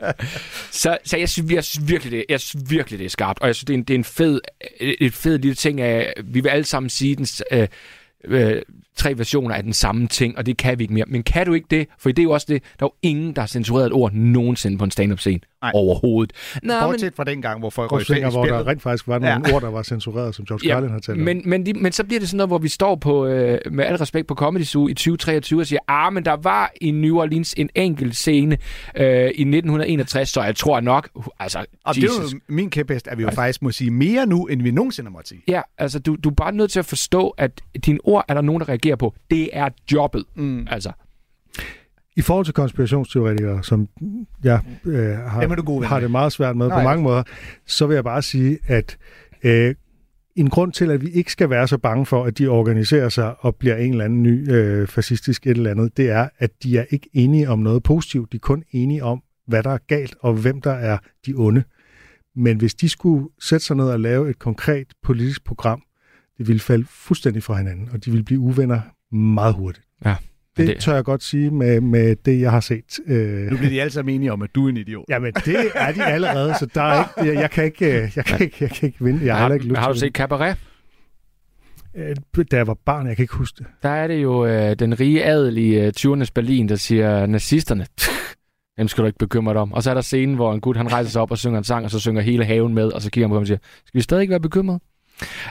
så 0.81 0.97
så 1.05 1.17
jeg, 1.17 1.29
synes, 1.29 1.51
jeg 1.51 1.63
synes 1.63 1.89
virkelig, 1.89 2.12
det, 2.12 2.25
jeg 2.29 2.39
synes 2.39 2.69
virkelig, 2.69 2.99
det 2.99 3.05
er 3.05 3.10
skarpt, 3.10 3.39
og 3.41 3.47
jeg 3.47 3.55
synes, 3.55 3.65
det 3.65 3.73
er 3.73 3.77
en, 3.77 3.84
det 3.84 3.93
er 3.93 3.97
en 3.97 4.03
fed, 4.03 4.39
et 4.79 5.13
fed 5.13 5.38
lille 5.38 5.55
ting 5.55 5.81
af, 5.81 6.13
vi 6.23 6.41
vil 6.41 6.49
alle 6.49 6.65
sammen 6.65 6.89
sige 6.89 7.15
den, 7.15 7.27
øh, 7.51 7.67
Yeah. 8.28 8.62
Tre 8.95 9.17
versioner 9.17 9.55
af 9.55 9.63
den 9.63 9.73
samme 9.73 10.08
ting, 10.08 10.38
og 10.38 10.45
det 10.45 10.58
kan 10.58 10.79
vi 10.79 10.84
ikke 10.84 10.93
mere. 10.93 11.05
Men 11.08 11.23
kan 11.23 11.45
du 11.45 11.53
ikke 11.53 11.67
det? 11.69 11.88
For 11.99 12.10
det 12.10 12.19
er 12.19 12.23
jo 12.23 12.31
også 12.31 12.45
det, 12.49 12.63
der 12.79 12.86
er 12.86 12.89
jo 12.89 12.93
ingen, 13.01 13.34
der 13.34 13.41
har 13.41 13.47
censureret 13.47 13.86
et 13.86 13.93
ord 13.93 14.13
nogensinde 14.13 14.77
på 14.77 14.84
en 14.84 14.91
stand-up 14.91 15.19
scene 15.19 15.39
Nej. 15.62 15.71
overhovedet. 15.75 16.34
Nå, 16.63 16.73
men, 16.73 16.84
Bortset 16.84 17.13
fra 17.15 17.23
den 17.23 17.41
gang, 17.41 17.60
hvor 17.60 17.69
folk 17.69 17.91
røg 17.91 18.05
Prøv 18.08 18.31
hvor 18.31 18.45
der 18.45 18.67
rent 18.67 18.81
faktisk 18.81 19.08
var 19.08 19.19
nogle 19.19 19.53
ord, 19.53 19.62
der 19.62 19.69
var 19.69 19.84
censureret, 19.84 20.36
som 20.36 20.45
George 20.45 20.69
Carlin 20.69 20.89
har 20.89 20.99
talt 20.99 21.17
om. 21.17 21.23
men, 21.23 21.41
men, 21.45 21.65
de, 21.65 21.73
men 21.73 21.91
så 21.91 22.03
bliver 22.03 22.19
det 22.19 22.29
sådan 22.29 22.38
noget, 22.38 22.49
hvor 22.49 22.58
vi 22.58 22.67
står 22.67 22.95
på, 22.95 23.25
øh, 23.25 23.60
med 23.71 23.86
al 23.86 23.95
respekt 23.95 24.27
på 24.27 24.36
Comedy 24.36 24.63
Zoo 24.63 24.88
i 24.88 24.93
2023 24.93 25.60
og 25.60 25.67
siger, 25.67 25.79
ah, 25.88 26.13
men 26.13 26.25
der 26.25 26.36
var 26.36 26.71
i 26.81 26.91
New 26.91 27.17
Orleans 27.17 27.53
en 27.58 27.69
enkelt 27.75 28.15
scene 28.15 28.58
øh, 28.95 29.08
i 29.08 29.25
1961, 29.25 30.29
så 30.29 30.43
jeg 30.43 30.55
tror 30.55 30.79
nok, 30.79 31.10
altså, 31.39 31.65
Og 31.86 31.95
det 31.95 32.03
er 32.03 32.08
Jesus. 32.08 32.34
jo 32.34 32.39
min 32.47 32.69
kæphest, 32.69 33.08
at 33.08 33.17
vi 33.17 33.23
jo 33.23 33.31
faktisk 33.31 33.62
må 33.62 33.71
sige 33.71 33.91
mere 33.91 34.25
nu, 34.25 34.45
end 34.45 34.62
vi 34.62 34.71
nogensinde 34.71 35.10
måtte 35.12 35.29
sige. 35.29 35.41
Ja, 35.47 35.62
altså, 35.77 35.99
du, 35.99 36.15
du 36.23 36.29
er 36.29 36.34
bare 36.34 36.51
nødt 36.51 36.71
til 36.71 36.79
at 36.79 36.86
forstå, 36.86 37.29
at 37.29 37.62
dine 37.86 37.99
ord 38.03 38.25
er 38.27 38.34
der 38.34 38.41
nogen, 38.41 38.60
der 38.60 38.69
reagerer 38.69 38.85
på. 38.95 39.13
Det 39.30 39.50
er 39.54 39.69
jobbet. 39.91 40.26
Mm. 40.36 40.67
Altså, 40.69 40.91
I 42.15 42.21
forhold 42.21 42.45
til 42.45 42.54
konspirationsteoretikere, 42.54 43.63
som 43.63 43.88
jeg 44.43 44.60
øh, 44.86 45.17
har, 45.17 45.62
god 45.62 45.84
har 45.84 46.00
det 46.00 46.12
meget 46.12 46.32
svært 46.32 46.56
med 46.56 46.67
Nej. 46.67 46.80
på 46.80 46.84
mange 46.84 47.04
måder, 47.04 47.24
så 47.65 47.88
vil 47.88 47.95
jeg 47.95 48.04
bare 48.04 48.21
sige, 48.21 48.58
at 48.67 48.98
øh, 49.43 49.76
en 50.36 50.50
grund 50.50 50.71
til, 50.71 50.91
at 50.91 51.02
vi 51.02 51.10
ikke 51.10 51.32
skal 51.32 51.50
være 51.50 51.67
så 51.67 51.78
bange 51.78 52.06
for, 52.06 52.26
at 52.26 52.38
de 52.38 52.48
organiserer 52.48 53.10
sig 53.10 53.36
og 53.39 53.56
bliver 53.56 53.76
en 53.76 53.91
eller 53.91 54.06
anden 54.06 54.24
ny 54.24 54.52
øh, 54.52 54.88
fascistisk 54.88 55.48
et 55.48 55.58
eller 55.58 55.71
andet, 55.71 55.98
det 55.98 56.10
er, 56.10 56.30
at 56.38 56.52
de 56.63 56.78
er 56.78 56.86
ikke 56.89 57.10
enige 57.13 57.50
om 57.50 57.60
noget 57.60 57.84
positivt. 57.84 58.32
De 58.32 58.38
er 58.38 58.39
kun 58.39 58.63
enige 58.71 59.04
om, 59.04 59.24
hvad 59.48 59.63
der 59.63 59.69
er 59.69 59.78
galt, 59.88 60.15
og 60.19 60.34
hvem 60.34 60.62
der 60.62 60.71
er 60.71 60.98
de 61.26 61.34
onde. 61.36 61.63
Men 62.36 62.58
hvis 62.58 62.76
de 62.76 62.89
skulle 62.89 63.30
sætte 63.41 63.65
sig 63.65 63.76
ned 63.76 63.89
og 63.89 64.00
lave 64.00 64.30
et 64.30 64.39
konkret 64.39 64.88
politisk 65.04 65.45
program, 65.45 65.82
det 66.38 66.48
ville 66.48 66.60
falde 66.60 66.86
fuldstændig 66.89 67.43
fra 67.43 67.58
hinanden, 67.58 67.89
og 67.93 68.06
de 68.06 68.12
ville 68.12 68.24
blive 68.26 68.39
uvenner 68.39 68.82
meget 69.15 69.54
hurtigt. 69.56 69.86
Ja, 70.06 70.15
Det, 70.58 70.67
det- 70.67 70.78
tør 70.80 70.93
jeg 70.95 71.04
godt 71.04 71.24
sige 71.24 71.52
med, 71.52 71.82
med 71.82 72.15
det, 72.26 72.41
jeg 72.41 72.52
har 72.52 72.60
set. 72.60 73.00
Øh, 73.08 73.52
Nu 73.52 73.58
bliver 73.58 73.69
de 73.69 73.82
alle 73.82 73.91
sammen 73.91 74.15
enige 74.15 74.32
om, 74.34 74.41
at 74.41 74.56
du 74.56 74.65
er 74.65 74.69
en 74.69 74.78
idiot. 74.78 75.06
Jamen, 75.10 75.34
det 75.34 75.56
er 75.76 75.91
de 75.91 76.06
allerede, 76.06 76.54
så 76.60 76.65
der 76.74 76.82
er 76.82 77.04
ikke, 77.21 77.34
jeg, 77.34 77.41
jeg, 77.41 77.52
kan 77.52 77.63
ikke, 77.65 77.86
øh, 78.04 78.12
jeg, 78.15 78.26
kan 78.26 78.41
ikke, 78.41 78.58
jeg 78.60 78.69
kan 78.69 78.88
ikke 78.88 79.04
vinde. 79.06 79.26
Jeg 79.26 79.38
har, 79.38 79.48
har, 79.48 79.54
ikke 79.54 79.65
lyst 79.65 79.78
har 79.80 79.91
du 79.93 80.00
set 80.00 80.13
Cabaret? 80.13 80.58
det. 81.95 82.15
Øh, 82.38 82.45
Da 82.52 82.58
jeg 82.58 82.67
var 82.67 82.78
barn, 82.86 83.08
jeg 83.08 83.15
kan 83.15 83.24
ikke 83.24 83.34
huske 83.36 83.56
det. 83.58 83.65
Der 83.84 83.89
er 83.89 84.08
det 84.08 84.24
jo 84.24 84.45
øh, 84.45 84.76
den 84.80 85.00
rige 85.00 85.26
adel 85.26 85.58
i 85.58 85.80
øh, 85.80 85.93
20'ernes 86.00 86.30
Berlin, 86.36 86.69
der 86.69 86.76
siger, 86.76 87.26
nazisterne, 87.26 87.86
dem 88.78 88.88
skal 88.88 89.02
du 89.02 89.06
ikke 89.08 89.19
bekymre 89.19 89.54
dig 89.54 89.62
om. 89.62 89.74
Og 89.74 89.84
så 89.84 89.89
er 89.89 89.93
der 89.93 90.02
scenen, 90.02 90.36
hvor 90.36 90.54
en 90.54 90.62
gut 90.62 90.78
han 90.78 90.91
rejser 90.91 91.12
sig 91.12 91.21
op 91.21 91.32
og 91.32 91.38
synger 91.38 91.58
en 91.58 91.63
sang, 91.63 91.86
og 91.86 91.91
så 91.91 92.00
synger 92.00 92.21
hele 92.21 92.45
haven 92.45 92.74
med, 92.74 92.91
og 92.91 93.02
så 93.02 93.12
kigger 93.12 93.28
han 93.28 93.32
på 93.32 93.36
ham 93.36 93.41
og 93.41 93.48
siger, 93.48 93.58
skal 93.86 93.98
vi 93.98 94.02
stadig 94.02 94.21
ikke 94.21 94.32
være 94.32 94.39
bekymrede? 94.39 94.80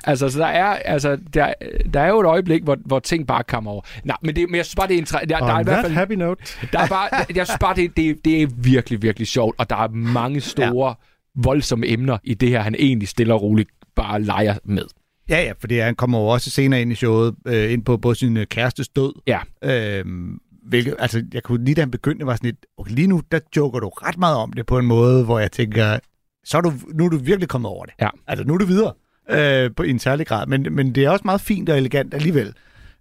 Altså, 0.04 0.28
så 0.28 0.38
der 0.38 0.46
er, 0.46 0.64
altså, 0.64 1.18
der, 1.34 1.52
der 1.94 2.00
er 2.00 2.08
jo 2.08 2.20
et 2.20 2.26
øjeblik, 2.26 2.62
hvor, 2.62 2.76
hvor 2.84 2.98
ting 2.98 3.26
bare 3.26 3.42
kommer 3.42 3.70
over. 3.70 3.82
Nej, 4.04 4.16
men, 4.22 4.36
det, 4.36 4.48
men 4.48 4.56
jeg 4.56 4.64
synes 4.64 4.74
bare, 4.74 4.88
det 4.88 4.94
er 4.94 4.98
en... 4.98 5.04
Der, 5.04 5.38
der 5.38 5.54
er 5.54 5.60
i 5.60 5.64
hvert 5.64 5.84
fald... 5.84 5.92
happy 5.92 6.12
note. 6.12 6.44
Der 6.72 6.78
er 6.78 6.86
bare, 6.86 7.08
jeg 7.34 7.46
synes 7.46 7.58
bare, 7.60 7.74
det, 7.74 7.96
det, 7.96 8.24
det 8.24 8.42
er 8.42 8.46
virkelig, 8.56 9.02
virkelig 9.02 9.28
sjovt, 9.28 9.54
og 9.58 9.70
der 9.70 9.76
er 9.76 9.88
mange 9.88 10.40
store, 10.40 10.88
ja. 10.88 11.42
voldsomme 11.42 11.88
emner 11.88 12.18
i 12.24 12.34
det 12.34 12.48
her, 12.48 12.60
han 12.60 12.74
egentlig 12.78 13.08
stille 13.08 13.34
og 13.34 13.42
roligt 13.42 13.70
bare 13.96 14.22
leger 14.22 14.54
med. 14.64 14.84
Ja, 15.28 15.42
ja, 15.42 15.52
for 15.60 15.84
han 15.84 15.94
kommer 15.94 16.18
jo 16.18 16.26
også 16.26 16.50
senere 16.50 16.82
ind 16.82 16.92
i 16.92 16.94
showet, 16.94 17.34
øh, 17.46 17.72
ind 17.72 17.84
på 17.84 17.96
både 17.96 18.14
sin 18.14 18.36
øh, 18.36 18.46
kærestes 18.46 18.88
død. 18.88 19.12
Ja. 19.26 19.40
Øhm, 19.64 20.38
hvilket, 20.68 20.96
altså, 20.98 21.24
jeg 21.34 21.42
kunne 21.42 21.64
lige 21.64 21.74
da 21.74 21.80
han 21.80 21.90
begyndte, 21.90 22.26
var 22.26 22.34
sådan 22.34 22.46
lidt, 22.46 22.66
okay, 22.78 22.92
lige 22.92 23.06
nu, 23.06 23.22
der 23.32 23.40
joker 23.56 23.80
du 23.80 23.88
ret 23.88 24.18
meget 24.18 24.36
om 24.36 24.52
det 24.52 24.66
på 24.66 24.78
en 24.78 24.86
måde, 24.86 25.24
hvor 25.24 25.38
jeg 25.38 25.52
tænker, 25.52 25.98
så 26.44 26.56
er 26.56 26.60
du, 26.60 26.72
nu 26.94 27.04
er 27.04 27.08
du 27.08 27.16
virkelig 27.16 27.48
kommet 27.48 27.70
over 27.70 27.84
det. 27.84 27.94
Ja. 28.00 28.08
Altså, 28.26 28.44
nu 28.44 28.54
er 28.54 28.58
du 28.58 28.64
videre 28.64 28.92
øh, 29.30 29.70
på, 29.76 29.82
en 29.82 29.98
særlig 29.98 30.26
grad. 30.26 30.46
Men, 30.46 30.66
men 30.70 30.94
det 30.94 31.04
er 31.04 31.10
også 31.10 31.22
meget 31.24 31.40
fint 31.40 31.68
og 31.68 31.78
elegant 31.78 32.14
alligevel. 32.14 32.54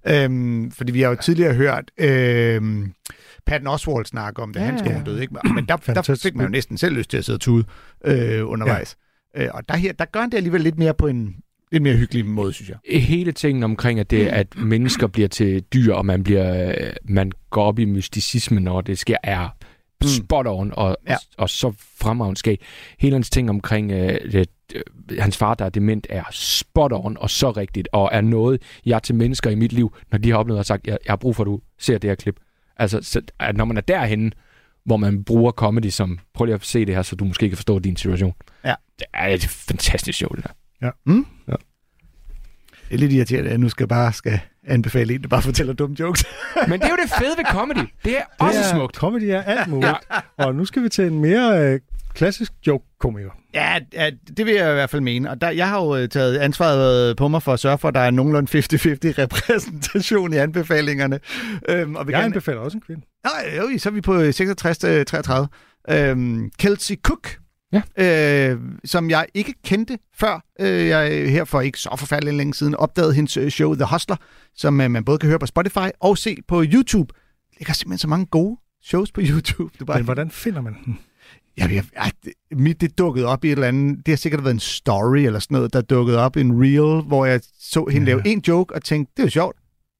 Øhm, 0.07 0.71
fordi 0.71 0.91
vi 0.91 1.01
har 1.01 1.09
jo 1.09 1.15
tidligere 1.15 1.53
hørt 1.53 1.91
øh, 1.97 2.61
Patton 3.45 3.67
Oswalt 3.67 4.07
snakke 4.07 4.41
om 4.41 4.53
det, 4.53 4.59
Ja, 4.59 4.65
ja, 4.65 4.71
hans 4.71 4.81
ja. 4.85 4.93
kone 4.93 5.05
døde, 5.05 5.21
ikke? 5.21 5.35
Men 5.55 5.65
der, 5.65 5.75
der 5.77 6.19
fik 6.23 6.35
man 6.35 6.45
jo 6.45 6.49
næsten 6.51 6.77
selv 6.77 6.95
lyst 6.95 7.09
til 7.09 7.17
at 7.17 7.25
sidde 7.25 7.37
og 7.37 7.41
tude 7.41 7.63
øh, 8.05 8.49
undervejs. 8.49 8.95
Ja. 9.35 9.43
Øh, 9.43 9.49
og 9.53 9.69
der, 9.69 9.75
her, 9.75 9.93
der 9.93 10.05
gør 10.05 10.19
han 10.19 10.29
det 10.29 10.37
alligevel 10.37 10.61
lidt 10.61 10.77
mere 10.77 10.93
på 10.93 11.07
en 11.07 11.35
lidt 11.71 11.83
mere 11.83 11.95
hyggelig 11.95 12.25
måde, 12.25 12.53
synes 12.53 12.69
jeg. 12.69 13.01
Hele 13.01 13.31
tingen 13.31 13.63
omkring, 13.63 13.99
at, 13.99 14.11
det, 14.11 14.27
at 14.27 14.47
mennesker 14.57 15.07
bliver 15.07 15.27
til 15.27 15.61
dyr, 15.61 15.93
og 15.93 16.05
man, 16.05 16.23
bliver, 16.23 16.67
øh, 16.69 16.93
man 17.03 17.31
går 17.49 17.63
op 17.63 17.79
i 17.79 17.85
mysticisme, 17.85 18.59
når 18.59 18.81
det 18.81 18.99
sker, 18.99 19.17
er 19.23 19.49
spot 20.05 20.47
on 20.47 20.71
og, 20.73 20.97
Ja. 21.07 21.11
ja. 21.11 21.15
og, 21.15 21.21
og 21.37 21.49
så 21.49 21.73
fremragende 21.99 22.39
skæg. 22.39 22.61
Hele 22.99 23.13
hans 23.15 23.29
ting 23.29 23.49
omkring 23.49 23.91
øh, 23.91 24.31
det, 24.31 24.49
øh, 24.75 24.81
hans 25.19 25.37
far, 25.37 25.53
der 25.53 25.65
er 25.65 25.69
dement, 25.69 26.07
er 26.09 26.23
spot 26.31 26.91
on 26.93 27.17
og 27.19 27.29
så 27.29 27.51
rigtigt, 27.51 27.87
og 27.91 28.09
er 28.11 28.21
noget, 28.21 28.61
jeg 28.85 29.03
til 29.03 29.15
mennesker 29.15 29.49
i 29.49 29.55
mit 29.55 29.73
liv, 29.73 29.95
når 30.11 30.17
de 30.17 30.31
har 30.31 30.37
oplevet 30.37 30.59
og 30.59 30.65
sagt, 30.65 30.87
jeg, 30.87 30.97
jeg 31.05 31.11
har 31.11 31.15
brug 31.17 31.35
for, 31.35 31.43
at 31.43 31.47
du 31.47 31.59
ser 31.79 31.97
det 31.97 32.09
her 32.09 32.15
klip. 32.15 32.35
Altså, 32.77 32.99
så, 33.01 33.21
at 33.39 33.57
når 33.57 33.65
man 33.65 33.77
er 33.77 33.81
derhenne, 33.81 34.31
hvor 34.85 34.97
man 34.97 35.23
bruger 35.23 35.51
comedy 35.51 35.89
som, 35.89 36.19
prøv 36.33 36.45
lige 36.45 36.55
at 36.55 36.65
se 36.65 36.85
det 36.85 36.95
her, 36.95 37.01
så 37.01 37.15
du 37.15 37.25
måske 37.25 37.49
kan 37.49 37.57
forstå 37.57 37.79
din 37.79 37.95
situation. 37.95 38.33
Ja. 38.65 38.75
Det 38.99 39.07
er 39.13 39.27
et 39.27 39.43
fantastisk 39.47 40.17
show, 40.17 40.29
det 40.35 40.43
der. 40.43 40.49
Det 42.89 42.93
er 42.93 42.97
lidt 42.97 43.11
irriterende, 43.11 43.47
at 43.49 43.51
jeg 43.51 43.57
nu 43.59 43.69
skal 43.69 43.87
bare 43.87 44.13
skal 44.13 44.39
anbefale 44.67 45.13
en, 45.13 45.21
der 45.21 45.27
bare 45.27 45.41
fortæller 45.41 45.73
dumme 45.73 45.95
jokes. 45.99 46.25
Men 46.69 46.79
det 46.79 46.85
er 46.85 46.89
jo 46.89 46.97
det 47.03 47.11
fede 47.19 47.37
ved 47.37 47.45
comedy. 47.51 47.77
Det 48.05 48.17
er 48.17 48.21
Det 48.23 48.47
også 48.47 48.59
er, 48.59 48.75
smukt. 48.75 48.95
Comedy 48.95 49.23
er 49.23 49.41
alt 49.41 49.67
muligt. 49.67 49.93
Og 50.37 50.55
nu 50.55 50.65
skal 50.65 50.83
vi 50.83 50.89
til 50.89 51.05
en 51.05 51.19
mere 51.19 51.73
øh, 51.73 51.79
klassisk 52.13 52.51
joke-komiker. 52.67 53.29
Ja, 53.53 53.79
ja, 53.93 54.09
det 54.37 54.45
vil 54.45 54.53
jeg 54.53 54.69
i 54.69 54.73
hvert 54.73 54.89
fald 54.89 55.01
mene. 55.01 55.29
Og 55.29 55.41
der, 55.41 55.49
jeg 55.49 55.69
har 55.69 55.83
jo 55.83 55.95
øh, 55.95 56.09
taget 56.09 56.37
ansvaret 56.37 57.17
på 57.17 57.27
mig 57.27 57.43
for 57.43 57.53
at 57.53 57.59
sørge 57.59 57.77
for, 57.77 57.87
at 57.87 57.93
der 57.95 58.01
er 58.01 58.11
nogenlunde 58.11 58.57
50-50 58.57 58.61
repræsentation 59.23 60.33
i 60.33 60.35
anbefalingerne. 60.37 61.19
Øhm, 61.69 61.95
og 61.95 62.07
vi 62.07 62.11
Jeg 62.13 62.19
kan... 62.21 62.25
anbefaler 62.25 62.59
også 62.59 62.77
en 62.77 62.81
kvinde. 62.81 63.01
Nej, 63.23 63.57
jo, 63.57 63.77
så 63.77 63.89
er 63.89 63.93
vi 63.93 64.01
på 64.01 64.21
66-33. 65.91 65.95
Øhm, 65.95 66.51
Kelsey 66.59 66.95
Cook, 67.03 67.37
Ja. 67.73 67.81
øh, 68.51 68.59
som 68.85 69.09
jeg 69.09 69.25
ikke 69.33 69.53
kendte 69.65 69.97
før. 70.19 70.43
Øh, 70.59 70.87
jeg 70.87 71.29
her 71.31 71.43
for 71.45 71.61
ikke 71.61 71.79
så 71.79 71.95
forfærdeligt 71.99 72.35
længe 72.35 72.53
siden 72.53 72.75
opdagede 72.75 73.13
hendes 73.13 73.37
øh, 73.37 73.49
show 73.49 73.75
The 73.75 73.85
Hustler, 73.91 74.15
som 74.55 74.81
øh, 74.81 74.91
man 74.91 75.03
både 75.05 75.17
kan 75.17 75.29
høre 75.29 75.39
på 75.39 75.45
Spotify 75.45 75.87
og 75.99 76.17
se 76.17 76.37
på 76.47 76.63
YouTube. 76.73 77.13
Der 77.51 77.57
ligger 77.59 77.73
simpelthen 77.73 77.97
så 77.97 78.07
mange 78.07 78.25
gode 78.25 78.57
shows 78.83 79.11
på 79.11 79.21
YouTube. 79.29 79.73
Du 79.79 79.85
bare 79.85 79.97
Men 79.97 80.05
hvordan 80.05 80.31
finder 80.31 80.61
man 80.61 80.75
den? 80.85 80.99
Ja, 81.57 81.67
jeg, 81.71 81.83
jeg, 81.95 82.11
det- 82.25 82.33
mit, 82.51 82.81
det 82.81 82.97
dukkede 82.97 83.25
op 83.25 83.43
i 83.43 83.47
et 83.47 83.51
eller 83.51 83.67
andet, 83.67 83.97
det 84.05 84.11
har 84.11 84.15
sikkert 84.17 84.43
været 84.43 84.53
en 84.53 84.59
story 84.59 85.17
eller 85.17 85.39
sådan 85.39 85.55
noget, 85.55 85.73
der 85.73 85.81
dukkede 85.81 86.19
op 86.19 86.37
i 86.37 86.41
en 86.41 86.61
reel, 86.61 87.03
hvor 87.07 87.25
jeg 87.25 87.41
så 87.59 87.85
hende 87.91 88.07
Ja. 88.11 88.15
lave 88.17 88.27
en 88.27 88.43
joke 88.47 88.75
og 88.75 88.83
tænkte, 88.83 89.11
det 89.17 89.21
er 89.23 89.25
jo 89.27 89.29
sjovt. 89.31 89.57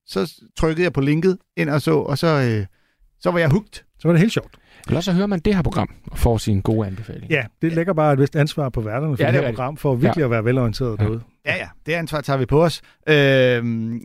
Så 0.08 0.34
trykkede 0.58 0.84
jeg 0.84 0.94
på 0.94 1.02
linket 1.02 1.38
ind 1.58 1.70
og 1.70 1.82
så, 1.82 1.96
og 1.96 2.18
så, 2.18 2.28
øh, 2.28 2.66
så 3.20 3.32
var 3.32 3.40
jeg 3.40 3.50
hugt. 3.50 3.86
Så 4.00 4.08
var 4.08 4.12
det 4.14 4.20
helt 4.20 4.34
sjovt. 4.34 4.56
Eller 4.88 5.02
så 5.02 5.12
hører 5.14 5.28
man 5.28 5.40
det 5.40 5.56
her 5.56 5.62
program 5.62 5.90
og 6.12 6.18
får 6.18 6.38
sin 6.38 6.62
gode 6.62 6.88
anbefaling. 6.88 7.32
Ja, 7.32 7.44
det 7.62 7.74
lægger 7.74 7.94
bare 7.94 8.14
et 8.14 8.20
vist 8.20 8.36
ansvar 8.36 8.70
på 8.70 8.82
værterne 8.82 9.18
for 9.18 9.24
Ja, 9.24 9.28
det 9.28 9.34
det 9.34 9.44
er 9.44 9.46
her 9.48 9.56
program, 9.56 9.78
for 9.78 9.96
virkelig 9.96 10.22
ja. 10.22 10.26
at 10.26 10.32
være 10.32 10.46
velorienteret 10.46 11.00
Ja. 11.00 11.04
derude. 11.04 11.22
Ja, 11.46 11.56
ja, 11.56 11.68
det 11.86 11.94
ansvar 11.94 12.22
tager 12.22 12.38
vi 12.38 12.46
på 12.46 12.64
os. 12.64 12.82
Øh, 13.10 13.16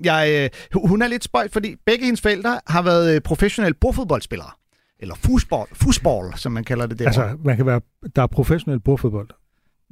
jeg, 0.05 0.51
hun 0.75 1.03
er 1.03 1.07
lidt 1.09 1.25
spøjt, 1.25 1.53
fordi 1.53 1.75
begge 1.87 2.05
hendes 2.05 2.21
forældre 2.21 2.61
har 2.67 2.83
været 2.83 3.15
øh, 3.15 3.21
professionelle 3.21 3.75
bordfodboldspillere. 3.81 4.51
Eller 5.01 5.15
fusball, 5.15 5.67
fusball, 5.73 6.33
som 6.37 6.53
man 6.53 6.65
kalder 6.65 6.87
det 6.87 6.99
der. 6.99 7.07
Altså, 7.07 7.37
man 7.45 7.57
kan 7.57 7.67
være, 7.67 7.81
der 8.17 8.23
er 8.23 8.27
professionel 8.27 8.81
bordfodbold. 8.81 9.29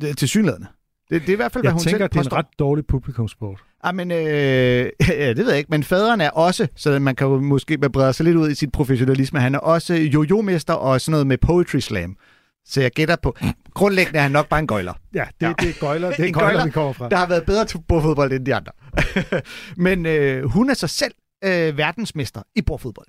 det, 0.01 0.19
til 0.19 0.29
synlædende. 0.29 0.67
Det, 1.11 1.21
det 1.21 1.29
er 1.29 1.33
i 1.33 1.37
hvert 1.37 1.53
fald, 1.53 1.63
hvad 1.65 1.69
Jeg 1.71 1.73
hun 1.73 1.81
tænker, 1.81 1.97
selv 1.99 2.05
at 2.05 2.13
det 2.13 2.17
er 2.19 2.21
en 2.21 2.25
påstår. 2.25 2.37
ret 2.37 2.47
dårlig 2.59 2.87
publikumsport. 2.87 3.61
Ah, 3.83 3.95
men, 3.95 4.11
øh, 4.11 4.17
ja, 5.09 5.29
det 5.29 5.37
ved 5.37 5.49
jeg 5.49 5.59
ikke, 5.59 5.71
men 5.71 5.83
faderen 5.85 6.21
er 6.21 6.31
også, 6.31 6.69
så 6.77 6.99
man 6.99 7.17
kan 7.17 7.27
jo 7.27 7.41
måske 7.41 7.79
brede 7.79 8.13
sig 8.13 8.25
lidt 8.25 8.37
ud 8.37 8.51
i 8.51 8.55
sit 8.55 8.73
professionalisme, 8.73 9.41
han 9.41 9.55
er 9.55 9.59
også 9.59 9.95
jojo-mester 9.95 10.75
og 10.75 11.01
sådan 11.01 11.11
noget 11.11 11.27
med 11.27 11.39
poetry 11.39 11.77
slam. 11.79 12.17
Så 12.65 12.81
jeg 12.81 12.91
gætter 12.91 13.17
på, 13.23 13.37
grundlæggende 13.75 14.19
er 14.19 14.23
han 14.23 14.31
nok 14.33 14.49
bare 14.49 14.61
en 14.61 14.67
gøjler. 14.67 14.93
Ja, 15.15 15.25
det, 15.41 15.47
Ja. 15.47 15.53
det 15.61 15.69
er 15.69 15.81
gøjler, 15.81 16.09
det 16.11 16.21
er 16.21 16.25
En 16.29 16.33
gøjler, 16.33 16.49
gøjler, 16.51 16.65
vi 16.65 16.71
kommer 16.71 16.93
fra. 16.93 17.09
Der 17.09 17.17
har 17.17 17.27
været 17.29 17.45
bedre 17.47 17.65
til 17.65 17.79
bordfodbold 17.89 18.33
end 18.33 18.47
de 18.47 18.55
andre. 18.55 18.73
men 19.77 20.07
øh, 20.07 20.45
hun 20.45 20.71
er 20.71 20.75
så 20.75 20.87
selv 20.87 21.13
øh, 21.45 21.79
verdensmester 21.79 22.43
i 22.57 22.63
bordfodbold. 22.63 23.07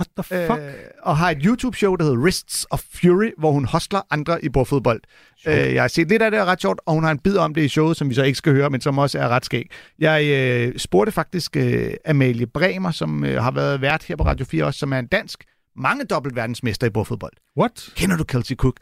What 0.00 0.08
the 0.16 0.46
fuck? 0.46 0.60
Øh, 0.60 0.74
og 1.02 1.16
har 1.16 1.30
et 1.30 1.38
YouTube-show, 1.46 1.96
der 1.96 2.04
hedder 2.04 2.18
Wrists 2.18 2.66
of 2.70 2.82
Fury, 2.94 3.30
hvor 3.38 3.52
hun 3.52 3.64
hostler 3.64 4.00
andre 4.10 4.44
i 4.44 4.48
bordfodbold. 4.48 5.00
Øh, 5.46 5.74
jeg 5.74 5.82
har 5.82 5.88
set 5.88 6.08
lidt 6.08 6.22
af 6.22 6.30
det, 6.30 6.40
er 6.40 6.44
ret 6.44 6.60
sjovt, 6.60 6.80
og 6.86 6.94
hun 6.94 7.04
har 7.04 7.10
en 7.10 7.18
bid 7.18 7.36
om 7.36 7.54
det 7.54 7.62
i 7.62 7.68
showet, 7.68 7.96
som 7.96 8.08
vi 8.08 8.14
så 8.14 8.22
ikke 8.22 8.36
skal 8.38 8.52
høre, 8.52 8.70
men 8.70 8.80
som 8.80 8.98
også 8.98 9.18
er 9.18 9.28
ret 9.28 9.44
skæg. 9.44 9.70
Jeg 9.98 10.24
øh, 10.24 10.78
spurgte 10.78 11.12
faktisk 11.12 11.56
øh, 11.56 11.90
Amalie 12.06 12.46
Bremer, 12.46 12.90
som 12.90 13.24
øh, 13.24 13.42
har 13.42 13.50
været 13.50 13.80
vært 13.80 14.04
her 14.04 14.16
på 14.16 14.24
Radio 14.24 14.46
4 14.46 14.64
også, 14.64 14.78
som 14.78 14.92
er 14.92 14.98
en 14.98 15.06
dansk, 15.06 15.44
mange 15.76 16.04
dobbelt 16.04 16.36
verdensmester 16.36 16.86
i 16.86 16.90
bordfodbold. 16.90 17.32
What? 17.58 17.88
Kender 17.96 18.16
du 18.16 18.24
Kelsey 18.24 18.56
Cook? 18.56 18.76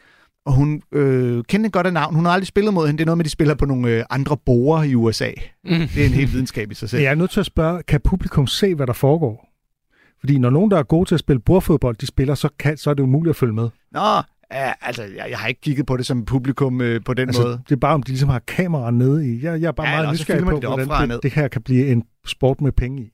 Og 0.45 0.53
hun 0.53 0.81
øh, 0.93 1.43
kendte 1.43 1.69
godt 1.69 1.87
af 1.87 1.93
navn. 1.93 2.15
Hun 2.15 2.25
har 2.25 2.31
aldrig 2.31 2.47
spillet 2.47 2.73
mod 2.73 2.87
hende. 2.87 2.97
Det 2.97 3.03
er 3.03 3.05
noget 3.05 3.17
med, 3.17 3.25
at 3.25 3.25
de 3.25 3.31
spiller 3.31 3.55
på 3.55 3.65
nogle 3.65 3.89
øh, 3.89 4.03
andre 4.09 4.37
borer 4.37 4.83
i 4.83 4.95
USA. 4.95 5.31
Mm. 5.63 5.69
Det 5.69 6.01
er 6.01 6.05
en 6.05 6.13
helt 6.13 6.33
videnskab 6.33 6.71
i 6.71 6.75
sig 6.75 6.89
selv. 6.89 7.01
Jeg 7.01 7.11
er 7.11 7.15
nødt 7.15 7.31
til 7.31 7.39
at 7.39 7.45
spørge, 7.45 7.83
kan 7.83 8.01
publikum 8.01 8.47
se, 8.47 8.75
hvad 8.75 8.87
der 8.87 8.93
foregår? 8.93 9.48
Fordi 10.19 10.37
når 10.37 10.49
nogen, 10.49 10.71
der 10.71 10.77
er 10.77 10.83
gode 10.83 11.09
til 11.09 11.15
at 11.15 11.19
spille 11.19 11.39
bordfodbold, 11.39 11.95
de 11.95 12.07
spiller, 12.07 12.35
så, 12.35 12.49
kan, 12.59 12.77
så 12.77 12.89
er 12.89 12.93
det 12.93 13.03
umuligt 13.03 13.29
at 13.29 13.35
følge 13.35 13.53
med. 13.53 13.69
Nå, 13.91 13.99
ja, 14.53 14.73
altså, 14.81 15.03
jeg, 15.03 15.25
jeg 15.29 15.37
har 15.37 15.47
ikke 15.47 15.61
kigget 15.61 15.85
på 15.85 15.97
det 15.97 16.05
som 16.05 16.25
publikum 16.25 16.81
øh, 16.81 17.01
på 17.03 17.13
den 17.13 17.29
Altså, 17.29 17.41
måde. 17.41 17.61
det 17.69 17.75
er 17.75 17.79
bare, 17.79 17.93
om 17.93 18.03
de 18.03 18.11
ligesom 18.11 18.29
har 18.29 18.39
kameraer 18.39 18.91
nede 18.91 19.27
i. 19.35 19.43
Jeg, 19.43 19.61
jeg 19.61 19.67
er 19.67 19.71
bare 19.71 19.87
Ja, 19.87 19.95
ja, 19.95 20.01
meget 20.01 20.13
nysgerrig 20.13 20.43
på, 20.43 20.51
de 20.51 20.55
det 20.61 20.85
hvordan 20.85 21.09
det, 21.09 21.23
det 21.23 21.31
her 21.33 21.47
kan 21.47 21.61
blive 21.61 21.87
en 21.87 22.03
sport 22.27 22.61
med 22.61 22.71
penge 22.71 23.01
i. 23.03 23.09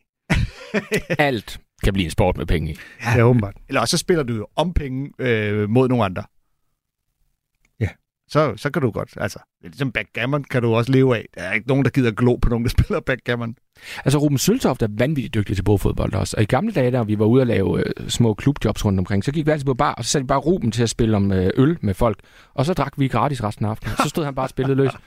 Alt 1.20 1.60
kan 1.84 1.94
blive 1.94 2.06
en 2.06 2.12
sport 2.12 2.38
med 2.38 2.46
penge 2.46 2.72
i. 2.72 2.76
Ja, 3.16 3.24
åbenbart. 3.24 3.56
Eller 3.70 3.86
så 3.86 3.98
spiller 3.98 4.24
du 4.24 4.34
jo 4.36 4.48
om 4.56 4.74
penge 4.74 5.12
øh, 5.20 5.70
mod 5.70 5.90
nogle 5.90 6.06
andre. 6.06 6.24
Så, 8.30 8.54
så 8.58 8.70
kan 8.70 8.82
du 8.82 8.92
godt, 8.92 9.10
altså, 9.18 9.40
det 9.60 9.66
er 9.66 9.70
ligesom 9.70 9.92
backgammon 9.92 10.44
kan 10.44 10.62
du 10.62 10.76
også 10.76 10.92
leve 10.92 11.18
af. 11.18 11.26
Der 11.36 11.42
er 11.42 11.54
ikke 11.54 11.68
nogen, 11.68 11.84
der 11.86 11.92
gider 11.92 12.12
glo 12.12 12.36
på 12.36 12.50
nogen, 12.50 12.66
der 12.66 12.70
spiller 12.80 13.00
backgammon. 13.00 13.56
Altså, 14.06 14.18
Ruben 14.18 14.38
Søltoft 14.38 14.82
er 14.82 14.88
vanvittigt 14.92 15.34
dygtig 15.34 15.56
til 15.56 15.64
bordfodbold 15.64 16.14
også. 16.14 16.38
Og 16.38 16.44
i 16.44 16.46
gamle 16.46 16.74
dage, 16.74 16.92
da 16.92 17.04
vi 17.04 17.20
var 17.20 17.26
ude 17.26 17.42
at 17.42 17.48
lave 17.48 17.80
øh, 17.80 18.10
små 18.10 18.34
klubjobs 18.34 18.86
rundt 18.86 19.00
omkring, 19.00 19.24
så 19.24 19.32
gik 19.32 19.46
vi 19.46 19.52
altid 19.52 19.66
på 19.66 19.74
bar, 19.74 19.94
og 19.94 20.06
så 20.06 20.12
satte 20.12 20.24
vi 20.24 20.28
bare 20.28 20.40
Ruben 20.40 20.72
til 20.72 20.84
at 20.84 20.90
spille 20.90 21.16
om 21.16 21.32
øh, 21.32 21.50
øl 21.56 21.78
med 21.82 21.94
folk. 21.94 22.20
Og 22.54 22.66
så 22.66 22.74
drak 22.74 22.94
vi 22.98 23.08
gratis 23.08 23.44
resten 23.44 23.66
af 23.66 23.70
aftenen. 23.70 23.96
Så 24.04 24.10
stod 24.10 24.26
han 24.26 24.36
bare 24.36 24.46
og 24.46 24.50
spillede 24.50 24.76
løs. 24.76 24.92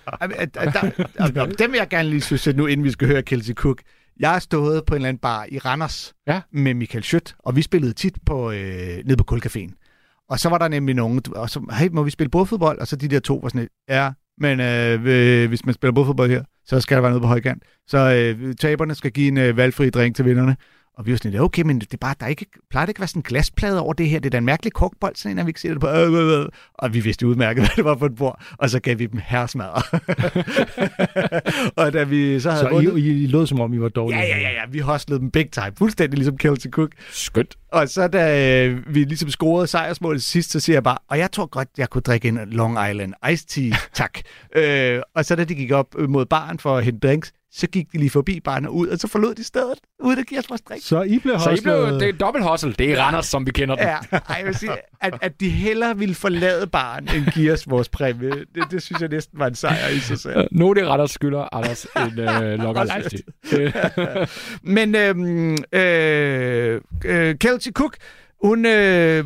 Der, 1.35 1.47
dem 1.59 1.73
vil 1.73 1.79
jeg 1.79 1.89
gerne 1.89 2.09
lige 2.11 2.21
synes, 2.21 2.47
at 2.47 2.57
nu 2.57 2.67
inden 2.67 2.85
vi 2.85 2.91
skal 2.91 3.09
høre 3.09 3.23
Kelsey 3.23 3.55
Cook. 3.55 3.79
Jeg 4.21 4.31
har 4.31 4.39
stået 4.39 4.85
på 4.85 4.95
en 4.95 4.97
eller 4.97 5.09
anden 5.09 5.21
bar 5.21 5.47
i 5.49 5.59
Randers 5.59 6.15
Ja. 6.27 6.41
med 6.53 6.75
Michael 6.75 7.05
Schødt, 7.05 7.35
og 7.39 7.57
vi 7.57 7.63
spillede 7.63 7.93
tit 7.93 8.19
på, 8.27 8.51
øh, 8.51 8.99
nede 9.05 9.17
på 9.17 9.25
Kulcaféen. 9.35 9.88
Og 10.31 10.41
så 10.41 10.49
var 10.49 10.59
der 10.59 10.69
nemlig 10.69 10.95
nogen, 10.95 11.21
og 11.37 11.51
så, 11.51 11.61
hey, 11.79 11.89
må 11.93 12.03
vi 12.03 12.11
spille 12.11 12.31
bordfodbold? 12.31 12.79
Og 12.79 12.87
så 12.87 12.97
de 12.97 13.09
der 13.09 13.21
to 13.21 13.35
var 13.35 13.49
sådan 13.49 13.61
lidt, 13.61 13.73
ja, 13.89 14.13
men 14.39 14.61
øh, 14.61 15.01
øh 15.05 15.49
hvis 15.49 15.65
man 15.65 15.75
spiller 15.75 15.93
bordfodbold 15.93 16.31
her, 16.31 16.43
så 16.65 16.81
skal 16.81 16.95
der 16.95 17.01
være 17.01 17.11
noget 17.11 17.23
på 17.23 17.29
højkant. 17.29 17.63
Så 17.87 17.99
øh, 17.99 18.55
taberne 18.55 18.95
skal 18.95 19.11
give 19.11 19.29
en 19.29 19.39
øh, 19.39 19.57
valgfri 19.57 19.91
drink 19.91 20.17
til 20.17 20.25
vinderne. 20.25 20.57
Og 20.99 21.07
vi 21.07 21.11
var 21.11 21.17
sådan 21.17 21.31
lidt, 21.31 21.43
okay, 21.43 21.63
men 21.63 21.81
det 21.81 21.95
er 21.95 21.97
bare, 21.97 22.15
der 22.21 22.27
er 22.27 22.31
ikke, 22.31 22.47
plejer 22.71 22.87
det 22.87 22.91
ikke 22.91 22.99
at 22.99 23.01
være 23.01 23.09
sådan 23.09 23.21
en 23.21 23.25
glasplade 23.25 23.81
over 23.81 23.93
det 23.93 24.09
her? 24.09 24.19
Det 24.19 24.27
er 24.27 24.31
da 24.31 24.39
en 24.39 24.45
mærkelig 24.45 24.73
korkbold, 24.73 25.17
sådan 25.17 25.33
en, 25.33 25.39
at 25.39 25.47
vi 25.47 25.51
ikke 25.51 25.61
ser 25.61 25.69
det 25.69 25.81
på. 25.81 25.89
Øh, 25.89 26.13
øh, 26.13 26.41
øh. 26.41 26.47
Og 26.75 26.95
vi 26.95 27.01
vidste 27.01 27.27
udmærket, 27.27 27.63
hvad 27.65 27.71
det 27.77 27.85
var 27.85 27.95
på 27.95 28.07
et 28.07 28.15
bord. 28.15 28.43
Og 28.59 28.71
så 28.71 28.81
gav 28.81 28.99
vi 28.99 29.07
dem 29.07 29.21
herresmadder. 29.25 29.99
og 31.81 31.93
da 31.93 32.05
vi 32.05 32.41
så 32.41 32.51
havde 32.51 32.63
Så 32.63 32.71
vundet... 32.71 32.99
I, 32.99 33.23
I, 33.23 33.27
lød 33.27 33.47
som 33.47 33.61
om, 33.61 33.75
I 33.75 33.81
var 33.81 33.89
dårlige. 33.89 34.21
Ja, 34.21 34.27
ja, 34.27 34.39
ja, 34.39 34.51
ja, 34.51 34.63
vi 34.71 34.79
hostlede 34.79 35.21
dem 35.21 35.31
big 35.31 35.51
time. 35.51 35.73
Fuldstændig 35.79 36.19
ligesom 36.19 36.37
Kelsey 36.37 36.71
Cook. 36.71 36.91
Skønt. 37.11 37.57
Og 37.73 37.89
så 37.89 38.09
da 38.09 38.67
øh, 38.67 38.95
vi 38.95 39.05
ligesom 39.05 39.31
scorede 39.31 39.67
sejrsmålet 39.67 40.23
sidst, 40.23 40.51
så 40.51 40.61
siger 40.61 40.77
jeg 40.77 40.83
bare, 40.83 40.99
og 41.09 41.19
jeg 41.19 41.33
tror 41.33 41.47
godt, 41.47 41.69
jeg 41.79 41.91
kunne 41.91 42.03
drikke 42.03 42.29
en 42.29 42.39
Long 42.47 42.91
Island 42.91 43.15
Iced 43.33 43.47
Tea, 43.49 43.79
tak. 43.93 44.19
øh, 44.57 45.01
og 45.15 45.25
så 45.25 45.37
da 45.37 45.45
de 45.45 45.55
gik 45.55 45.71
op 45.71 45.95
mod 46.09 46.27
baren 46.27 46.59
for 46.59 46.77
at 46.77 46.85
hente 46.85 47.09
drinks, 47.09 47.33
så 47.53 47.67
gik 47.67 47.93
de 47.93 47.99
lige 47.99 48.11
forbi 48.11 48.41
baren 48.41 48.67
og 48.67 48.75
ud, 48.75 48.89
og 48.89 48.99
så 48.99 49.09
forlod 49.09 49.35
de 49.35 49.45
stedet, 49.45 49.79
uden 50.03 50.19
at 50.19 50.27
give 50.27 50.41
os 50.41 50.49
vores 50.51 50.61
drink. 50.61 50.83
Så 50.85 51.03
I 51.03 51.19
blev 51.19 51.39
Så 51.39 51.51
I 51.51 51.57
blev, 51.63 51.75
hostlet- 51.77 52.01
det 52.01 52.09
er 52.09 52.13
dobbelt 52.13 52.49
hustle. 52.51 52.73
Det 52.73 52.93
er 52.93 53.03
Randers, 53.03 53.27
som 53.27 53.47
vi 53.47 53.51
kender 53.51 53.75
den. 53.77 53.85
Ja, 53.85 53.97
ej, 54.13 54.37
jeg 54.39 54.47
vil 54.47 54.55
sige, 54.55 54.73
at, 55.01 55.15
at 55.23 55.41
de 55.41 55.49
hellere 55.51 55.99
ville 55.99 56.15
forlade 56.15 56.67
baren, 56.67 57.09
end 57.17 57.27
give 57.35 57.53
os 57.53 57.71
vores 57.71 57.89
præmie. 57.89 58.31
Det, 58.31 58.71
det 58.71 58.83
synes 58.83 59.01
jeg 59.01 59.09
næsten 59.09 59.39
var 59.39 59.47
en 59.47 59.55
sejr 59.55 59.89
i 59.89 59.99
sig 59.99 60.19
selv. 60.19 60.49
Nu 60.53 60.71
er 60.71 60.75
det 60.75 60.87
Randers 60.89 61.11
skylder 61.11 61.55
Anders 61.55 61.85
en 61.85 62.19
øh, 62.21 62.59
Tea. 63.51 64.27
Men 64.63 64.95
øhm, 64.95 65.57
øh, 65.73 66.81
øh, 67.05 67.35
Kelsey 67.39 67.73
Cook, 67.73 67.97
hun, 68.45 68.67
øh, 68.67 69.25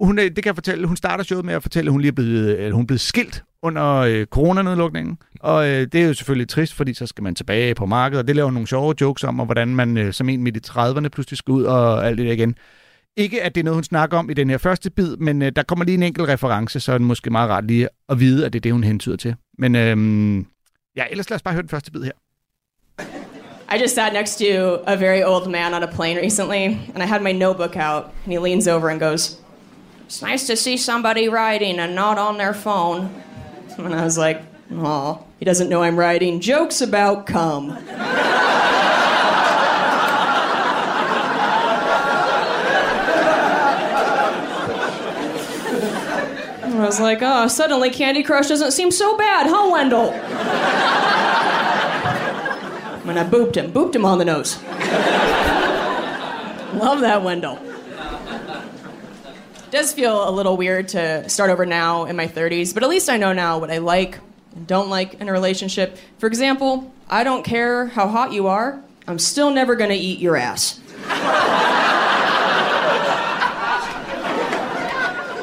hun, 0.00 0.18
øh, 0.18 0.24
det 0.24 0.34
kan 0.36 0.44
jeg 0.46 0.54
fortælle, 0.54 0.86
hun 0.86 0.96
starter 0.96 1.24
showet 1.24 1.44
med 1.44 1.54
at 1.54 1.62
fortælle, 1.62 1.88
at 1.88 1.92
hun 1.92 2.00
lige 2.00 2.08
er 2.08 2.12
blevet, 2.14 2.58
øh, 2.58 2.72
hun 2.72 2.82
er 2.82 2.86
blevet 2.86 3.00
skilt 3.00 3.44
under 3.62 3.94
øh, 3.96 4.26
coronanedlukningen. 4.26 5.18
Og 5.40 5.68
øh, 5.68 5.86
det 5.92 5.94
er 5.94 6.06
jo 6.06 6.14
selvfølgelig 6.14 6.48
trist, 6.48 6.74
fordi 6.74 6.94
så 6.94 7.06
skal 7.06 7.24
man 7.24 7.34
tilbage 7.34 7.74
på 7.74 7.86
markedet, 7.86 8.22
og 8.22 8.28
det 8.28 8.36
laver 8.36 8.50
nogle 8.50 8.68
sjove 8.68 8.94
jokes 9.00 9.24
om, 9.24 9.40
og 9.40 9.46
hvordan 9.46 9.68
man 9.68 9.96
øh, 9.96 10.12
som 10.12 10.28
en 10.28 10.42
midt 10.42 10.56
i 10.56 10.70
30'erne 10.70 11.08
pludselig 11.08 11.38
skal 11.38 11.52
ud 11.52 11.64
og 11.64 12.06
alt 12.06 12.18
det 12.18 12.26
der 12.26 12.32
igen. 12.32 12.54
Ikke, 13.16 13.42
at 13.42 13.54
det 13.54 13.60
er 13.60 13.64
noget, 13.64 13.76
hun 13.76 13.84
snakker 13.84 14.18
om 14.18 14.30
i 14.30 14.34
den 14.34 14.50
her 14.50 14.58
første 14.58 14.90
bid, 14.90 15.16
men 15.16 15.42
øh, 15.42 15.52
der 15.56 15.62
kommer 15.62 15.84
lige 15.84 15.94
en 15.94 16.02
enkelt 16.02 16.28
reference, 16.28 16.80
så 16.80 16.92
er 16.92 16.98
det 16.98 17.06
måske 17.06 17.30
meget 17.30 17.50
rart 17.50 17.66
lige 17.66 17.88
at 18.08 18.20
vide, 18.20 18.46
at 18.46 18.52
det 18.52 18.58
er 18.58 18.60
det, 18.60 18.72
hun 18.72 18.84
hentyder 18.84 19.16
til. 19.16 19.34
Men 19.58 19.74
øh, 19.74 20.44
ja, 20.96 21.04
ellers 21.10 21.30
lad 21.30 21.36
os 21.36 21.42
bare 21.42 21.54
høre 21.54 21.62
den 21.62 21.68
første 21.68 21.92
bid 21.92 22.02
her. 22.02 22.12
I 23.72 23.78
just 23.82 23.94
sat 23.94 24.12
next 24.12 24.38
to 24.38 24.82
a 24.86 24.96
very 24.96 25.22
old 25.22 25.50
man 25.50 25.74
on 25.74 25.82
a 25.82 25.86
plane 25.86 26.20
recently, 26.20 26.64
and 26.94 27.02
I 27.02 27.06
had 27.06 27.22
my 27.22 27.32
notebook 27.32 27.76
out, 27.76 28.04
and 28.24 28.32
he 28.32 28.38
leans 28.38 28.66
over 28.66 28.88
and 28.88 29.00
goes, 29.00 29.38
It's 30.06 30.22
nice 30.22 30.46
to 30.46 30.56
see 30.56 30.76
somebody 30.76 31.28
writing 31.28 31.78
and 31.78 31.94
not 31.94 32.18
on 32.18 32.36
their 32.36 32.52
phone. 32.52 33.08
And 33.78 33.94
I 33.94 34.04
was 34.04 34.18
like, 34.18 34.42
Aw, 34.72 35.18
he 35.40 35.46
doesn't 35.46 35.68
know 35.70 35.82
I'm 35.82 35.98
writing 35.98 36.38
jokes 36.38 36.82
about 36.82 37.24
cum. 37.24 37.70
I 46.62 46.84
was 46.84 47.00
like, 47.00 47.20
oh, 47.22 47.48
suddenly 47.48 47.88
Candy 47.88 48.22
Crush 48.22 48.48
doesn't 48.48 48.72
seem 48.72 48.90
so 48.90 49.16
bad, 49.16 49.46
huh, 49.48 49.70
Wendell? 49.72 50.10
And 53.08 53.18
I 53.18 53.24
booped 53.24 53.54
him, 53.54 53.72
booped 53.72 53.96
him 53.96 54.04
on 54.04 54.18
the 54.18 54.26
nose. 54.26 54.62
Love 56.74 57.00
that, 57.00 57.22
Wendell. 57.24 57.58
does 59.70 59.94
feel 59.94 60.28
a 60.28 60.30
little 60.30 60.58
weird 60.58 60.88
to 60.88 61.26
start 61.30 61.50
over 61.50 61.64
now 61.64 62.04
in 62.04 62.14
my 62.14 62.28
30s, 62.28 62.74
but 62.74 62.82
at 62.82 62.90
least 62.90 63.08
I 63.08 63.16
know 63.16 63.32
now 63.32 63.58
what 63.58 63.70
I 63.70 63.78
like 63.78 64.20
and 64.54 64.66
don't 64.66 64.88
like 64.88 65.14
in 65.14 65.28
a 65.28 65.32
relationship. 65.32 65.98
For 66.18 66.26
example, 66.26 66.92
I 67.08 67.24
don't 67.24 67.44
care 67.44 67.86
how 67.86 68.08
hot 68.08 68.32
you 68.32 68.46
are, 68.46 68.82
I'm 69.06 69.18
still 69.18 69.50
never 69.50 69.74
gonna 69.74 69.94
eat 69.94 70.18
your 70.20 70.36
ass. 70.36 70.80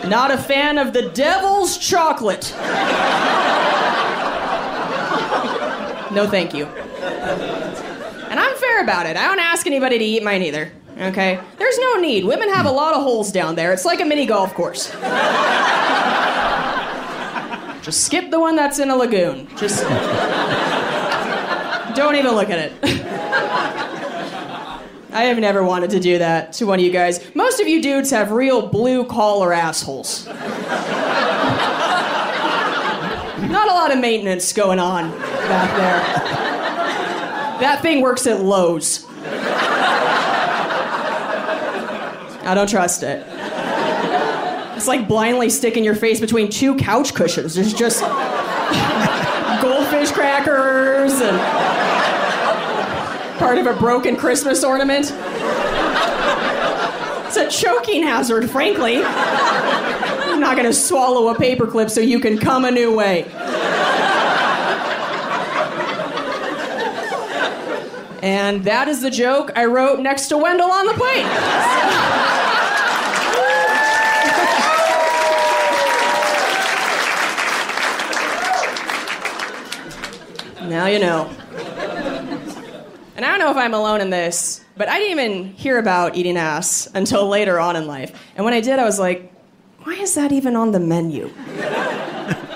Not 0.07 0.31
a 0.31 0.37
fan 0.37 0.77
of 0.77 0.93
the 0.93 1.09
devil's 1.09 1.77
chocolate. 1.77 2.53
no, 6.13 6.29
thank 6.29 6.53
you. 6.53 6.65
And 6.65 8.39
I'm 8.39 8.55
fair 8.55 8.83
about 8.83 9.05
it. 9.05 9.17
I 9.17 9.27
don't 9.27 9.39
ask 9.39 9.67
anybody 9.67 9.99
to 9.99 10.05
eat 10.05 10.23
mine 10.23 10.43
either. 10.43 10.71
Okay? 10.97 11.39
There's 11.57 11.77
no 11.77 11.95
need. 11.95 12.23
Women 12.23 12.49
have 12.53 12.65
a 12.65 12.71
lot 12.71 12.93
of 12.93 13.03
holes 13.03 13.33
down 13.33 13.55
there. 13.55 13.73
It's 13.73 13.83
like 13.83 13.99
a 13.99 14.05
mini 14.05 14.25
golf 14.25 14.53
course. 14.53 14.93
Just 17.87 18.03
skip 18.05 18.29
the 18.31 18.39
one 18.39 18.57
that's 18.57 18.79
in 18.79 18.89
a 18.89 18.95
lagoon. 18.97 19.47
Just 19.55 19.81
don't 21.95 22.17
even 22.17 22.33
look 22.35 22.49
at 22.49 22.59
it. 22.59 22.73
I 25.13 25.23
have 25.23 25.39
never 25.39 25.63
wanted 25.63 25.91
to 25.91 26.01
do 26.01 26.17
that 26.17 26.51
to 26.51 26.65
one 26.65 26.79
of 26.79 26.85
you 26.85 26.91
guys. 26.91 27.33
Most 27.33 27.61
of 27.61 27.69
you 27.69 27.81
dudes 27.81 28.11
have 28.11 28.31
real 28.31 28.67
blue 28.67 29.05
collar 29.05 29.53
assholes. 29.53 30.27
Not 30.27 30.35
a 33.69 33.73
lot 33.73 33.93
of 33.93 33.99
maintenance 33.99 34.51
going 34.51 34.79
on 34.79 35.09
back 35.47 35.77
there. 35.77 36.01
That 37.61 37.81
thing 37.81 38.01
works 38.01 38.27
at 38.27 38.41
Lowe's. 38.41 39.05
I 42.43 42.51
don't 42.53 42.69
trust 42.69 43.03
it. 43.03 43.25
It's 44.77 44.87
like 44.87 45.07
blindly 45.07 45.49
sticking 45.49 45.83
your 45.83 45.95
face 45.95 46.19
between 46.19 46.49
two 46.49 46.75
couch 46.75 47.15
cushions. 47.15 47.55
There's 47.55 47.73
just 47.73 48.01
goldfish 49.61 50.11
crackers 50.11 51.13
and 51.13 51.35
part 53.39 53.57
of 53.57 53.65
a 53.65 53.73
broken 53.73 54.15
Christmas 54.15 54.63
ornament. 54.63 55.11
It's 57.25 57.37
a 57.37 57.49
choking 57.49 58.03
hazard, 58.03 58.51
frankly. 58.51 59.01
I'm 59.03 60.39
not 60.39 60.55
gonna 60.55 60.71
swallow 60.71 61.29
a 61.29 61.35
paperclip 61.35 61.89
so 61.89 61.99
you 61.99 62.19
can 62.19 62.37
come 62.37 62.63
a 62.63 62.69
new 62.69 62.95
way. 62.95 63.23
And 68.21 68.63
that 68.65 68.87
is 68.87 69.01
the 69.01 69.09
joke 69.09 69.51
I 69.55 69.65
wrote 69.65 70.01
next 70.01 70.27
to 70.27 70.37
Wendell 70.37 70.69
on 70.69 70.85
the 70.85 70.93
plane. 70.93 72.23
you 80.97 81.03
know. 81.03 81.29
And 83.15 83.23
I 83.25 83.29
don't 83.29 83.39
know 83.39 83.51
if 83.51 83.57
I'm 83.57 83.73
alone 83.73 84.01
in 84.01 84.09
this, 84.09 84.63
but 84.75 84.89
I 84.89 84.97
didn't 84.97 85.19
even 85.19 85.53
hear 85.53 85.77
about 85.77 86.15
eating 86.15 86.37
ass 86.37 86.87
until 86.93 87.27
later 87.27 87.59
on 87.59 87.75
in 87.75 87.85
life. 87.85 88.19
And 88.35 88.43
when 88.43 88.53
I 88.55 88.61
did, 88.61 88.79
I 88.79 88.83
was 88.83 88.99
like, 88.99 89.31
why 89.83 89.93
is 89.93 90.15
that 90.15 90.31
even 90.31 90.55
on 90.55 90.71
the 90.71 90.79
menu? 90.79 91.31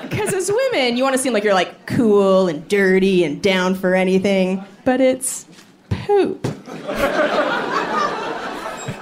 Because 0.04 0.34
as 0.34 0.52
women, 0.52 0.98
you 0.98 1.04
want 1.04 1.16
to 1.16 1.22
seem 1.22 1.34
like 1.34 1.44
you're 1.44 1.54
like 1.54 1.86
cool 1.86 2.48
and 2.48 2.68
dirty 2.68 3.24
and 3.24 3.42
down 3.44 3.76
for 3.76 3.94
anything, 3.94 4.64
but 4.86 5.02
it's 5.02 5.46
poop. 5.90 6.44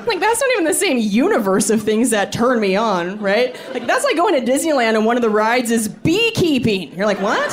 like 0.09 0.19
that's 0.19 0.41
not 0.41 0.49
even 0.53 0.65
the 0.65 0.73
same 0.73 0.97
universe 0.97 1.69
of 1.69 1.81
things 1.81 2.09
that 2.09 2.33
turn 2.33 2.59
me 2.59 2.75
on, 2.75 3.19
right? 3.19 3.57
Like 3.73 3.87
that's 3.87 4.03
like 4.03 4.17
going 4.17 4.43
to 4.43 4.51
Disneyland 4.51 4.95
and 4.95 5.05
one 5.05 5.15
of 5.15 5.21
the 5.21 5.29
rides 5.29 5.71
is 5.71 5.87
beekeeping. 5.87 6.93
You're 6.95 7.05
like, 7.05 7.21
what? 7.21 7.49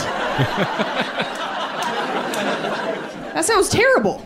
That 3.37 3.45
sounds 3.45 3.69
terrible 3.69 4.25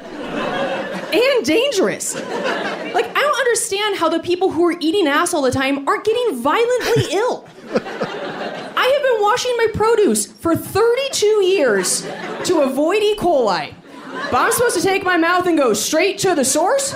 and 1.12 1.44
dangerous. 1.44 2.14
Like 2.14 3.06
I 3.06 3.20
don't 3.20 3.38
understand 3.40 3.96
how 3.96 4.08
the 4.08 4.20
people 4.20 4.52
who 4.52 4.64
are 4.68 4.76
eating 4.78 5.08
ass 5.08 5.34
all 5.34 5.42
the 5.42 5.50
time 5.50 5.88
aren't 5.88 6.04
getting 6.04 6.36
violently 6.36 7.06
ill. 7.11 7.44
I 7.72 8.86
have 8.86 9.02
been 9.02 9.20
washing 9.20 9.52
my 9.56 9.66
produce 9.74 10.26
for 10.26 10.54
32 10.54 11.26
years 11.44 12.02
to 12.44 12.61
avoid 12.61 13.02
E. 13.02 13.16
coli. 13.16 13.74
But 14.30 14.34
I'm 14.34 14.52
supposed 14.52 14.76
to 14.76 14.82
take 14.82 15.02
my 15.02 15.16
mouth 15.16 15.44
and 15.48 15.58
go 15.58 15.72
straight 15.72 16.18
to 16.18 16.36
the 16.36 16.44
source? 16.44 16.92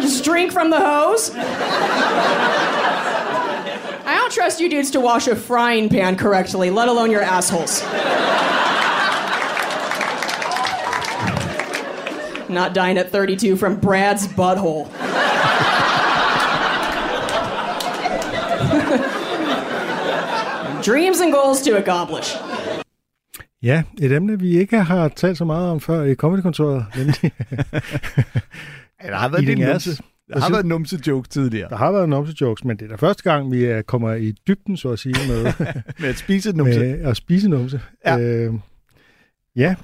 Just 0.00 0.22
drink 0.22 0.52
from 0.52 0.70
the 0.70 0.78
hose? 0.78 1.34
I 4.26 4.28
don't 4.28 4.34
trust 4.34 4.60
you 4.60 4.68
dudes 4.68 4.90
to 4.90 4.98
wash 5.00 5.28
a 5.28 5.36
frying 5.36 5.88
pan 5.88 6.16
correctly, 6.16 6.68
let 6.68 6.88
alone 6.88 7.12
your 7.12 7.22
assholes. 7.22 7.80
Not 12.48 12.74
dying 12.74 12.98
at 12.98 13.12
32 13.12 13.54
from 13.56 13.78
Brad's 13.78 14.26
butthole. 14.26 14.90
Dreams 20.82 21.20
and 21.20 21.32
goals 21.32 21.62
to 21.62 21.76
accomplish. 21.76 22.36
Ja, 23.62 23.82
et 23.98 24.12
emne, 24.12 24.40
vi 24.40 24.58
ikke 24.58 24.82
har 24.82 25.08
talt 25.08 25.38
så 25.38 25.44
meget 25.44 25.70
om 25.70 25.80
før 25.80 26.02
i 26.02 26.14
Comedy-kontoret, 26.14 26.84
nemlig 26.96 27.16
Ja, 29.02 29.08
der 29.10 29.16
har 29.16 29.28
været, 29.28 29.40
Eating 29.48 29.58
lidt 29.58 29.68
ass. 29.70 29.86
numse, 29.86 30.02
der 30.28 30.40
har 30.40 30.50
været 30.50 30.66
numse 30.66 30.98
joke 31.06 31.28
tidligere. 31.28 31.68
Der 31.68 31.76
har 31.76 31.92
været 31.92 32.08
numse 32.08 32.34
jokes, 32.40 32.64
men 32.64 32.76
det 32.76 32.84
er 32.84 32.88
da 32.88 32.94
første 32.94 33.22
gang, 33.22 33.52
vi 33.52 33.64
er- 33.64 33.82
kommer 33.82 34.12
i 34.12 34.32
dybden, 34.48 34.76
så 34.76 34.88
at 34.90 34.98
sige, 34.98 35.14
med, 35.28 35.52
Med 36.00 36.08
at 36.08 36.16
spise 36.18 36.52
numse. 36.56 36.78
med 36.80 37.00
at 37.04 37.16
spise 37.16 37.48
numse. 37.48 37.80
Ja. 38.06 38.18
Øh, 38.18 38.54
ja, 39.56 39.74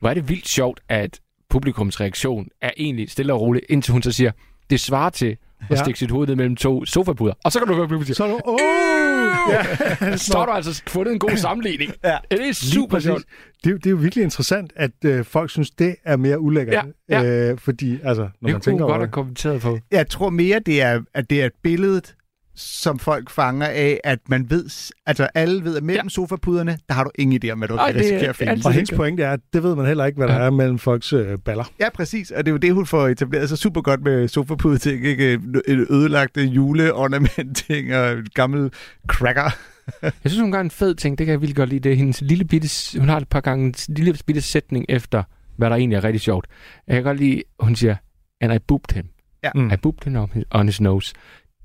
Hvor 0.00 0.08
er 0.10 0.14
det 0.14 0.28
vildt 0.28 0.48
sjovt, 0.48 0.80
at 0.88 1.20
publikums 1.50 2.00
reaktion 2.00 2.48
er 2.60 2.70
egentlig 2.76 3.10
stille 3.10 3.32
og 3.32 3.40
roligt, 3.40 3.64
indtil 3.68 3.92
hun 3.92 4.02
så 4.02 4.12
siger, 4.12 4.30
det 4.70 4.80
svarer 4.80 5.10
til 5.10 5.36
Ja. 5.76 5.82
stikke 5.82 5.98
sit 5.98 6.10
hoved 6.10 6.26
ned 6.26 6.36
mellem 6.36 6.56
to 6.56 6.84
sofapuder. 6.84 7.32
Og 7.44 7.52
så 7.52 7.58
kan 7.58 7.68
du 7.68 7.74
høre 7.74 8.04
sige, 8.04 8.14
så 8.14 8.24
er 8.24 8.28
du... 8.28 8.40
Åh! 8.44 8.58
Ja, 9.52 10.16
så 10.26 10.38
har 10.38 10.46
du 10.46 10.52
altså 10.52 10.82
fundet 10.88 11.12
en 11.12 11.18
god 11.18 11.36
sammenligning. 11.36 11.90
Ja. 12.04 12.16
Det 12.30 12.48
er 12.48 12.52
super 12.54 12.98
sjovt. 12.98 13.22
Det, 13.64 13.74
det 13.74 13.86
er 13.86 13.90
jo 13.90 13.96
virkelig 13.96 14.24
interessant, 14.24 14.72
at 14.76 14.90
øh, 15.04 15.24
folk 15.24 15.50
synes, 15.50 15.70
det 15.70 15.96
er 16.04 16.16
mere 16.16 16.40
ulækkert. 16.40 16.86
Ja, 17.08 17.24
Øh, 17.24 17.58
fordi, 17.58 17.98
altså, 18.04 18.22
når 18.22 18.28
Det 18.48 18.52
man 18.52 18.60
tænker 18.60 18.70
hun 18.70 18.78
godt 18.78 18.82
over 18.90 18.94
have 18.94 19.06
det. 19.06 19.12
kommenteret 19.12 19.60
på. 19.60 19.78
Jeg 19.90 20.08
tror 20.08 20.30
mere, 20.30 20.58
det 20.58 20.82
er, 20.82 21.00
at 21.14 21.30
det 21.30 21.42
er 21.42 21.46
et 21.46 21.52
billede, 21.62 22.00
som 22.56 22.98
folk 22.98 23.30
fanger 23.30 23.66
af, 23.66 24.00
at 24.04 24.18
man 24.28 24.50
ved, 24.50 24.92
altså 25.06 25.28
alle 25.34 25.64
ved, 25.64 25.76
at 25.76 25.82
mellem 25.82 26.04
ja. 26.06 26.08
sofapuderne, 26.08 26.78
der 26.88 26.94
har 26.94 27.04
du 27.04 27.10
ingen 27.18 27.42
idé 27.44 27.50
om, 27.50 27.58
hvad 27.58 27.68
du 27.68 27.74
Ej, 27.74 27.92
kan 27.92 27.94
det 27.94 28.00
er 28.00 28.12
risikere 28.12 28.28
at 28.28 28.36
finde. 28.36 28.62
Og 28.64 28.72
hendes 28.72 28.90
pointe 28.90 29.22
er, 29.22 29.32
at 29.32 29.40
det 29.52 29.62
ved 29.62 29.74
man 29.76 29.86
heller 29.86 30.04
ikke, 30.04 30.16
hvad 30.16 30.28
der 30.28 30.34
Ja. 30.34 30.40
er 30.40 30.50
mellem 30.50 30.78
folks 30.78 31.12
øh, 31.12 31.38
baller. 31.38 31.64
Ja, 31.80 31.88
præcis. 31.94 32.30
Og 32.30 32.46
det 32.46 32.50
er 32.50 32.52
jo 32.52 32.56
det, 32.58 32.74
hun 32.74 32.86
får 32.86 33.08
etableret 33.08 33.48
sig 33.48 33.58
super 33.58 33.80
godt 33.80 34.02
med 34.02 34.28
sofapudeting. 34.28 35.04
Ikke? 35.06 35.32
Et 35.68 35.86
ødelagt 35.90 36.36
juleornament-ting 36.36 37.94
og 37.94 38.10
et 38.12 38.34
gammel 38.34 38.70
cracker. 39.06 39.50
Jeg 40.02 40.12
synes, 40.26 40.40
hun 40.40 40.52
gør 40.52 40.60
en 40.60 40.70
fed 40.70 40.94
ting. 40.94 41.18
Det 41.18 41.26
kan 41.26 41.32
jeg 41.32 41.40
virkelig 41.40 41.56
godt 41.56 41.68
lide. 41.68 41.80
Det 41.80 41.92
er 41.92 41.96
hendes 41.96 42.20
lille 42.20 42.44
bitte... 42.44 42.68
Hun 42.98 43.08
har 43.08 43.16
et 43.20 43.28
par 43.28 43.40
gange 43.40 43.66
en 43.66 43.74
lille 43.88 44.14
bitte 44.26 44.40
sætning 44.40 44.86
efter, 44.88 45.22
hvad 45.56 45.70
der 45.70 45.76
egentlig 45.76 45.96
er 45.96 46.04
rigtig 46.04 46.20
sjovt. 46.20 46.46
Jeg 46.86 46.94
kan 46.94 47.02
godt 47.04 47.18
lide, 47.18 47.42
hun 47.60 47.76
siger, 47.76 47.96
and 48.40 48.54
I 48.54 48.58
booped 48.68 48.94
him. 48.94 49.04
Ja. 49.44 49.50
Mm. 49.54 49.70
I 49.70 49.76
booped 49.76 50.04
him 50.12 50.44
on 50.50 50.66
his 50.66 50.80
nose. 50.80 51.14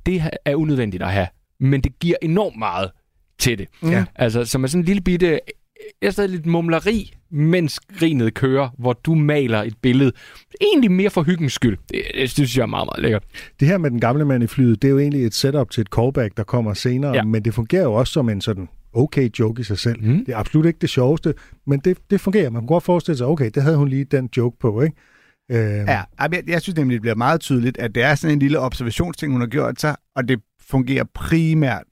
Det 0.07 0.23
er 0.45 0.55
unødvendigt 0.55 1.03
at 1.03 1.11
have, 1.11 1.27
men 1.59 1.81
det 1.81 1.99
giver 1.99 2.15
enormt 2.21 2.57
meget 2.57 2.91
til 3.39 3.57
det. 3.57 3.67
Ja. 3.83 4.05
Altså, 4.15 4.45
som 4.45 4.63
er 4.63 4.67
sådan 4.67 4.81
en 4.81 4.85
lille 4.85 5.01
bitte... 5.01 5.39
Jeg 6.01 6.13
stadig 6.13 6.29
lidt 6.29 6.45
mumleri, 6.45 7.13
mens 7.31 7.79
grinet 7.79 8.33
kører, 8.33 8.69
hvor 8.77 8.93
du 8.93 9.15
maler 9.15 9.63
et 9.63 9.73
billede. 9.81 10.11
Egentlig 10.61 10.91
mere 10.91 11.09
for 11.09 11.23
hyggens 11.23 11.53
skyld. 11.53 11.77
Det, 11.89 12.01
det 12.15 12.29
synes 12.29 12.57
jeg 12.57 12.61
er 12.63 12.67
meget, 12.67 12.87
meget 12.87 13.01
lækkert. 13.01 13.23
Det 13.59 13.67
her 13.67 13.77
med 13.77 13.91
den 13.91 13.99
gamle 13.99 14.25
mand 14.25 14.43
i 14.43 14.47
flyet, 14.47 14.81
det 14.81 14.87
er 14.87 14.91
jo 14.91 14.99
egentlig 14.99 15.25
et 15.25 15.33
setup 15.33 15.71
til 15.71 15.81
et 15.81 15.87
callback, 15.87 16.37
der 16.37 16.43
kommer 16.43 16.73
senere, 16.73 17.13
ja. 17.13 17.23
men 17.23 17.45
det 17.45 17.53
fungerer 17.53 17.83
jo 17.83 17.93
også 17.93 18.13
som 18.13 18.29
en 18.29 18.41
sådan 18.41 18.69
okay 18.93 19.29
joke 19.39 19.61
i 19.61 19.63
sig 19.63 19.77
selv. 19.77 20.03
Mm. 20.03 20.25
Det 20.25 20.33
er 20.33 20.37
absolut 20.37 20.65
ikke 20.65 20.79
det 20.81 20.89
sjoveste, 20.89 21.33
men 21.67 21.79
det, 21.79 21.97
det 22.09 22.21
fungerer. 22.21 22.49
Man 22.49 22.61
kan 22.61 22.67
godt 22.67 22.83
forestille 22.83 23.17
sig, 23.17 23.27
okay, 23.27 23.49
det 23.53 23.63
havde 23.63 23.77
hun 23.77 23.87
lige 23.87 24.03
den 24.03 24.29
joke 24.37 24.59
på, 24.59 24.81
ikke? 24.81 24.95
Øh, 25.51 25.57
Ja, 25.59 26.01
jeg, 26.19 26.43
jeg 26.47 26.61
synes 26.61 26.77
nemlig, 26.77 26.93
det 26.93 27.01
bliver 27.01 27.15
meget 27.15 27.41
tydeligt, 27.41 27.77
at 27.77 27.95
det 27.95 28.03
er 28.03 28.15
sådan 28.15 28.33
en 28.33 28.39
lille 28.39 28.59
observationsting, 28.59 29.31
hun 29.31 29.41
har 29.41 29.47
gjort 29.47 29.81
sig, 29.81 29.95
og 30.15 30.27
det 30.27 30.39
fungerer 30.61 31.03
primært 31.13 31.83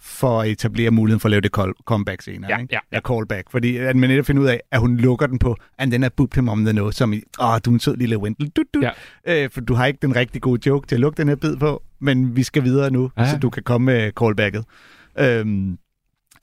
for 0.00 0.40
at 0.40 0.48
etablere 0.48 0.90
muligheden 0.90 1.20
for 1.20 1.26
at 1.26 1.30
lave 1.30 1.40
det 1.40 1.50
comeback 1.84 2.22
senere. 2.22 2.50
Ja, 2.50 2.58
ikke? 2.58 2.74
ja, 2.74 2.78
ja. 2.92 3.00
callback. 3.08 3.50
Fordi 3.50 3.76
at 3.76 3.96
man 3.96 4.10
netop 4.10 4.26
finder 4.26 4.42
ud 4.42 4.46
af, 4.48 4.60
at 4.70 4.80
hun 4.80 4.96
lukker 4.96 5.26
den 5.26 5.38
på, 5.38 5.56
and 5.78 5.90
then 5.90 6.04
I 6.04 6.06
booped 6.16 6.34
him 6.34 6.48
on 6.48 6.64
the 6.64 6.72
nose, 6.72 6.96
som 6.96 7.12
i, 7.12 7.22
åh, 7.40 7.58
du 7.64 7.70
er 7.70 7.74
en 7.74 7.80
sød 7.80 7.96
lille 7.96 8.18
Wendell. 8.18 8.48
Du, 8.50 8.62
du. 8.74 8.80
Ja. 9.26 9.44
Øh, 9.44 9.50
for 9.50 9.60
du 9.60 9.74
har 9.74 9.86
ikke 9.86 9.98
den 10.02 10.16
rigtig 10.16 10.42
gode 10.42 10.68
joke 10.68 10.86
til 10.86 10.94
at 10.96 11.00
lukke 11.00 11.16
den 11.16 11.28
her 11.28 11.36
bid 11.36 11.56
på, 11.56 11.82
men 12.00 12.36
vi 12.36 12.42
skal 12.42 12.64
videre 12.64 12.90
nu, 12.90 13.10
Ja. 13.18 13.30
så 13.30 13.38
du 13.38 13.50
kan 13.50 13.62
komme 13.62 13.84
med 13.84 14.10
callbacket. 14.20 14.64
Øhm, 15.18 15.78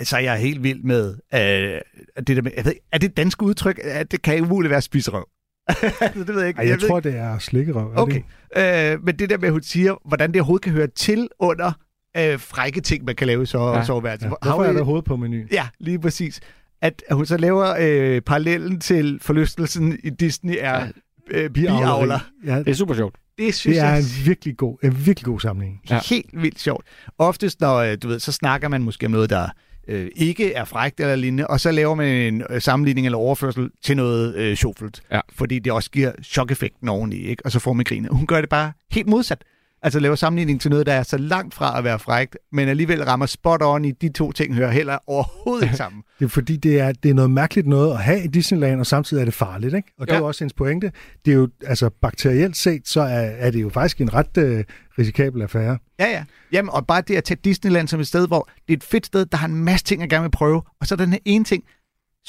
så 0.04 0.16
er 0.18 0.22
jeg 0.22 0.38
helt 0.38 0.64
vild 0.64 0.84
med, 0.84 1.16
øh, 1.34 2.20
det 2.28 2.36
der 2.36 2.42
med, 2.42 2.52
jeg 2.58 2.66
ved, 2.66 2.74
er 2.92 2.98
det 2.98 3.10
et 3.10 3.18
dansk 3.18 3.42
udtryk? 3.42 3.80
Ja, 3.84 4.04
Det 4.04 4.22
kan 4.22 4.42
umuligt 4.42 4.72
være 4.72 4.82
spiserøv. 4.82 5.28
det 6.16 6.28
ved 6.28 6.40
jeg 6.40 6.48
ikke. 6.48 6.60
Ej, 6.62 6.68
jeg, 6.68 6.82
ved 6.82 6.88
tror, 6.90 7.00
det 7.00 7.16
er 7.18 7.40
slikkerøv. 7.40 7.86
er 7.86 7.90
det 7.90 7.98
Okay. 8.00 8.16
ikke? 8.56 8.92
Øh, 8.94 9.04
men 9.04 9.20
det 9.20 9.30
der 9.30 9.38
med, 9.38 9.48
at 9.48 9.52
hun 9.52 9.64
siger, 9.64 9.96
hvordan 10.08 10.32
det 10.32 10.42
overhovedet 10.42 10.64
kan 10.64 10.74
høre 10.74 10.88
til 10.88 11.28
under 11.40 11.72
øh, 12.18 12.40
frække 12.40 12.82
ting, 12.82 13.04
man 13.06 13.16
kan 13.16 13.28
lave 13.28 13.44
i 13.44 13.46
så, 13.46 13.60
Ja. 13.60 13.78
ja. 13.78 13.84
soveværelset. 13.86 14.24
Ja, 14.26 14.28
Hvor- 14.30 14.38
hvorfor 14.44 14.64
har 14.64 14.70
er 14.70 14.74
der 14.74 14.84
hoved 14.84 15.02
på 15.02 15.16
menuen? 15.18 15.48
Ja, 15.52 15.68
lige 15.80 16.00
præcis. 16.00 16.40
At 16.82 17.04
hun 17.12 17.26
så 17.26 17.38
laver 17.38 17.76
øh, 17.80 18.22
parallellen 18.22 18.80
til 18.80 19.20
forlystelsen 19.22 20.00
i 20.04 20.10
Disney 20.10 20.56
er 20.60 20.88
øh, 21.32 21.50
biavler. 21.50 22.20
Ja, 22.46 22.60
Det 22.60 22.68
er 22.68 22.74
super 22.74 22.94
sjovt. 22.94 23.16
Det 23.38 23.56
synes 23.56 23.78
det 23.78 23.84
er 23.86 23.90
jeg 23.90 24.00
en 24.00 24.06
virkelig 24.26 24.58
god, 24.58 24.78
en 24.84 25.06
virkelig 25.06 25.26
god 25.26 25.40
samling. 25.40 25.82
Ja. 25.90 25.96
ja. 25.96 26.02
helt 26.10 26.30
vildt 26.42 26.60
sjovt. 26.60 26.86
Oftest, 27.18 27.62
når 27.62 27.76
øh, 27.76 27.98
du 28.04 28.08
ved, 28.08 28.20
så 28.20 28.32
snakker 28.32 28.68
man 28.68 28.82
måske 28.84 29.06
om 29.06 29.12
noget, 29.12 29.30
der 29.30 29.48
øh, 29.90 30.10
ikke 30.16 30.54
er 30.54 30.66
frækt 30.66 31.00
eller 31.00 31.16
lignende, 31.16 31.48
og 31.48 31.60
så 31.60 31.72
laver 31.72 31.96
man 31.96 32.08
en 32.08 32.44
øh, 32.50 32.62
sammenligning 32.62 33.08
eller 33.08 33.18
overførsel 33.18 33.70
til 33.84 33.98
noget 33.98 34.36
øh, 34.36 34.56
sjovfuldt. 34.56 35.02
Ja. 35.12 35.20
Fordi 35.34 35.60
det 35.60 35.72
også 35.72 35.92
giver 35.92 36.12
chok-effekten 36.24 36.90
oveni, 36.90 37.16
ikke? 37.16 37.46
og 37.46 37.52
så 37.52 37.60
får 37.60 37.74
man 37.74 37.86
grinet. 37.86 38.12
Hun 38.12 38.28
gør 38.28 38.42
det 38.42 38.50
bare 38.50 38.72
helt 38.92 39.08
modsat. 39.08 39.44
Altså 39.82 40.00
laver 40.00 40.16
sammenligning 40.16 40.62
til 40.62 40.72
noget, 40.72 40.86
der 40.86 40.94
er 40.94 41.04
så 41.04 41.18
langt 41.18 41.54
fra 41.54 41.78
at 41.78 41.84
være 41.84 42.00
frægt, 42.00 42.38
men 42.52 42.70
alligevel 42.70 43.04
rammer 43.04 43.26
spot 43.26 43.62
on 43.64 43.86
i 43.86 43.92
de 43.92 44.10
to 44.10 44.32
ting, 44.32 44.56
hører 44.56 44.72
heller 44.72 44.98
overhovedet 45.08 45.64
ikke 45.64 45.76
sammen. 45.86 46.04
Det 46.20 46.26
er 46.26 46.30
fordi, 46.30 46.58
det 46.58 46.80
er, 46.80 46.92
det 46.92 47.10
er 47.12 47.14
noget 47.14 47.32
mærkeligt 47.32 47.68
noget 47.68 47.92
at 47.94 48.00
have 48.04 48.24
i 48.24 48.28
Disneyland, 48.28 48.80
og 48.80 48.86
samtidig 48.86 49.22
er 49.22 49.26
det 49.26 49.34
farligt, 49.34 49.76
ikke? 49.76 49.94
Og 50.00 50.08
det 50.08 50.12
er 50.14 50.16
Ja. 50.18 50.22
jo 50.22 50.28
også 50.28 50.44
hendes 50.44 50.54
pointe. 50.54 50.92
Det 51.26 51.32
er 51.32 51.36
jo, 51.36 51.50
altså 51.68 51.90
bakterielt 52.02 52.58
set, 52.58 52.88
så 52.88 53.02
er, 53.02 53.08
er 53.20 53.52
det 53.52 53.62
jo 53.62 53.70
faktisk 53.70 54.02
en 54.02 54.14
ret 54.14 54.38
øh, 54.38 54.64
risikabel 55.00 55.42
affære. 55.42 55.78
Ja, 56.00 56.06
ja. 56.10 56.24
Jamen, 56.52 56.70
og 56.70 56.88
bare 56.88 57.02
det 57.08 57.16
at 57.16 57.24
tage 57.24 57.38
Disneyland 57.44 57.88
som 57.88 58.00
et 58.00 58.08
sted, 58.08 58.28
hvor 58.28 58.50
det 58.68 58.74
er 58.74 58.78
et 58.78 58.84
fedt 58.84 59.06
sted, 59.06 59.26
der 59.26 59.38
har 59.38 59.48
en 59.48 59.56
masse 59.56 59.86
ting, 59.86 60.02
jeg 60.02 60.10
gerne 60.10 60.24
vil 60.24 60.32
prøve, 60.32 60.62
og 60.82 60.88
så 60.88 60.96
er 60.96 60.98
den 60.98 61.12
her 61.12 61.20
ene 61.26 61.44
ting, 61.44 61.64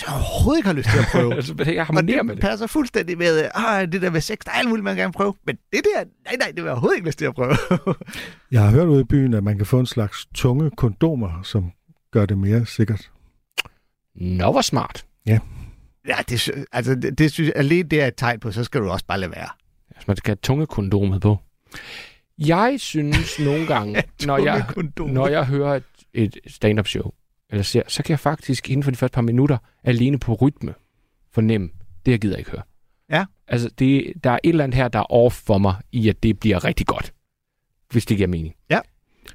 som 0.01 0.07
jeg 0.09 0.15
overhovedet 0.15 0.59
ikke 0.59 0.67
har 0.67 0.75
lyst 0.75 0.89
til 0.89 0.99
at 0.99 1.05
prøve. 1.13 1.35
Altså, 1.41 1.55
jeg 1.59 1.79
og 1.81 1.87
harmonerer 1.87 2.17
det 2.17 2.27
med 2.27 2.35
det. 2.37 2.43
passer 2.43 2.67
fuldstændig 2.67 3.19
med, 3.19 3.51
ah, 3.55 3.93
det 3.93 4.03
der 4.03 4.11
med 4.11 4.21
sex, 4.21 4.39
der 4.45 4.51
er 4.51 4.55
alt 4.55 4.69
muligt, 4.69 4.85
man 4.85 4.97
gerne 4.97 5.13
prøve. 5.13 5.35
Men 5.47 5.57
det 5.73 5.81
der, 5.85 6.05
nej, 6.25 6.37
nej, 6.39 6.47
det 6.47 6.57
vil 6.57 6.63
jeg 6.65 6.71
overhovedet 6.73 6.97
ikke 6.97 7.07
lyst 7.09 7.19
til 7.19 7.25
at 7.25 7.35
prøve. 7.35 7.57
Jeg 8.53 8.63
har 8.63 8.71
hørt 8.71 8.89
ude 8.89 9.01
i 9.01 9.05
byen, 9.05 9.35
at 9.35 9.45
man 9.45 9.57
kan 9.57 9.67
få 9.67 9.81
en 9.81 9.87
slags 9.87 10.27
tunge 10.35 10.71
kondomer, 10.77 11.43
som 11.43 11.71
gør 12.13 12.27
det 12.27 12.39
mere 12.39 12.67
sikkert. 12.67 13.11
Nå, 14.15 14.53
hvor 14.53 14.61
smart. 14.61 15.05
ja, 16.09 16.17
det, 16.29 16.41
sy- 16.41 16.51
altså, 16.73 16.95
det, 16.95 17.19
det 17.19 17.33
synes 17.33 17.47
jeg, 17.47 17.57
alene 17.57 17.89
det 17.89 18.03
er 18.03 18.07
et 18.07 18.15
tegn 18.17 18.41
på, 18.41 18.53
så 18.53 18.65
skal 18.65 18.81
du 18.81 18.91
også 18.91 19.05
bare 19.07 19.21
lade 19.21 19.31
være. 19.31 19.49
Altså, 19.91 20.05
man 20.07 20.17
skal 20.17 20.31
have 20.31 20.39
tungekondomet 20.43 21.21
på. 21.23 21.39
Jeg 22.39 22.75
synes 22.79 23.39
nogle 23.41 23.67
gange, 23.67 24.03
når 24.27 24.39
jeg, 24.39 24.65
når 24.99 25.29
jeg 25.29 25.47
hører 25.47 25.75
et, 25.77 25.85
et 26.15 26.37
stand-up 26.47 26.87
show, 26.87 27.11
eller 27.51 27.63
ser, 27.63 27.83
så 27.89 28.03
kan 28.03 28.11
jeg 28.11 28.21
faktisk 28.21 28.71
inden 28.71 28.83
for 28.85 28.91
de 28.91 28.97
første 28.97 29.15
par 29.15 29.23
minutter, 29.23 29.59
alene 29.85 30.19
på 30.19 30.35
rytme, 30.35 30.75
fornemme, 31.33 31.69
det 32.07 32.13
jeg 32.13 32.21
gider 32.21 32.37
ikke 32.37 32.51
høre. 32.51 32.63
Ja. 33.11 33.25
Altså, 33.49 33.71
det, 33.79 34.13
der 34.25 34.31
er 34.31 34.39
et 34.45 34.49
eller 34.49 34.65
andet 34.65 34.77
her, 34.77 34.89
der 34.89 34.99
er 34.99 35.13
off 35.13 35.35
for 35.35 35.59
mig, 35.59 35.75
i 35.93 36.09
at 36.09 36.23
det 36.23 36.41
bliver 36.41 36.65
rigtig 36.65 36.87
godt. 36.87 37.13
Hvis 37.93 38.07
det 38.07 38.17
giver 38.17 38.29
mening. 38.29 38.55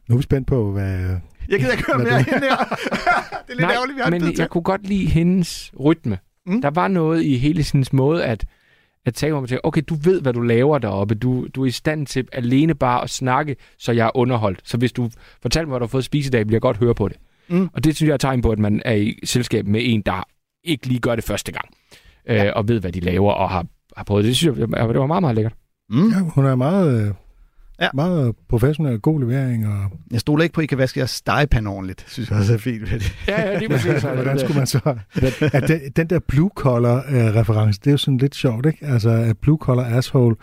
Nu 0.09 0.15
er 0.15 0.17
vi 0.17 0.23
spændt 0.23 0.47
på, 0.47 0.71
hvad... 0.71 1.17
Jeg 1.49 1.59
gider 1.59 1.71
ikke 1.71 1.83
høre 1.87 1.97
mere 2.03 2.19
det- 2.19 2.27
ind 2.27 2.43
her. 2.43 2.57
det 3.47 3.51
er 3.51 3.55
lidt 3.55 3.61
ærgerligt, 3.71 3.95
vi 3.95 4.01
har 4.03 4.09
men 4.09 4.21
til. 4.21 4.35
jeg 4.37 4.49
kunne 4.49 4.63
godt 4.63 4.87
lide 4.87 5.05
hendes 5.05 5.71
rytme. 5.79 6.17
Mm. 6.45 6.61
Der 6.61 6.69
var 6.69 6.87
noget 6.87 7.23
i 7.23 7.37
hele 7.37 7.63
hendes 7.73 7.93
måde 7.93 8.25
at, 8.25 8.45
at 9.05 9.13
tale 9.13 9.33
om, 9.33 9.43
at 9.43 9.59
okay, 9.63 9.81
du 9.89 9.95
ved, 9.95 10.21
hvad 10.21 10.33
du 10.33 10.41
laver 10.41 10.77
deroppe. 10.77 11.15
Du, 11.15 11.47
du 11.55 11.61
er 11.61 11.65
i 11.65 11.71
stand 11.71 12.07
til 12.07 12.27
alene 12.33 12.75
bare 12.75 13.03
at 13.03 13.09
snakke, 13.09 13.55
så 13.77 13.91
jeg 13.91 14.05
er 14.05 14.17
underholdt. 14.17 14.59
Så 14.63 14.77
hvis 14.77 14.91
du 14.91 15.09
fortæller 15.41 15.67
mig, 15.67 15.71
hvad 15.71 15.79
du 15.79 15.85
har 15.85 15.89
fået 15.89 16.03
spise 16.05 16.27
i 16.27 16.31
dag, 16.31 16.45
vil 16.47 16.51
jeg 16.51 16.61
godt 16.61 16.77
høre 16.77 16.95
på 16.95 17.07
det. 17.07 17.17
Mm. 17.49 17.69
Og 17.73 17.83
det 17.83 17.95
synes 17.95 18.07
jeg 18.07 18.13
er 18.13 18.17
tegn 18.17 18.41
på, 18.41 18.51
at 18.51 18.59
man 18.59 18.81
er 18.85 18.93
i 18.93 19.19
selskab 19.23 19.67
med 19.67 19.81
en, 19.83 20.01
der 20.01 20.23
ikke 20.63 20.87
lige 20.87 20.99
gør 20.99 21.15
det 21.15 21.23
første 21.23 21.51
gang. 21.51 21.65
Ja. 22.27 22.45
Øh, 22.45 22.53
og 22.55 22.67
ved, 22.67 22.79
hvad 22.79 22.91
de 22.91 22.99
laver 22.99 23.31
og 23.31 23.49
har, 23.49 23.65
har 23.97 24.03
prøvet 24.03 24.23
det. 24.23 24.29
Det 24.29 24.35
synes 24.37 24.57
jeg, 24.59 24.67
det 24.67 24.99
var 24.99 25.05
meget, 25.07 25.21
meget 25.23 25.35
lækkert. 25.35 25.53
Mm. 25.89 26.09
Ja, 26.09 26.19
hun 26.19 26.45
er 26.45 26.55
meget, 26.55 27.01
øh, 27.07 27.13
Ja. 27.79 27.83
ja. 27.85 27.89
meget 27.93 28.35
professionel, 28.49 28.99
god 28.99 29.19
levering, 29.19 29.67
og 29.67 29.91
Jeg 30.11 30.19
stoler 30.19 30.43
ikke 30.43 30.53
på, 30.53 30.61
at 30.61 30.63
I 30.63 30.67
kan 30.67 30.77
vaske 30.77 30.99
jeres 30.99 31.09
stegepande 31.11 31.69
ordentligt. 31.71 32.05
synes 32.07 32.29
jeg 32.29 32.37
også 32.39 32.53
er 32.53 32.57
fint 32.57 32.81
ved 32.91 32.99
det. 32.99 33.15
Ja, 33.27 33.41
ja, 33.41 33.59
lige 33.59 33.69
præcis. 33.69 34.01
hvordan 34.15 34.39
skulle 34.39 34.57
man 34.57 34.67
så... 34.67 34.95
At 35.53 35.67
den, 35.67 35.79
den 35.95 36.07
der 36.07 36.19
blue 36.27 36.49
collar 36.55 36.95
øh, 36.97 37.35
reference, 37.35 37.79
det 37.79 37.87
er 37.87 37.91
jo 37.91 37.97
sådan 37.97 38.17
lidt 38.17 38.35
sjovt, 38.35 38.65
ikke? 38.65 38.85
Altså, 38.85 39.09
at 39.09 39.37
blue 39.37 39.57
collar 39.61 39.97
asshole, 39.97 40.35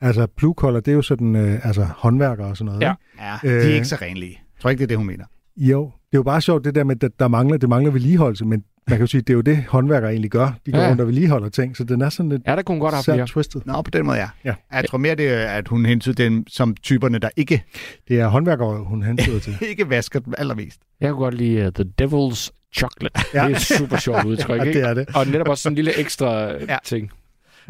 altså 0.00 0.26
blue 0.36 0.54
collar, 0.54 0.80
det 0.80 0.90
er 0.92 0.96
jo 0.96 1.02
sådan, 1.02 1.36
øh, 1.36 1.66
altså 1.66 1.84
håndværkere 1.96 2.46
og 2.46 2.56
sådan 2.56 2.66
noget, 2.66 2.80
Ja. 2.82 2.90
ikke? 2.92 3.48
Ja, 3.48 3.56
de 3.56 3.62
er 3.64 3.68
Øh. 3.68 3.74
ikke 3.74 3.84
så 3.88 3.96
renlige. 4.02 4.30
Jeg 4.32 4.60
tror 4.62 4.70
ikke, 4.70 4.78
det 4.78 4.84
er 4.84 4.88
det, 4.88 4.96
hun 4.96 5.06
mener. 5.06 5.24
Jo, 5.58 5.84
det 5.84 6.14
er 6.14 6.18
jo 6.18 6.22
bare 6.22 6.40
sjovt, 6.40 6.64
det 6.64 6.74
der 6.74 6.84
med, 6.84 7.04
at 7.04 7.10
der 7.18 7.28
mangler, 7.28 7.56
det 7.56 7.68
mangler 7.68 7.90
vedligeholdelse, 7.92 8.44
men 8.44 8.64
man 8.88 8.98
kan 8.98 9.00
jo 9.00 9.06
sige, 9.06 9.20
det 9.20 9.30
er 9.30 9.34
jo 9.34 9.40
det, 9.40 9.64
håndværkere 9.68 10.10
egentlig 10.10 10.30
gør. 10.30 10.52
De 10.66 10.72
går 10.72 10.78
Ja. 10.78 10.88
rundt 10.88 11.00
og 11.00 11.06
vedligeholder 11.06 11.48
ting, 11.48 11.76
så 11.76 11.84
den 11.84 12.00
er 12.00 12.08
sådan 12.08 12.28
lidt 12.30 12.42
Ja, 12.46 12.56
der 12.56 12.62
kunne 12.62 12.80
godt 12.80 12.94
have 13.06 13.16
mere. 13.16 13.26
twisted. 13.26 13.60
Nå, 13.64 13.82
på 13.82 13.90
den 13.90 14.06
måde, 14.06 14.16
ja. 14.18 14.28
Ja. 14.44 14.54
Jeg 14.72 14.84
tror 14.88 14.98
mere, 14.98 15.14
det 15.14 15.28
er, 15.28 15.46
at 15.46 15.68
hun 15.68 15.86
hentyder 15.86 16.14
dem 16.14 16.44
som 16.48 16.74
typerne, 16.82 17.18
der 17.18 17.28
ikke, 17.36 17.62
Det 18.08 18.20
er 18.20 18.26
håndværkere, 18.28 18.84
hun 18.84 19.02
hentyder 19.02 19.40
til. 19.40 19.56
ikke 19.70 19.90
vasker 19.90 20.20
dem 20.20 20.34
allermest. 20.38 20.80
Jeg 21.00 21.10
kunne 21.10 21.24
godt 21.24 21.34
lide 21.34 21.66
uh, 21.66 21.72
The 21.72 21.84
Devil's 22.02 22.50
Chocolate. 22.76 23.20
Ja. 23.34 23.44
Det 23.44 23.52
er 23.52 23.56
et 23.56 23.60
super 23.62 23.96
sjovt 23.96 24.24
udtryk, 24.30 24.58
Ja, 24.58 24.62
ikke? 24.64 24.80
det 24.80 24.88
er 24.88 24.94
det. 24.94 25.08
Og 25.14 25.26
netop 25.26 25.48
også 25.48 25.62
sådan 25.62 25.72
en 25.72 25.76
lille 25.76 25.98
ekstra 25.98 26.34
Ja. 26.50 26.56
ja. 26.68 26.76
ting. 26.84 27.10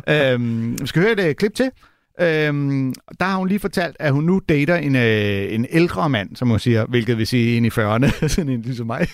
øhm, 0.09 0.76
vi 0.80 0.86
skal 0.86 1.03
høre 1.03 1.12
et 1.12 1.28
uh, 1.28 1.32
klip 1.32 1.55
til. 1.55 1.70
Øhm, 2.21 2.95
der 3.21 3.27
har 3.27 3.37
hun 3.37 3.49
lige 3.49 3.59
fortalt, 3.59 3.97
at 3.99 4.12
hun 4.12 4.25
nu 4.25 4.41
dater 4.49 4.77
en, 4.77 4.97
øh, 4.97 5.55
en 5.55 5.66
ældre 5.71 6.09
mand, 6.09 6.37
som 6.37 6.49
hun 6.49 6.59
siger, 6.59 6.87
hvilket 6.87 7.19
vil 7.19 7.27
sige 7.27 7.57
en 7.57 7.64
i 7.64 7.69
40'erne, 7.69 8.27
sådan 8.35 8.49
en 8.49 8.62
ligesom 8.62 8.87
mig. 8.87 9.07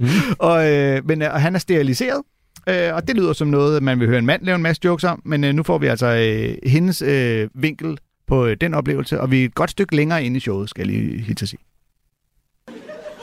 Mm. 0.00 0.06
og, 0.38 0.70
øh, 0.72 1.06
men, 1.06 1.22
øh, 1.22 1.34
og 1.34 1.40
han 1.40 1.54
er 1.54 1.58
steriliseret, 1.58 2.22
øh, 2.68 2.94
og 2.94 3.08
det 3.08 3.16
lyder 3.16 3.32
som 3.32 3.48
noget, 3.48 3.82
man 3.82 4.00
vil 4.00 4.08
høre 4.08 4.18
en 4.18 4.26
mand 4.26 4.42
lave 4.42 4.56
en 4.56 4.62
masse 4.62 4.80
jokes 4.84 5.04
om, 5.04 5.22
men 5.24 5.44
øh, 5.44 5.54
nu 5.54 5.62
får 5.62 5.78
vi 5.78 5.86
altså 5.86 6.06
øh, 6.06 6.70
hendes 6.70 7.02
øh, 7.02 7.48
vinkel 7.54 7.98
på 8.26 8.46
øh, 8.46 8.56
den 8.60 8.74
oplevelse, 8.74 9.20
og 9.20 9.30
vi 9.30 9.40
er 9.40 9.44
et 9.44 9.54
godt 9.54 9.70
stykke 9.70 9.96
længere 9.96 10.24
inde 10.24 10.36
i 10.36 10.40
showet, 10.40 10.70
skal 10.70 10.88
jeg 10.88 10.96
lige 10.96 11.22
hilse 11.22 11.42
at 11.42 11.48
sige. 11.48 11.60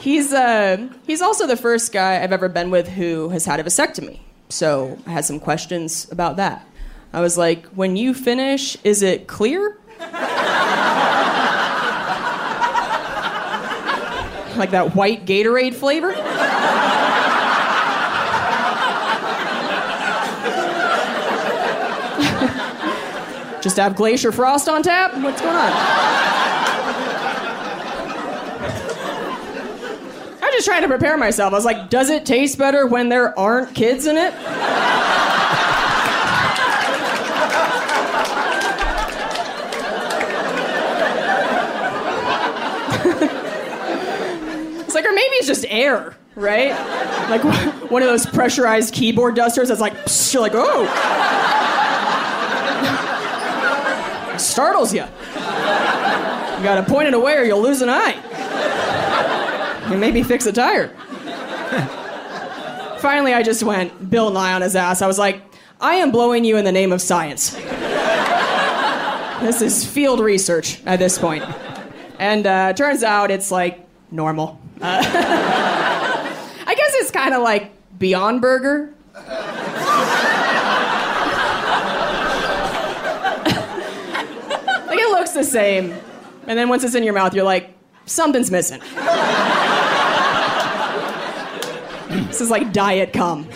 He's 0.00 0.32
uh, 0.34 0.78
he's 1.08 1.22
also 1.22 1.46
the 1.48 1.56
first 1.56 1.92
guy 1.92 2.18
I've 2.22 2.34
ever 2.34 2.48
been 2.48 2.70
with 2.72 2.88
who 2.90 3.28
has 3.30 3.44
had 3.44 3.60
a 3.60 3.62
vasectomy. 3.62 4.20
So 4.50 4.98
I 5.06 5.10
had 5.10 5.22
some 5.22 5.40
questions 5.40 6.08
about 6.12 6.36
that. 6.36 6.58
I 7.14 7.20
was 7.20 7.38
like, 7.38 7.66
when 7.66 7.94
you 7.94 8.12
finish, 8.12 8.76
is 8.82 9.00
it 9.00 9.28
clear? 9.28 9.78
like 14.56 14.72
that 14.72 14.96
white 14.96 15.24
Gatorade 15.24 15.74
flavor? 15.74 16.12
Just 23.62 23.76
have 23.76 23.94
glacier 23.94 24.32
frost 24.32 24.68
on 24.68 24.82
tap? 24.82 25.14
What's 25.22 25.40
going 25.40 25.54
on? 25.54 25.72
I 30.42 30.42
was 30.42 30.54
just 30.56 30.66
trying 30.66 30.82
to 30.82 30.88
prepare 30.88 31.16
myself. 31.16 31.52
I 31.52 31.56
was 31.56 31.64
like, 31.64 31.90
does 31.90 32.10
it 32.10 32.26
taste 32.26 32.58
better 32.58 32.88
when 32.88 33.08
there 33.08 33.38
aren't 33.38 33.72
kids 33.72 34.06
in 34.06 34.16
it? 34.16 34.34
it's 44.94 45.02
like, 45.02 45.10
or 45.10 45.14
maybe 45.14 45.34
it's 45.36 45.43
just 45.54 45.66
air, 45.68 46.16
right? 46.34 46.70
Like 47.30 47.44
one 47.90 48.02
of 48.02 48.08
those 48.08 48.26
pressurized 48.26 48.92
keyboard 48.92 49.36
dusters 49.36 49.68
that's 49.68 49.80
like, 49.80 49.94
you're 50.32 50.42
like, 50.42 50.52
oh. 50.54 50.84
Startles 54.38 54.92
you. 54.92 55.02
You 55.02 56.62
gotta 56.62 56.82
point 56.82 57.08
it 57.08 57.14
away 57.14 57.36
or 57.36 57.44
you'll 57.44 57.62
lose 57.62 57.82
an 57.82 57.88
eye. 57.88 58.20
And 59.84 60.00
maybe 60.00 60.22
fix 60.22 60.46
a 60.46 60.52
tire. 60.52 60.88
Finally, 62.98 63.34
I 63.34 63.42
just 63.42 63.62
went 63.62 64.10
Bill 64.10 64.30
Nye 64.30 64.54
on 64.54 64.62
his 64.62 64.74
ass. 64.74 65.02
I 65.02 65.06
was 65.06 65.18
like, 65.18 65.42
I 65.80 65.96
am 65.96 66.10
blowing 66.10 66.44
you 66.44 66.56
in 66.56 66.64
the 66.64 66.72
name 66.72 66.90
of 66.90 67.02
science. 67.02 67.50
this 69.40 69.60
is 69.60 69.86
field 69.86 70.20
research 70.20 70.80
at 70.86 70.98
this 70.98 71.18
point. 71.18 71.44
And 72.18 72.46
uh, 72.46 72.72
turns 72.72 73.02
out 73.02 73.30
it's 73.30 73.50
like 73.50 73.86
normal. 74.10 74.58
Uh, 74.80 75.02
I 76.66 76.74
guess 76.74 76.94
it's 76.94 77.10
kind 77.10 77.34
of 77.34 77.42
like 77.42 77.70
Beyond 77.98 78.40
Burger. 78.40 78.94
like 79.14 79.28
it 84.98 85.10
looks 85.10 85.32
the 85.32 85.44
same. 85.44 85.94
And 86.46 86.58
then 86.58 86.68
once 86.68 86.84
it's 86.84 86.94
in 86.94 87.04
your 87.04 87.14
mouth, 87.14 87.34
you're 87.34 87.44
like, 87.44 87.74
something's 88.06 88.50
missing. 88.50 88.80
this 92.26 92.40
is 92.40 92.50
like 92.50 92.72
diet 92.72 93.12
cum. 93.12 93.46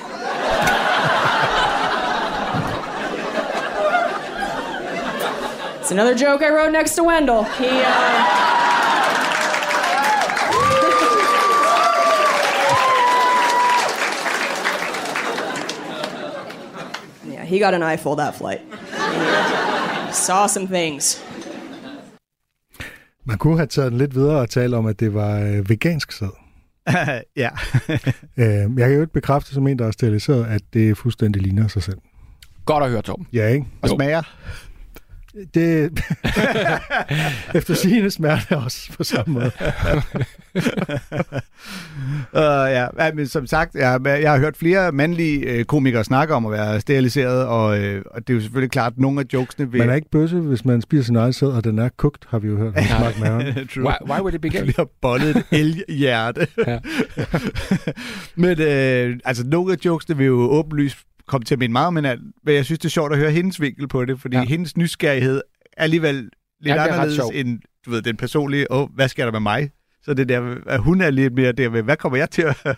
it's 5.81 5.91
another 5.91 6.15
joke 6.15 6.43
I 6.43 6.51
wrote 6.51 6.71
next 6.71 6.95
to 6.97 7.05
Wendell. 7.05 7.45
He, 7.45 7.69
uh... 7.69 8.18
he 17.49 17.59
got 17.59 17.75
an 17.75 17.83
eyeful 17.93 18.17
that 18.17 18.35
flight. 18.35 18.61
Saw 20.13 20.47
some 20.47 20.67
things. 20.67 21.23
Man 23.25 23.39
kunne 23.39 23.57
have 23.57 23.67
taget 23.67 23.91
den 23.93 23.99
lidt 23.99 24.15
videre 24.15 24.39
og 24.41 24.51
tale 24.51 24.77
om, 24.77 24.87
at 24.87 25.01
det 25.01 25.15
var 25.15 25.41
øh, 25.41 25.69
vegansk 25.71 26.13
sæd. 26.13 26.29
ja. 27.37 27.49
Øh, 28.37 28.45
jeg 28.47 28.89
kan 28.89 28.93
jo 28.95 29.01
ikke 29.01 29.13
bekræfte 29.13 29.55
som 29.55 29.67
en, 29.67 29.79
der 29.79 29.87
er 29.87 29.91
steriliseret, 29.91 30.47
at 30.47 30.61
det 30.73 30.99
fuldstændig 30.99 31.43
ligner 31.43 31.69
sig 31.69 31.83
selv. 31.83 31.99
Godt 32.65 32.85
at 32.85 32.91
høre, 32.91 33.03
Torben. 33.03 33.27
Ja, 33.33 33.47
ikke? 33.49 33.67
Og 33.83 33.89
Jo. 33.89 33.95
smager. 33.95 34.23
Det, 35.55 36.01
efter 37.55 37.75
sigende 37.75 38.11
smerte 38.11 38.57
også 38.57 38.93
på 38.97 39.05
samme 39.05 39.35
måde. 39.35 39.51
Uh, 42.33 42.41
ja. 42.77 43.05
ja, 43.05 43.13
men 43.15 43.27
som 43.27 43.47
sagt, 43.47 43.75
jeg, 43.75 44.01
jeg 44.05 44.31
har 44.31 44.39
hørt 44.39 44.57
flere 44.57 44.93
mandlige 44.93 45.41
øh, 45.41 45.65
komikere 45.65 46.05
snakke 46.05 46.35
om 46.35 46.47
at 46.47 46.53
være 46.53 46.81
steriliseret, 46.81 47.47
og, 47.47 47.79
øh, 47.79 48.03
og 48.11 48.29
det 48.29 48.33
er 48.33 48.35
jo 48.35 48.41
selvfølgelig 48.41 48.71
klart, 48.71 48.93
at 48.93 48.99
nogle 48.99 49.21
af 49.21 49.25
jokesene 49.33 49.71
vil... 49.71 49.79
Man 49.79 49.91
er 49.91 49.95
ikke 49.95 50.11
bøsse, 50.11 50.37
hvis 50.37 50.65
man 50.65 50.83
spiser 50.83 51.05
sin 51.05 51.17
egen 51.17 51.33
sæd, 51.33 51.49
og 51.49 51.65
den 51.65 51.79
er 51.79 51.89
kogt, 51.97 52.25
har 52.29 52.39
vi 52.39 52.49
jo 52.49 52.57
hørt. 52.57 52.75
True. 53.75 53.85
Why, 53.85 54.11
why 54.11 54.21
would 54.21 54.35
it 54.35 54.41
be 54.41 54.49
gay? 54.49 54.63
bliver 54.63 54.87
bollet 55.01 55.37
et 55.37 55.45
elhjerte. 55.51 56.47
Men 58.37 58.61
øh, 58.61 59.19
altså, 59.25 59.47
nogle 59.47 59.73
af 59.73 59.77
jokesene 59.85 60.17
vil 60.17 60.27
jo 60.27 60.41
åbenlyst 60.41 60.99
komme 61.29 61.45
til 61.45 61.55
at 61.55 61.59
minde 61.59 61.73
meget 61.73 61.87
om 61.87 61.97
hinanden, 61.97 62.33
men 62.45 62.55
jeg 62.55 62.65
synes, 62.65 62.79
det 62.79 62.85
er 62.85 62.91
sjovt 62.91 63.13
at 63.13 63.19
høre 63.19 63.31
hendes 63.31 63.61
vinkel 63.61 63.89
på 63.89 64.05
det, 64.05 64.21
fordi 64.21 64.37
Ja. 64.37 64.41
ja. 64.43 64.47
hendes 64.49 64.77
nysgerrighed 64.77 65.37
er 65.77 65.83
alligevel 65.83 66.15
lidt 66.61 66.75
er 66.77 66.83
ret 66.83 66.89
anderledes 66.89 67.15
sjovt. 67.17 67.35
end 67.35 67.61
du 67.87 67.91
ved, 67.91 68.03
den 68.03 68.17
personlige, 68.17 68.73
åh, 68.73 68.89
hvad 68.95 69.09
sker 69.09 69.25
der 69.25 69.33
med 69.33 69.41
mig? 69.41 69.71
Så 70.03 70.15
det 70.15 70.29
der, 70.29 70.55
at 70.67 70.81
hun 70.81 71.01
er 71.01 71.11
lidt 71.11 71.35
mere 71.35 71.53
der 71.53 71.71
med, 71.71 71.83
hvad 71.83 71.97
kommer 71.97 72.19
jeg 72.19 72.31
til 72.31 72.43
at... 72.43 72.77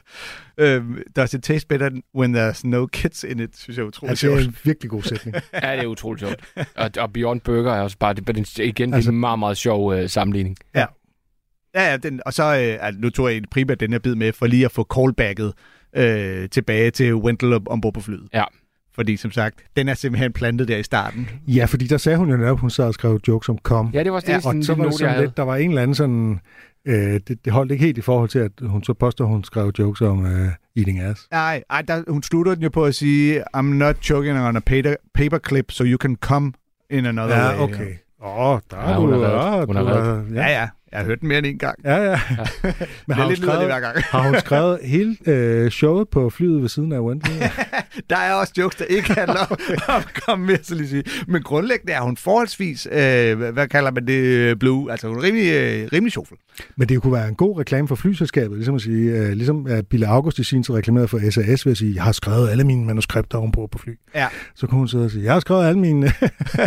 Øh, 0.59 0.83
does 1.17 1.35
it 1.35 1.43
taste 1.43 1.69
better 1.69 1.91
when 2.15 2.37
there's 2.37 2.61
no 2.65 2.87
kids 2.87 3.25
in 3.25 3.41
it, 3.41 3.57
synes 3.59 3.77
jeg 3.77 3.83
er 3.83 3.87
utroligt 3.87 4.11
Altså, 4.11 4.27
det 4.27 4.33
er 4.35 4.39
sjovt. 4.43 4.49
en 4.49 4.57
virkelig 4.65 4.91
god 4.91 5.03
sætning. 5.03 5.37
Ja, 5.63 5.73
det 5.77 5.83
er 5.83 5.87
utroligt 5.87 6.21
sjovt. 6.29 6.67
Og, 6.77 6.91
og 6.99 7.13
Beyond 7.13 7.41
Burger 7.41 7.73
er 7.73 7.81
også 7.81 7.99
bare, 7.99 8.15
det, 8.15 8.59
igen, 8.59 8.89
det 8.89 8.93
er 8.93 8.97
Altså- 8.97 9.11
en 9.11 9.21
meget, 9.21 9.39
meget 9.39 9.57
sjov 9.57 9.95
øh, 9.95 10.09
sammenligning. 10.09 10.57
Ja, 10.75 10.87
ja 11.75 11.97
den, 11.97 12.21
og 12.27 12.33
så, 12.33 12.43
øh, 12.43 12.87
altså, 12.87 13.01
nu 13.01 13.11
tog 13.11 13.33
jeg 13.33 13.43
primært 13.51 13.81
den 13.81 13.93
her 13.93 13.99
bid 13.99 14.15
med, 14.15 14.33
for 14.33 14.47
lige 14.47 14.65
at 14.65 14.73
få 14.73 14.87
callbacket 14.95 15.53
øh, 15.97 16.49
tilbage 16.49 16.91
til 16.91 17.14
Wendell 17.14 17.53
om- 17.53 17.66
ombord 17.70 17.95
på 17.95 18.01
flyet. 18.01 18.28
Ja. 18.34 18.45
Fordi 18.95 19.16
som 19.16 19.30
sagt, 19.30 19.55
den 19.76 19.88
er 19.88 19.95
simpelthen 19.95 20.32
plantet 20.32 20.68
der 20.68 20.76
i 20.76 20.82
starten. 20.82 21.28
Ja, 21.49 21.64
fordi 21.64 21.86
der 21.86 21.97
sagde 21.99 22.18
hun 22.18 22.30
jo 22.30 22.36
netop, 22.36 22.59
hun 22.59 22.70
sad 22.70 22.84
og 22.84 22.95
skrev 22.95 23.20
jokes 23.28 23.49
om 23.49 23.59
kom. 23.59 23.91
Ja, 23.95 23.99
det 24.05 24.11
var 24.12 24.16
også 24.16 24.26
det, 24.26 24.32
Ja, 24.32 24.41
sådan 24.41 24.59
og 24.59 24.64
så 24.64 24.74
var 24.74 24.84
det 24.84 24.95
sådan 24.95 25.20
lidt, 25.20 25.36
der 25.36 25.43
var 25.43 25.57
en 25.57 25.68
eller 25.70 25.82
anden 25.82 25.95
sådan... 25.95 26.41
Øh, 26.86 27.20
det, 27.28 27.45
det 27.45 27.53
holdt 27.53 27.72
ikke 27.72 27.84
helt 27.84 27.99
i 27.99 28.01
forhold 28.01 28.28
til, 28.28 28.38
at 28.38 28.51
hun 28.62 28.82
så 28.84 28.95
påstår, 28.95 29.24
at 29.24 29.30
hun 29.30 29.45
skrev 29.45 29.72
jokes 29.78 30.01
om 30.01 30.26
øh, 30.26 30.49
eating 30.76 31.01
ass. 31.01 31.26
Nej, 31.30 31.62
ej, 31.70 31.82
der, 31.82 32.03
hun 32.09 32.22
slutter 32.22 32.55
den 32.55 32.62
jo 32.62 32.68
på 32.68 32.84
at 32.84 32.95
sige, 32.95 33.43
I'm 33.57 33.61
not 33.62 33.97
choking 34.03 34.38
on 34.41 34.57
a 34.57 34.61
paper, 34.61 34.95
paperclip, 35.14 35.70
so 35.72 35.84
you 35.84 35.99
can 35.99 36.16
come 36.16 36.53
in 36.91 37.07
another 37.07 37.36
way. 37.36 37.57
Ja, 37.57 37.62
okay. 37.62 37.95
Åh, 38.24 38.49
oh, 38.49 38.59
der 38.70 38.76
Ja, 38.76 38.91
er 38.93 38.97
hun 38.99 39.12
du... 39.12 39.20
har 39.20 39.26
reddet. 39.26 39.61
ja, 39.61 39.64
Hun 39.64 39.76
du 39.76 39.82
reddet. 39.82 40.36
er- 40.38 40.43
Ja, 40.49 40.61
ja. 40.61 40.68
Jeg 40.93 41.01
har 41.01 41.07
hørt 41.07 41.20
den 41.20 41.28
mere 41.28 41.38
end 41.38 41.47
en 41.47 41.59
gang. 41.59 41.78
Ja, 41.84 41.97
ja. 41.97 42.11
Ja. 42.64 42.72
Men 43.07 43.16
har 43.16 43.22
hun, 43.22 43.32
lidt 43.32 43.41
det 43.41 43.49
hver 43.49 43.55
skrevet, 43.57 43.82
gang. 43.82 43.97
har 44.05 44.22
hun 44.30 44.41
skrevet 44.47 44.78
hele 44.84 45.16
øh, 45.26 45.70
showet 45.70 46.09
på 46.09 46.30
flyet 46.30 46.62
ved 46.62 46.68
siden 46.68 46.93
af 46.93 47.01
Wendy? 47.01 47.24
Der 48.11 48.16
er 48.16 48.32
også 48.34 48.53
jokes, 48.59 48.76
der 48.76 48.84
ikke 48.84 49.14
handler 49.14 49.41
om 49.88 49.95
at 49.97 50.22
komme 50.26 50.47
med, 50.47 50.59
så 50.62 50.74
lige 50.74 50.88
sige. 50.88 51.05
Men 51.28 51.43
grundlæggende 51.43 51.93
er 51.93 52.01
hun 52.01 52.16
forholdsvis, 52.16 52.86
øh, 52.93 53.38
hvad- 53.38 53.68
kalder 53.68 53.91
man 53.91 54.07
det, 54.07 54.59
blue. 54.59 54.91
Altså 54.93 55.09
hun 55.09 55.16
er 55.18 55.22
rimelig, 55.22 55.53
øh, 55.53 55.88
rimelig 55.93 56.12
sjovfuld. 56.12 56.38
Men 56.76 56.88
det 56.88 57.03
kunne 57.03 57.12
være 57.12 57.28
en 57.28 57.34
god 57.34 57.59
reklame 57.61 57.88
for 57.88 57.95
flyselskabet, 57.95 58.57
ligesom 58.57 58.74
at 58.74 58.80
sige, 58.80 59.11
øh, 59.11 59.32
ligesom 59.32 59.66
at 59.66 59.86
Bille 59.86 60.07
August 60.07 60.38
i 60.38 60.45
sin 60.45 60.62
tid 60.62 60.74
reklamerede 60.74 61.09
for 61.09 61.30
SAS 61.30 61.66
ved 61.66 61.70
at 61.72 61.76
sige, 61.78 61.95
jeg 61.95 62.03
har 62.03 62.12
skrevet 62.12 62.51
alle 62.51 62.64
mine 62.64 62.84
manuskripter 62.86 63.38
ombord 63.38 63.70
på 63.70 63.78
fly. 63.78 63.91
Ja. 64.14 64.26
Så 64.55 64.66
kunne 64.66 64.78
hun 64.78 64.88
sidde 64.88 65.05
og 65.05 65.11
sige, 65.11 65.24
jeg 65.24 65.32
har 65.32 65.41
skrevet 65.41 65.66
alle 65.66 65.80
mine 65.80 66.12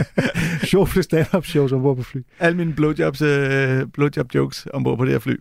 sjovfle 0.71 1.03
stand-up 1.03 1.45
shows 1.45 1.71
ombord 1.71 1.97
på 1.97 2.03
fly. 2.03 2.19
Alle 2.39 2.57
mine 2.57 2.74
blowjobs, 2.74 3.21
øh, 3.21 3.86
blowjob 3.93 4.12
jokes 4.36 4.68
ombord 4.74 4.97
på 4.97 5.05
det 5.05 5.11
her 5.11 5.20
fly. 5.20 5.36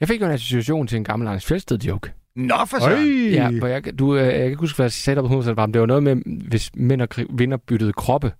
Jeg 0.00 0.08
fik 0.08 0.20
jo 0.20 0.26
en 0.26 0.32
association 0.32 0.86
til 0.86 0.96
en 0.96 1.04
gammel 1.04 1.28
Anders 1.28 1.44
Fjeldsted-joke. 1.46 2.12
Nå 2.36 2.54
for 2.66 2.78
søren. 2.80 3.30
Ja, 3.32 3.50
hvor 3.58 3.68
jeg, 3.68 3.98
du, 3.98 4.16
øh, 4.16 4.24
jeg 4.24 4.32
kan 4.34 4.44
ikke 4.44 4.56
huske, 4.60 4.76
hvad 4.76 4.84
jeg 4.86 4.92
sagde 4.92 5.14
der 5.16 5.22
på 5.22 5.26
100 5.26 5.56
varme. 5.56 5.72
Det 5.72 5.80
var 5.80 5.86
noget 5.86 6.02
med, 6.02 6.16
hvis 6.48 6.70
mænd 6.74 7.02
og 7.02 7.08
kvinder 7.08 7.56
byttede 7.56 7.92
kroppe, 7.92 8.32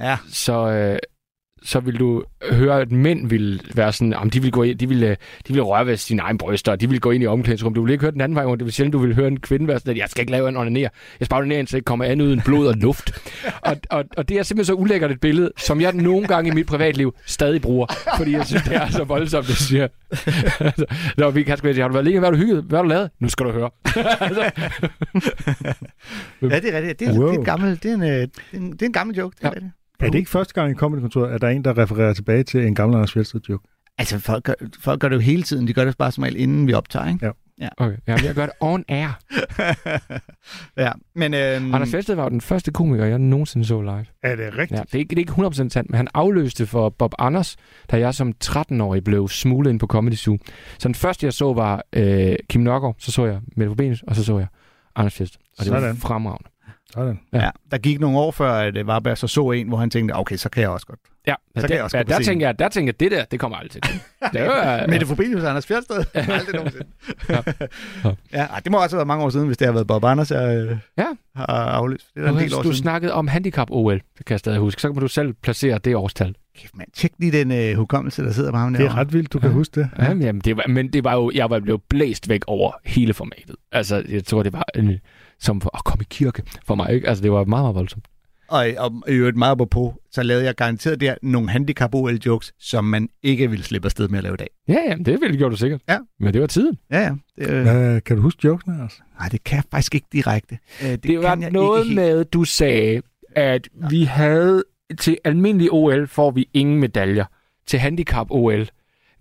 Ja. 0.00 0.18
så, 0.28 0.68
øh, 0.68 0.98
så 1.64 1.80
vil 1.80 1.98
du 1.98 2.24
høre, 2.52 2.80
at 2.80 2.92
mænd 2.92 3.28
vil 3.28 3.60
være 3.74 3.92
sådan, 3.92 4.14
om 4.14 4.30
de 4.30 4.42
vil 4.42 4.50
gå 4.52 4.62
ind, 4.62 4.78
de 4.78 4.88
vil, 4.88 5.02
øh, 5.02 5.16
de 5.48 5.52
vil 5.52 5.62
røre 5.62 5.86
ved 5.86 5.96
sine 5.96 6.22
egne 6.22 6.38
bryster, 6.38 6.72
og 6.72 6.80
de 6.80 6.88
vil 6.88 7.00
gå 7.00 7.10
ind 7.10 7.22
i 7.24 7.26
omklædningsrum. 7.26 7.74
Du 7.74 7.82
vil 7.84 7.92
ikke 7.92 8.02
høre 8.02 8.12
den 8.12 8.20
anden 8.20 8.36
vej 8.36 8.44
rundt. 8.44 8.60
Det 8.60 8.64
vil 8.64 8.72
sjældent, 8.72 8.92
du 8.92 8.98
vil 8.98 9.14
høre 9.14 9.28
en 9.28 9.40
kvinde 9.40 9.68
være 9.68 9.78
sådan, 9.78 9.90
at 9.90 9.98
jeg 9.98 10.08
skal 10.08 10.22
ikke 10.22 10.32
lave 10.32 10.48
en 10.48 10.56
onanere. 10.56 10.82
Jeg 10.82 11.26
skal 11.26 11.28
bare 11.28 11.40
onanere, 11.40 11.58
indtil 11.58 11.76
det 11.76 11.84
kommer 11.84 12.04
andet 12.04 12.26
uden 12.26 12.40
blod 12.44 12.66
og 12.66 12.74
luft. 12.74 13.10
og, 13.68 13.76
og, 13.90 14.04
og, 14.16 14.28
det 14.28 14.38
er 14.38 14.42
simpelthen 14.42 14.64
så 14.76 14.80
ulækkert 14.80 15.10
et 15.10 15.20
billede, 15.20 15.50
som 15.56 15.80
jeg 15.80 15.92
nogle 15.92 16.26
gange 16.26 16.50
i 16.50 16.54
mit 16.54 16.66
privatliv 16.66 17.14
stadig 17.26 17.62
bruger, 17.62 17.86
fordi 18.16 18.32
jeg 18.32 18.46
synes, 18.46 18.62
det 18.62 18.74
er 18.76 18.90
så 18.90 19.04
voldsomt, 19.04 19.46
det 19.46 19.56
siger. 19.56 19.88
Nå, 21.20 21.30
vi 21.30 21.42
kan 21.42 21.56
sgu 21.56 21.66
har 21.72 21.88
du 21.88 21.92
været 21.92 22.04
længe, 22.04 22.20
hvad 22.20 22.26
har 22.26 22.32
du 22.32 22.38
hygget, 22.38 22.64
hvad 22.64 22.78
har 22.78 22.82
du 22.82 22.88
lavet? 22.88 23.10
Nu 23.20 23.28
skal 23.28 23.46
du 23.46 23.50
høre. 23.52 23.70
Ja, 26.42 26.60
det 26.60 26.74
er 26.74 26.78
rigtigt. 26.78 27.00
Det 27.00 27.08
er, 27.08 27.18
Wow. 27.18 27.28
det 27.28 27.34
er, 27.34 27.38
en, 27.38 27.44
gammel, 27.44 27.78
det 27.82 27.90
er, 27.90 27.94
en, 27.94 28.00
det 28.02 28.22
er, 28.22 28.26
en, 28.58 28.72
det 28.72 28.82
er 28.82 28.86
en 28.86 28.92
gammel 28.92 29.16
joke. 29.16 29.36
Det 29.36 29.44
er 29.44 29.48
Ja. 29.48 29.54
rigtigt. 29.54 29.72
Er 30.04 30.10
det 30.10 30.18
ikke 30.18 30.30
første 30.30 30.54
gang 30.54 30.70
i 30.70 30.74
Comedy-kontoret, 30.74 31.30
at 31.30 31.40
der 31.40 31.46
er 31.46 31.52
en, 31.52 31.64
der 31.64 31.78
refererer 31.78 32.14
tilbage 32.14 32.42
til 32.42 32.66
en 32.66 32.74
gammel 32.74 32.96
Anders 32.96 33.12
Fjeldsted 33.12 33.40
joke? 33.48 33.68
Altså, 33.98 34.18
folk 34.18 34.44
gør, 34.44 34.52
folk 34.80 35.00
gør 35.00 35.08
det 35.08 35.16
jo 35.16 35.20
hele 35.20 35.42
tiden. 35.42 35.68
De 35.68 35.72
gør 35.72 35.84
det 35.84 35.96
bare 35.98 36.12
som 36.12 36.22
regel, 36.22 36.36
inden 36.40 36.66
vi 36.66 36.72
optager, 36.72 37.08
ikke? 37.08 37.32
Okay, 37.76 37.96
ja, 38.06 38.16
jeg 38.24 38.34
gør 38.34 38.46
det 38.46 38.54
on 38.60 38.84
air. 38.88 39.08
ja, 40.84 40.92
men... 41.14 41.34
Øhm, 41.34 41.74
Anders 41.74 41.90
Fjeldsted 41.90 42.14
var 42.14 42.22
jo 42.22 42.28
den 42.28 42.40
første 42.40 42.72
komiker, 42.72 43.04
jeg 43.04 43.18
nogensinde 43.18 43.66
så 43.66 43.80
live. 43.80 44.06
Er 44.22 44.36
det 44.36 44.58
rigtigt? 44.58 44.78
Ja, 44.78 44.82
det, 44.82 44.94
er 44.94 44.98
ikke, 44.98 45.10
det 45.10 45.16
er 45.16 45.20
ikke 45.20 45.46
100% 45.46 45.68
sandt, 45.68 45.90
men 45.90 45.96
han 45.96 46.08
afløste 46.14 46.66
for 46.66 46.88
Bob 46.88 47.14
Anders, 47.18 47.56
da 47.90 47.98
jeg 47.98 48.14
som 48.14 48.32
13-årig 48.44 49.04
blev 49.04 49.28
smuglet 49.28 49.70
ind 49.70 49.80
på 49.80 49.86
Comedy 49.86 50.14
Zoo. 50.14 50.38
Så 50.78 50.88
den 50.88 50.94
første, 50.94 51.26
jeg 51.26 51.32
så, 51.32 51.52
var 51.52 51.82
øh, 51.92 52.36
Kim 52.48 52.60
Nørgaard, 52.60 52.96
så 52.98 53.12
så 53.12 53.26
jeg 53.26 53.40
Mette 53.56 53.70
Forbenius, 53.70 54.02
og 54.02 54.16
så 54.16 54.24
så 54.24 54.38
jeg 54.38 54.46
Anders 54.96 55.14
Fjeldsted. 55.14 55.40
Og 55.58 55.64
det 55.64 55.72
var 55.72 55.80
Sådan. 55.80 55.96
fremragende. 55.96 56.50
Sådan. 56.94 57.20
ja, 57.32 57.50
der 57.70 57.78
gik 57.78 58.00
nogle 58.00 58.18
år 58.18 58.30
før, 58.30 58.52
at 58.52 58.76
øh, 58.76 58.86
Varberg 58.86 59.18
så 59.18 59.26
så 59.26 59.50
en, 59.50 59.68
hvor 59.68 59.76
han 59.76 59.90
tænkte, 59.90 60.12
okay, 60.16 60.36
så 60.36 60.48
kan 60.48 60.60
jeg 60.62 60.70
også 60.70 60.86
godt. 60.86 61.00
Ja, 61.26 61.34
Så 61.54 61.60
kan 61.60 61.68
der, 61.68 61.74
jeg 61.74 61.84
også 61.84 61.96
ja, 61.96 62.02
der, 62.02 62.12
scenen. 62.12 62.24
tænker 62.24 62.46
jeg, 62.46 62.58
der 62.58 62.68
tænker 62.68 62.88
jeg, 62.92 63.00
det 63.00 63.10
der, 63.10 63.24
det 63.24 63.40
kommer 63.40 63.58
aldrig 63.58 63.70
til. 63.82 63.82
Det 64.32 64.42
var, 64.42 64.86
Mette 64.86 65.06
Forbenius 65.06 65.42
og 65.42 65.48
Anders 65.48 65.66
Fjeldsted? 65.66 65.96
Aldrig 66.14 66.54
nogensinde. 66.54 66.84
Ja. 67.28 67.34
ja. 68.04 68.12
ja, 68.32 68.46
det 68.64 68.72
må 68.72 68.82
også 68.82 68.96
have 68.96 68.98
været 68.98 69.06
mange 69.06 69.24
år 69.24 69.30
siden, 69.30 69.46
hvis 69.46 69.56
det 69.56 69.66
har 69.66 69.72
været 69.72 69.86
Bob 69.86 70.04
Anders, 70.04 70.30
jeg 70.30 70.56
øh, 70.56 70.76
Ja. 70.98 71.04
har 71.36 71.46
aflyst. 71.46 72.06
Det 72.14 72.20
er 72.20 72.24
da 72.24 72.28
en 72.30 72.34
du, 72.36 72.40
del 72.40 72.54
år 72.54 72.58
du 72.58 72.62
siden. 72.62 72.76
snakkede 72.76 73.12
om 73.12 73.28
handicap-OL, 73.28 73.94
det 74.18 74.26
kan 74.26 74.32
jeg 74.34 74.38
stadig 74.38 74.58
huske. 74.58 74.80
Så 74.82 74.92
kan 74.92 75.00
du 75.00 75.08
selv 75.08 75.32
placere 75.32 75.78
det 75.78 75.96
årstal. 75.96 76.34
Kæft, 76.58 76.76
mand. 76.76 76.88
Tjek 76.94 77.12
lige 77.18 77.32
den 77.32 77.52
øh, 77.52 77.76
hukommelse, 77.76 78.24
der 78.24 78.32
sidder 78.32 78.50
på 78.50 78.56
ham 78.56 78.72
Det 78.72 78.80
er 78.80 78.84
derovre. 78.84 79.00
ret 79.00 79.12
vildt, 79.12 79.32
du 79.32 79.38
kan 79.38 79.48
Ja. 79.50 79.54
huske 79.54 79.80
det. 79.80 79.88
Ja. 79.98 80.04
Jamen, 80.04 80.22
jamen, 80.22 80.40
det 80.40 80.56
var, 80.56 80.64
men 80.68 80.92
det 80.92 81.04
var 81.04 81.14
jo, 81.14 81.30
jeg 81.34 81.50
var 81.50 81.60
blevet 81.60 81.82
blæst 81.88 82.28
væk 82.28 82.40
over 82.46 82.72
hele 82.84 83.14
formatet. 83.14 83.56
Altså, 83.72 84.02
jeg 84.08 84.24
tror, 84.24 84.42
det 84.42 84.52
var 84.52 84.64
en, 84.74 84.98
som 85.40 85.60
for, 85.60 85.76
at 85.76 85.84
komme 85.84 86.02
i 86.02 86.06
kirke 86.10 86.42
for 86.66 86.74
mig. 86.74 86.92
Ikke? 86.92 87.08
Altså, 87.08 87.22
det 87.22 87.32
var 87.32 87.44
meget, 87.44 87.64
meget 87.64 87.74
voldsomt. 87.74 88.04
Og, 88.48 88.66
og 88.78 88.92
i 89.08 89.12
øvrigt 89.12 89.36
meget 89.36 89.70
på, 89.70 89.94
så 90.12 90.22
lavede 90.22 90.44
jeg 90.44 90.54
garanteret 90.54 91.00
der 91.00 91.14
nogle 91.22 91.50
handicap 91.50 91.94
ol 91.94 92.14
jokes 92.14 92.52
som 92.58 92.84
man 92.84 93.08
ikke 93.22 93.50
ville 93.50 93.64
slippe 93.64 93.86
afsted 93.86 94.08
med 94.08 94.18
at 94.18 94.22
lave 94.22 94.34
i 94.34 94.36
dag. 94.36 94.48
Ja, 94.68 94.78
ja, 94.88 94.94
det 94.94 95.20
ville 95.20 95.36
gjorde 95.36 95.52
du 95.52 95.56
sikkert. 95.56 95.80
Ja. 95.88 95.98
Men 96.20 96.32
det 96.32 96.40
var 96.40 96.46
tiden. 96.46 96.78
Ja, 96.90 97.00
ja. 97.00 97.14
Det, 97.38 97.50
øh, 97.50 97.62
Hvad, 97.62 98.00
kan 98.00 98.16
du 98.16 98.22
huske 98.22 98.40
jokesene, 98.44 98.82
altså? 98.82 98.98
Nej, 99.18 99.28
det 99.28 99.44
kan 99.44 99.56
jeg 99.56 99.64
faktisk 99.70 99.94
ikke 99.94 100.06
direkte. 100.12 100.58
Øh, 100.82 100.88
det, 100.90 101.02
Det 101.02 101.18
var 101.22 101.34
noget 101.34 101.78
ikke 101.80 102.00
helt. 102.00 102.16
med, 102.16 102.24
du 102.24 102.44
sagde, 102.44 103.02
at 103.36 103.68
vi 103.90 104.02
havde 104.04 104.64
til 104.98 105.18
almindelig 105.24 105.72
OL 105.72 106.06
får 106.06 106.30
vi 106.30 106.48
ingen 106.54 106.80
medaljer. 106.80 107.24
Til 107.66 107.78
handicap-OL, 107.78 108.68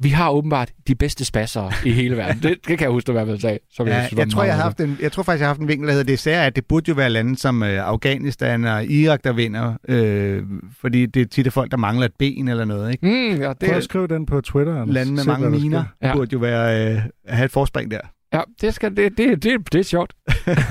vi 0.03 0.09
har 0.09 0.29
åbenbart 0.29 0.71
de 0.87 0.95
bedste 0.95 1.25
spassere 1.25 1.71
i 1.85 1.91
hele 1.91 2.17
verden. 2.17 2.43
Det, 2.43 2.49
det 2.67 2.77
kan 2.77 2.79
jeg 2.79 2.89
huske, 2.89 3.11
hvert 3.11 3.27
fald 3.27 3.39
sagde. 3.39 3.59
Som 3.71 3.87
Ja, 3.87 4.07
synes 4.07 4.17
var 4.17 4.23
jeg, 4.23 4.31
tror, 4.31 4.43
jeg, 4.43 4.55
har 4.55 4.63
haft 4.63 4.79
en, 4.79 4.97
jeg 5.01 5.11
tror 5.11 5.23
faktisk, 5.23 5.39
jeg 5.39 5.47
har 5.47 5.53
haft 5.53 5.61
en 5.61 5.67
vinkel, 5.67 5.87
der 5.87 5.93
hedder 5.93 6.05
det 6.05 6.13
især, 6.13 6.41
at 6.41 6.55
det 6.55 6.65
burde 6.65 6.89
jo 6.89 6.95
være 6.95 7.09
lande 7.09 7.37
som 7.37 7.63
øh, 7.63 7.87
Afghanistan 7.87 8.65
og 8.65 8.85
Irak, 8.85 9.23
der 9.23 9.33
vinder. 9.33 9.73
Øh, 9.87 10.43
fordi 10.81 11.05
det 11.05 11.21
er 11.21 11.25
tit 11.25 11.47
af 11.47 11.53
folk, 11.53 11.71
der 11.71 11.77
mangler 11.77 12.05
et 12.05 12.13
ben 12.19 12.47
eller 12.47 12.65
noget. 12.65 12.91
Ikke? 12.91 13.07
Mm, 13.07 13.41
ja, 13.41 13.49
det, 13.49 13.57
Prøv 13.65 13.77
at 13.77 13.83
skrive 13.83 14.07
den 14.07 14.25
på 14.25 14.41
Twitter. 14.41 14.81
Anders. 14.81 14.93
Lande 14.93 15.11
med 15.13 15.23
mange 15.25 15.49
miner 15.49 15.83
ja. 16.01 16.13
burde 16.15 16.33
jo 16.33 16.39
være, 16.39 16.93
øh, 16.93 17.01
have 17.27 17.45
et 17.45 17.51
forspring 17.51 17.91
der. 17.91 17.99
Ja, 18.33 18.41
det, 18.61 18.73
skal, 18.73 18.97
det, 18.97 19.17
det, 19.17 19.43
det, 19.43 19.73
det 19.73 19.79
er 19.79 19.83
sjovt. 19.83 20.13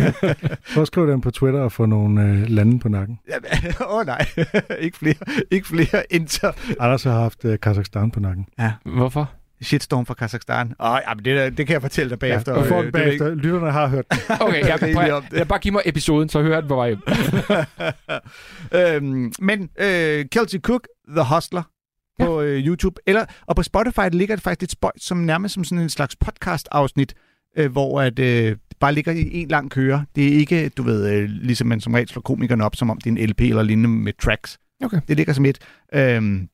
Prøv 0.75 0.83
at 0.83 0.87
skrive 0.87 1.13
den 1.13 1.21
på 1.21 1.31
Twitter 1.31 1.61
og 1.61 1.73
få 1.73 1.87
nogle 1.87 2.23
øh, 2.23 2.49
lande 2.49 2.79
på 2.79 2.89
nakken. 2.89 3.19
Åh 3.81 3.97
oh, 3.97 4.07
nej, 4.07 4.27
ikke 4.81 4.99
flere, 4.99 5.15
ikke 5.51 5.67
flere 5.67 6.03
inter 6.11 6.53
Anders 6.81 7.03
har 7.03 7.13
haft 7.21 7.45
øh, 7.45 7.59
Kazakhstan 7.61 8.11
på 8.11 8.21
nakken. 8.21 8.47
Hvorfor? 8.85 9.31
shitstorm 9.63 10.07
fra 10.07 10.15
Kazakhstan. 10.15 10.75
Åh, 10.81 10.99
ja, 11.09 11.15
men 11.15 11.25
det, 11.25 11.37
der- 11.37 11.51
det 11.51 11.67
kan 11.67 11.75
jeg 11.75 11.83
fortælle 11.83 12.11
dig 12.11 12.19
bagefter. 12.19 12.55
du 12.55 12.65
får 12.65 12.83
den 12.83 12.93
det 12.93 13.01
er 13.01 13.05
bagefter. 13.05 13.35
Lytterne 13.35 13.71
har 13.71 13.89
hørt 13.89 14.05
den. 14.11 14.19
Okay, 14.41 14.67
jeg, 14.69 14.79
prøv, 14.81 15.05
jeg, 15.07 15.23
det. 15.31 15.39
jeg 15.39 15.49
bare 15.49 15.59
give 15.59 15.73
mig 15.73 15.83
episoden, 15.87 16.29
så 16.29 16.43
hører 16.43 16.53
jeg 16.55 16.63
den 16.63 16.69
på 16.69 16.75
vej 16.75 16.89
hjem. 16.89 17.01
øhm, 18.75 19.33
men 19.39 19.71
øh, 19.79 20.25
Kelsey 20.33 20.59
Cook, 20.61 20.89
The 21.09 21.35
Hustler, 21.35 21.63
på 22.21 22.41
øh, 22.41 22.67
YouTube. 22.67 23.01
Eller, 23.07 23.25
og 23.47 23.57
på 23.57 23.63
Spotify 23.63 24.01
der 24.01 24.09
ligger 24.11 24.37
det 24.37 24.43
faktisk 24.43 24.61
lidt 24.61 24.71
spøjt, 24.71 25.03
som 25.03 25.17
nærmest 25.19 25.55
som 25.55 25.65
sådan 25.65 25.83
en 25.83 25.89
slags 25.91 26.17
podcast-afsnit, 26.25 27.15
øh, 27.57 27.73
hvor 27.73 28.01
at, 28.01 28.19
øh, 28.19 28.27
det 28.47 28.59
bare 28.81 28.95
ligger 28.95 29.13
i 29.13 29.31
en 29.33 29.49
lang 29.49 29.71
køre. 29.71 30.05
Det 30.17 30.29
er 30.29 30.33
ikke, 30.33 30.69
du 30.69 30.83
ved, 30.83 31.11
øh, 31.11 31.29
ligesom 31.29 31.67
man 31.67 31.81
som 31.81 31.95
regel 31.95 32.09
slår 32.09 32.23
komikerne 32.23 32.65
op, 32.65 32.77
som 32.77 32.91
om 32.91 33.01
det 33.01 33.07
er 33.07 33.23
en 33.23 33.29
LP 33.29 33.41
eller 33.41 33.63
lignende 33.63 33.89
med 33.89 34.13
tracks. 34.23 34.59
Okay. 34.85 35.01
Det 35.09 35.17
ligger 35.17 35.33
som 35.33 35.45
et. 35.45 35.59
Øhm, 35.95 36.49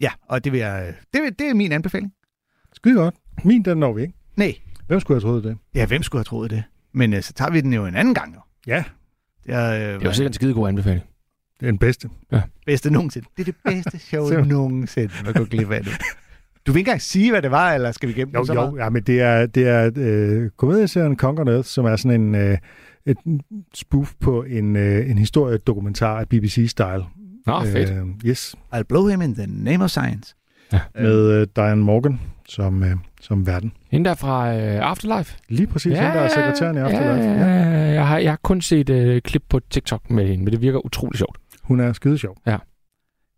ja, 0.00 0.10
og 0.28 0.44
det, 0.44 0.52
vil 0.52 0.58
jeg, 0.58 0.94
det, 1.14 1.22
vil, 1.22 1.34
det 1.38 1.48
er 1.48 1.54
min 1.54 1.72
anbefaling. 1.72 2.12
Skide 2.72 2.94
godt. 2.94 3.14
Min, 3.44 3.62
den 3.62 3.78
når 3.78 3.92
vi 3.92 4.02
ikke. 4.02 4.14
Nej. 4.36 4.54
Hvem 4.86 5.00
skulle 5.00 5.20
have 5.20 5.30
troet 5.30 5.44
det? 5.44 5.56
Ja, 5.74 5.86
hvem 5.86 6.02
skulle 6.02 6.20
have 6.20 6.24
troet 6.24 6.50
det? 6.50 6.62
Men 6.92 7.12
øh, 7.12 7.22
så 7.22 7.32
tager 7.32 7.50
vi 7.50 7.60
den 7.60 7.72
jo 7.72 7.86
en 7.86 7.96
anden 7.96 8.14
gang, 8.14 8.34
jo. 8.34 8.40
Ja. 8.66 8.84
Det 9.46 9.54
er, 9.54 9.70
øh, 9.72 10.00
Det 10.00 10.06
var 10.06 10.12
sikkert 10.12 10.30
en 10.30 10.34
skide 10.34 10.54
god 10.54 10.68
anbefaling. 10.68 11.04
Den 11.60 11.78
bedste. 11.78 12.10
Bedste 12.66 12.90
nogensinde. 12.90 13.26
Det 13.36 13.48
er 13.48 13.52
det 13.52 13.56
bedste 13.64 13.98
show 13.98 14.28
nogensinde, 14.44 15.12
man 15.24 15.34
kunne 15.34 15.46
glip 15.46 15.70
af 15.70 15.84
det. 15.84 15.92
Du 16.66 16.72
vil 16.72 16.78
ikke 16.78 16.88
engang 16.88 17.02
sige, 17.02 17.30
hvad 17.30 17.42
det 17.42 17.50
var, 17.50 17.72
eller 17.74 17.92
skal 17.92 18.08
vi 18.08 18.12
gemme 18.14 18.32
Jo, 18.34 18.40
det 18.40 18.46
så 18.46 18.54
jo, 18.54 18.60
meget? 18.70 18.84
ja, 18.84 18.90
men 18.90 19.02
det 19.02 19.20
er, 19.20 19.46
det 19.46 19.68
er 19.68 19.90
øh, 19.96 20.50
komedieserien 20.56 21.16
Conquer 21.16 21.44
Earth, 21.54 21.68
som 21.68 21.84
er 21.84 21.96
sådan 21.96 22.20
en 22.20 22.34
øh, 22.34 22.58
et 23.06 23.16
spoof 23.74 24.12
på 24.20 24.42
en, 24.42 24.76
øh, 24.76 25.10
en 25.10 25.18
historiedokumentar 25.18 26.18
af 26.20 26.24
BBC-style. 26.34 27.04
Nå, 27.46 27.64
fedt. 27.64 27.90
Øh, 27.90 28.30
yes, 28.30 28.54
I'll 28.74 28.82
blow 28.82 29.06
him 29.08 29.22
in 29.22 29.34
the 29.34 29.46
name 29.48 29.84
of 29.84 29.90
science. 29.90 30.34
med 31.00 31.30
øh, 31.40 31.46
Diane 31.56 31.82
Morgan 31.82 32.20
som, 32.48 32.82
øh, 32.82 32.90
som 33.20 33.46
verden. 33.46 33.72
Hende 33.90 34.08
der 34.08 34.14
fra 34.14 34.54
øh, 34.56 34.90
Afterlife. 34.90 35.36
Lige 35.48 35.66
præcis, 35.66 35.92
ja, 35.92 36.00
hende, 36.02 36.14
der 36.14 36.20
er 36.20 36.28
sekretæren 36.28 36.76
i 36.76 36.80
Afterlife. 36.80 37.28
Ja, 37.28 37.46
Ja. 37.46 37.62
ja. 37.62 37.92
Jeg, 37.92 38.06
har, 38.08 38.18
jeg 38.18 38.30
har 38.32 38.38
kun 38.42 38.60
set 38.60 38.90
øh, 38.90 39.22
klip 39.22 39.42
på 39.48 39.60
TikTok 39.70 40.10
med 40.10 40.26
hende, 40.26 40.44
men 40.44 40.52
det 40.52 40.60
virker 40.60 40.86
utrolig 40.86 41.18
sjovt. 41.18 41.38
Hun 41.62 41.80
er 41.80 41.92
skide 41.92 42.18
sjov. 42.18 42.36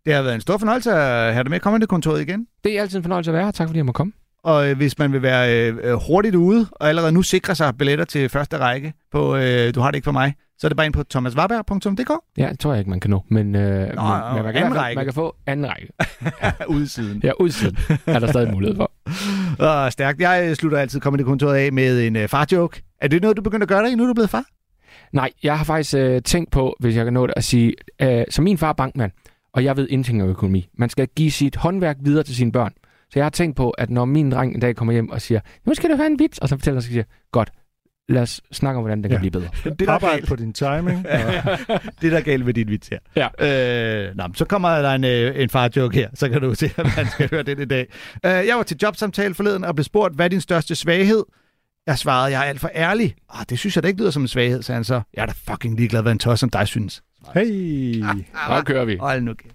Det 0.07 0.15
har 0.15 0.21
været 0.21 0.35
en 0.35 0.41
stor 0.41 0.57
fornøjelse 0.57 0.91
at 0.91 1.33
have 1.33 1.43
dig 1.43 1.49
med. 1.49 1.59
Kom 1.59 1.75
ind 1.75 1.83
kontoret 1.83 2.21
igen. 2.21 2.47
Det 2.63 2.77
er 2.77 2.81
altid 2.81 2.97
en 2.97 3.03
fornøjelse 3.03 3.31
at 3.31 3.35
være 3.35 3.43
her. 3.43 3.51
Tak 3.51 3.67
fordi 3.67 3.77
jeg 3.77 3.85
må 3.85 3.91
komme. 3.91 4.13
Og 4.43 4.69
øh, 4.69 4.77
hvis 4.77 4.99
man 4.99 5.13
vil 5.13 5.21
være 5.21 5.69
øh, 5.69 5.77
øh, 5.83 5.93
hurtigt 6.07 6.35
ude, 6.35 6.67
og 6.71 6.89
allerede 6.89 7.11
nu 7.11 7.21
sikre 7.21 7.55
sig 7.55 7.77
billetter 7.77 8.05
til 8.05 8.29
første 8.29 8.57
række 8.57 8.93
på 9.11 9.35
øh, 9.35 9.75
Du 9.75 9.79
har 9.79 9.91
det 9.91 9.95
ikke 9.95 10.05
for 10.05 10.11
mig, 10.11 10.33
så 10.57 10.67
er 10.67 10.69
det 10.69 10.77
bare 10.77 10.85
ind 10.85 10.93
på 10.93 11.03
thomasvarberg.dk 11.09 12.11
Ja, 12.37 12.49
det 12.49 12.59
tror 12.59 12.71
jeg 12.71 12.79
ikke, 12.79 12.89
man 12.89 12.99
kan 12.99 13.09
nå. 13.09 13.23
Men, 13.29 13.55
øh, 13.55 13.61
men, 13.61 13.79
men 13.79 13.95
man, 13.95 13.95
kan, 14.53 14.55
anden 14.55 14.75
række. 14.77 14.95
man 14.95 15.05
kan 15.05 15.13
få 15.13 15.35
anden 15.47 15.69
række. 15.69 15.87
udsiden. 16.77 17.21
Ja, 17.23 17.31
udsiden 17.39 17.77
er 18.05 18.19
der 18.19 18.27
stadig 18.27 18.51
mulighed 18.51 18.75
for. 18.75 18.91
Og 19.69 19.91
stærkt. 19.91 20.21
Jeg 20.21 20.45
øh, 20.49 20.55
slutter 20.55 20.77
altid 20.77 20.99
kontoret 20.99 21.55
af 21.55 21.73
med 21.73 22.07
en 22.07 22.15
øh, 22.15 22.27
far-joke. 22.27 22.83
Er 23.01 23.07
det 23.07 23.21
noget, 23.21 23.37
du 23.37 23.41
begynder 23.41 23.65
at 23.65 23.69
gøre 23.69 23.83
dig, 23.83 23.95
nu 23.95 24.03
er 24.03 24.07
du 24.07 24.13
blevet 24.13 24.29
far? 24.29 24.43
Nej, 25.13 25.29
jeg 25.43 25.57
har 25.57 25.65
faktisk 25.65 25.95
øh, 25.95 26.21
tænkt 26.21 26.51
på, 26.51 26.75
hvis 26.79 26.95
jeg 26.95 27.05
kan 27.05 27.13
nå 27.13 27.27
det, 27.27 27.33
at 27.37 27.43
sige, 27.43 27.73
øh, 28.01 28.23
som 28.29 28.43
min 28.43 28.57
far 28.57 28.69
er 28.69 28.73
bankmand, 28.73 29.11
og 29.57 29.63
jeg 29.63 29.77
ved 29.77 29.87
ingenting 29.89 30.23
om 30.23 30.29
økonomi. 30.29 30.67
Man 30.77 30.89
skal 30.89 31.07
give 31.15 31.31
sit 31.31 31.55
håndværk 31.55 31.97
videre 32.01 32.23
til 32.23 32.35
sine 32.35 32.51
børn. 32.51 32.73
Så 33.09 33.19
jeg 33.19 33.25
har 33.25 33.29
tænkt 33.29 33.55
på, 33.57 33.69
at 33.69 33.89
når 33.89 34.05
min 34.05 34.31
dreng 34.31 34.53
en 34.53 34.59
dag 34.59 34.75
kommer 34.75 34.93
hjem 34.93 35.09
og 35.09 35.21
siger, 35.21 35.39
nu 35.65 35.73
skal 35.73 35.89
du 35.89 35.95
have 35.95 36.07
en 36.07 36.19
vits, 36.19 36.37
og 36.39 36.49
så 36.49 36.55
fortæller 36.55 36.75
han, 36.75 36.81
så 36.81 36.87
siger, 36.87 37.03
godt, 37.31 37.49
lad 38.09 38.21
os 38.21 38.41
snakke 38.51 38.77
om, 38.77 38.83
hvordan 38.83 39.03
den 39.03 39.11
Ja. 39.11 39.17
kan 39.17 39.19
blive 39.19 39.31
bedre. 39.31 39.49
Det, 39.63 39.79
der 39.79 39.85
er 39.87 39.91
Arbejde 39.91 40.15
galt, 40.15 40.27
på 40.27 40.35
din 40.35 40.53
timing. 40.53 41.03
det 42.01 42.11
der 42.11 42.17
er 42.17 42.21
galt 42.21 42.45
med 42.45 42.53
din 42.53 42.67
vits 42.67 42.87
her. 42.87 42.99
Ja. 43.39 44.07
Øh, 44.09 44.15
nå, 44.15 44.23
så 44.33 44.45
kommer 44.45 44.69
der 44.81 44.91
en, 44.91 45.03
øh, 45.03 45.41
en 45.41 45.49
far-joke 45.49 45.95
her, 45.95 46.09
så 46.13 46.29
kan 46.29 46.41
du 46.41 46.55
se, 46.55 46.65
at 46.77 46.85
man 46.97 47.07
skal 47.07 47.29
høre 47.29 47.43
den 47.43 47.59
i 47.61 47.65
dag. 47.65 47.87
Øh, 48.25 48.31
jeg 48.31 48.57
var 48.57 48.63
til 48.63 48.77
jobsamtale 48.81 49.33
forleden 49.33 49.63
og 49.63 49.75
blev 49.75 49.83
spurgt, 49.83 50.15
hvad 50.15 50.25
er 50.25 50.29
din 50.29 50.41
største 50.41 50.75
svaghed? 50.75 51.23
Jeg 51.87 51.97
svarede, 51.97 52.31
jeg 52.31 52.39
er 52.45 52.49
alt 52.49 52.59
for 52.59 52.69
ærlig. 52.75 53.15
Ah, 53.33 53.45
det 53.49 53.59
synes 53.59 53.75
jeg 53.75 53.83
da 53.83 53.87
ikke 53.87 53.99
lyder 53.99 54.11
som 54.11 54.21
en 54.21 54.27
svaghed, 54.27 54.61
sagde 54.61 54.75
han 54.77 54.83
så. 54.83 55.01
Jeg 55.13 55.21
er 55.21 55.25
da 55.25 55.33
fucking 55.51 55.75
ligeglad, 55.77 56.01
hvad 56.01 56.11
en 56.11 56.19
tos 56.19 56.39
som 56.39 56.49
dig 56.49 56.67
synes. 56.67 57.03
Hey! 57.33 58.03
Så 58.47 58.63
kører 58.65 58.85
vi. 58.85 58.97
Hold 58.99 59.21
nu 59.21 59.33
kæft. 59.33 59.53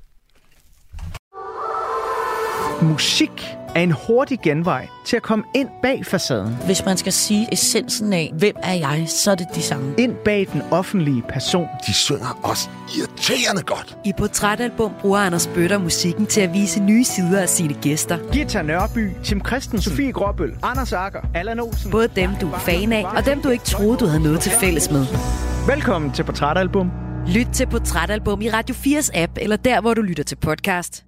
Musik 2.83 3.57
er 3.75 3.81
en 3.81 3.95
hurtig 4.07 4.39
genvej 4.43 4.89
til 5.07 5.17
at 5.17 5.23
komme 5.23 5.45
ind 5.55 5.69
bag 5.83 6.07
facaden. 6.07 6.57
Hvis 6.67 6.85
man 6.85 6.97
skal 6.97 7.13
sige 7.13 7.49
essensen 7.53 8.13
af, 8.13 8.33
hvem 8.39 8.55
er 8.63 8.73
jeg, 8.73 9.05
så 9.09 9.31
er 9.31 9.35
det 9.35 9.47
de 9.55 9.63
samme. 9.63 9.95
Ind 9.99 10.15
bag 10.25 10.47
den 10.53 10.63
offentlige 10.71 11.23
person. 11.29 11.67
De 11.87 11.95
synger 11.95 12.41
også 12.43 12.69
irriterende 12.99 13.63
godt. 13.63 13.99
I 14.05 14.13
Portrætalbum 14.19 14.93
bruger 15.01 15.19
Anders 15.19 15.47
Bøtter 15.47 15.79
musikken 15.79 16.27
til 16.27 16.41
at 16.41 16.53
vise 16.53 16.83
nye 16.83 17.05
sider 17.05 17.41
af 17.41 17.49
sine 17.49 17.75
gæster. 17.75 18.19
Gita 18.33 18.63
Nørby, 18.63 19.11
Tim 19.25 19.45
Christen, 19.47 19.81
Sofie 19.81 20.13
Gråbøl, 20.13 20.55
Anders 20.63 20.93
Akker, 20.93 21.21
Allan 21.35 21.61
Olsen. 21.61 21.91
Både 21.91 22.09
dem, 22.09 22.31
du 22.41 22.53
er 22.53 22.59
fan 22.59 22.93
af, 22.93 23.05
og 23.17 23.27
dem, 23.27 23.43
du 23.43 23.49
ikke 23.49 23.65
troede, 23.65 23.97
du 23.97 24.07
havde 24.07 24.23
noget 24.23 24.41
til 24.41 24.53
fælles 24.53 24.91
med. 24.91 25.07
Velkommen 25.67 26.13
til 26.13 26.23
Portrætalbum. 26.23 27.12
Lyt 27.29 27.47
til 27.55 27.67
Portrætalbum 27.67 28.41
i 28.41 28.51
Radio 28.51 28.75
4's 28.75 29.11
app, 29.15 29.33
eller 29.41 29.57
der, 29.57 29.81
hvor 29.81 29.95
du 29.95 30.03
lytter 30.03 30.25
til 30.25 30.37
podcast. 30.37 31.05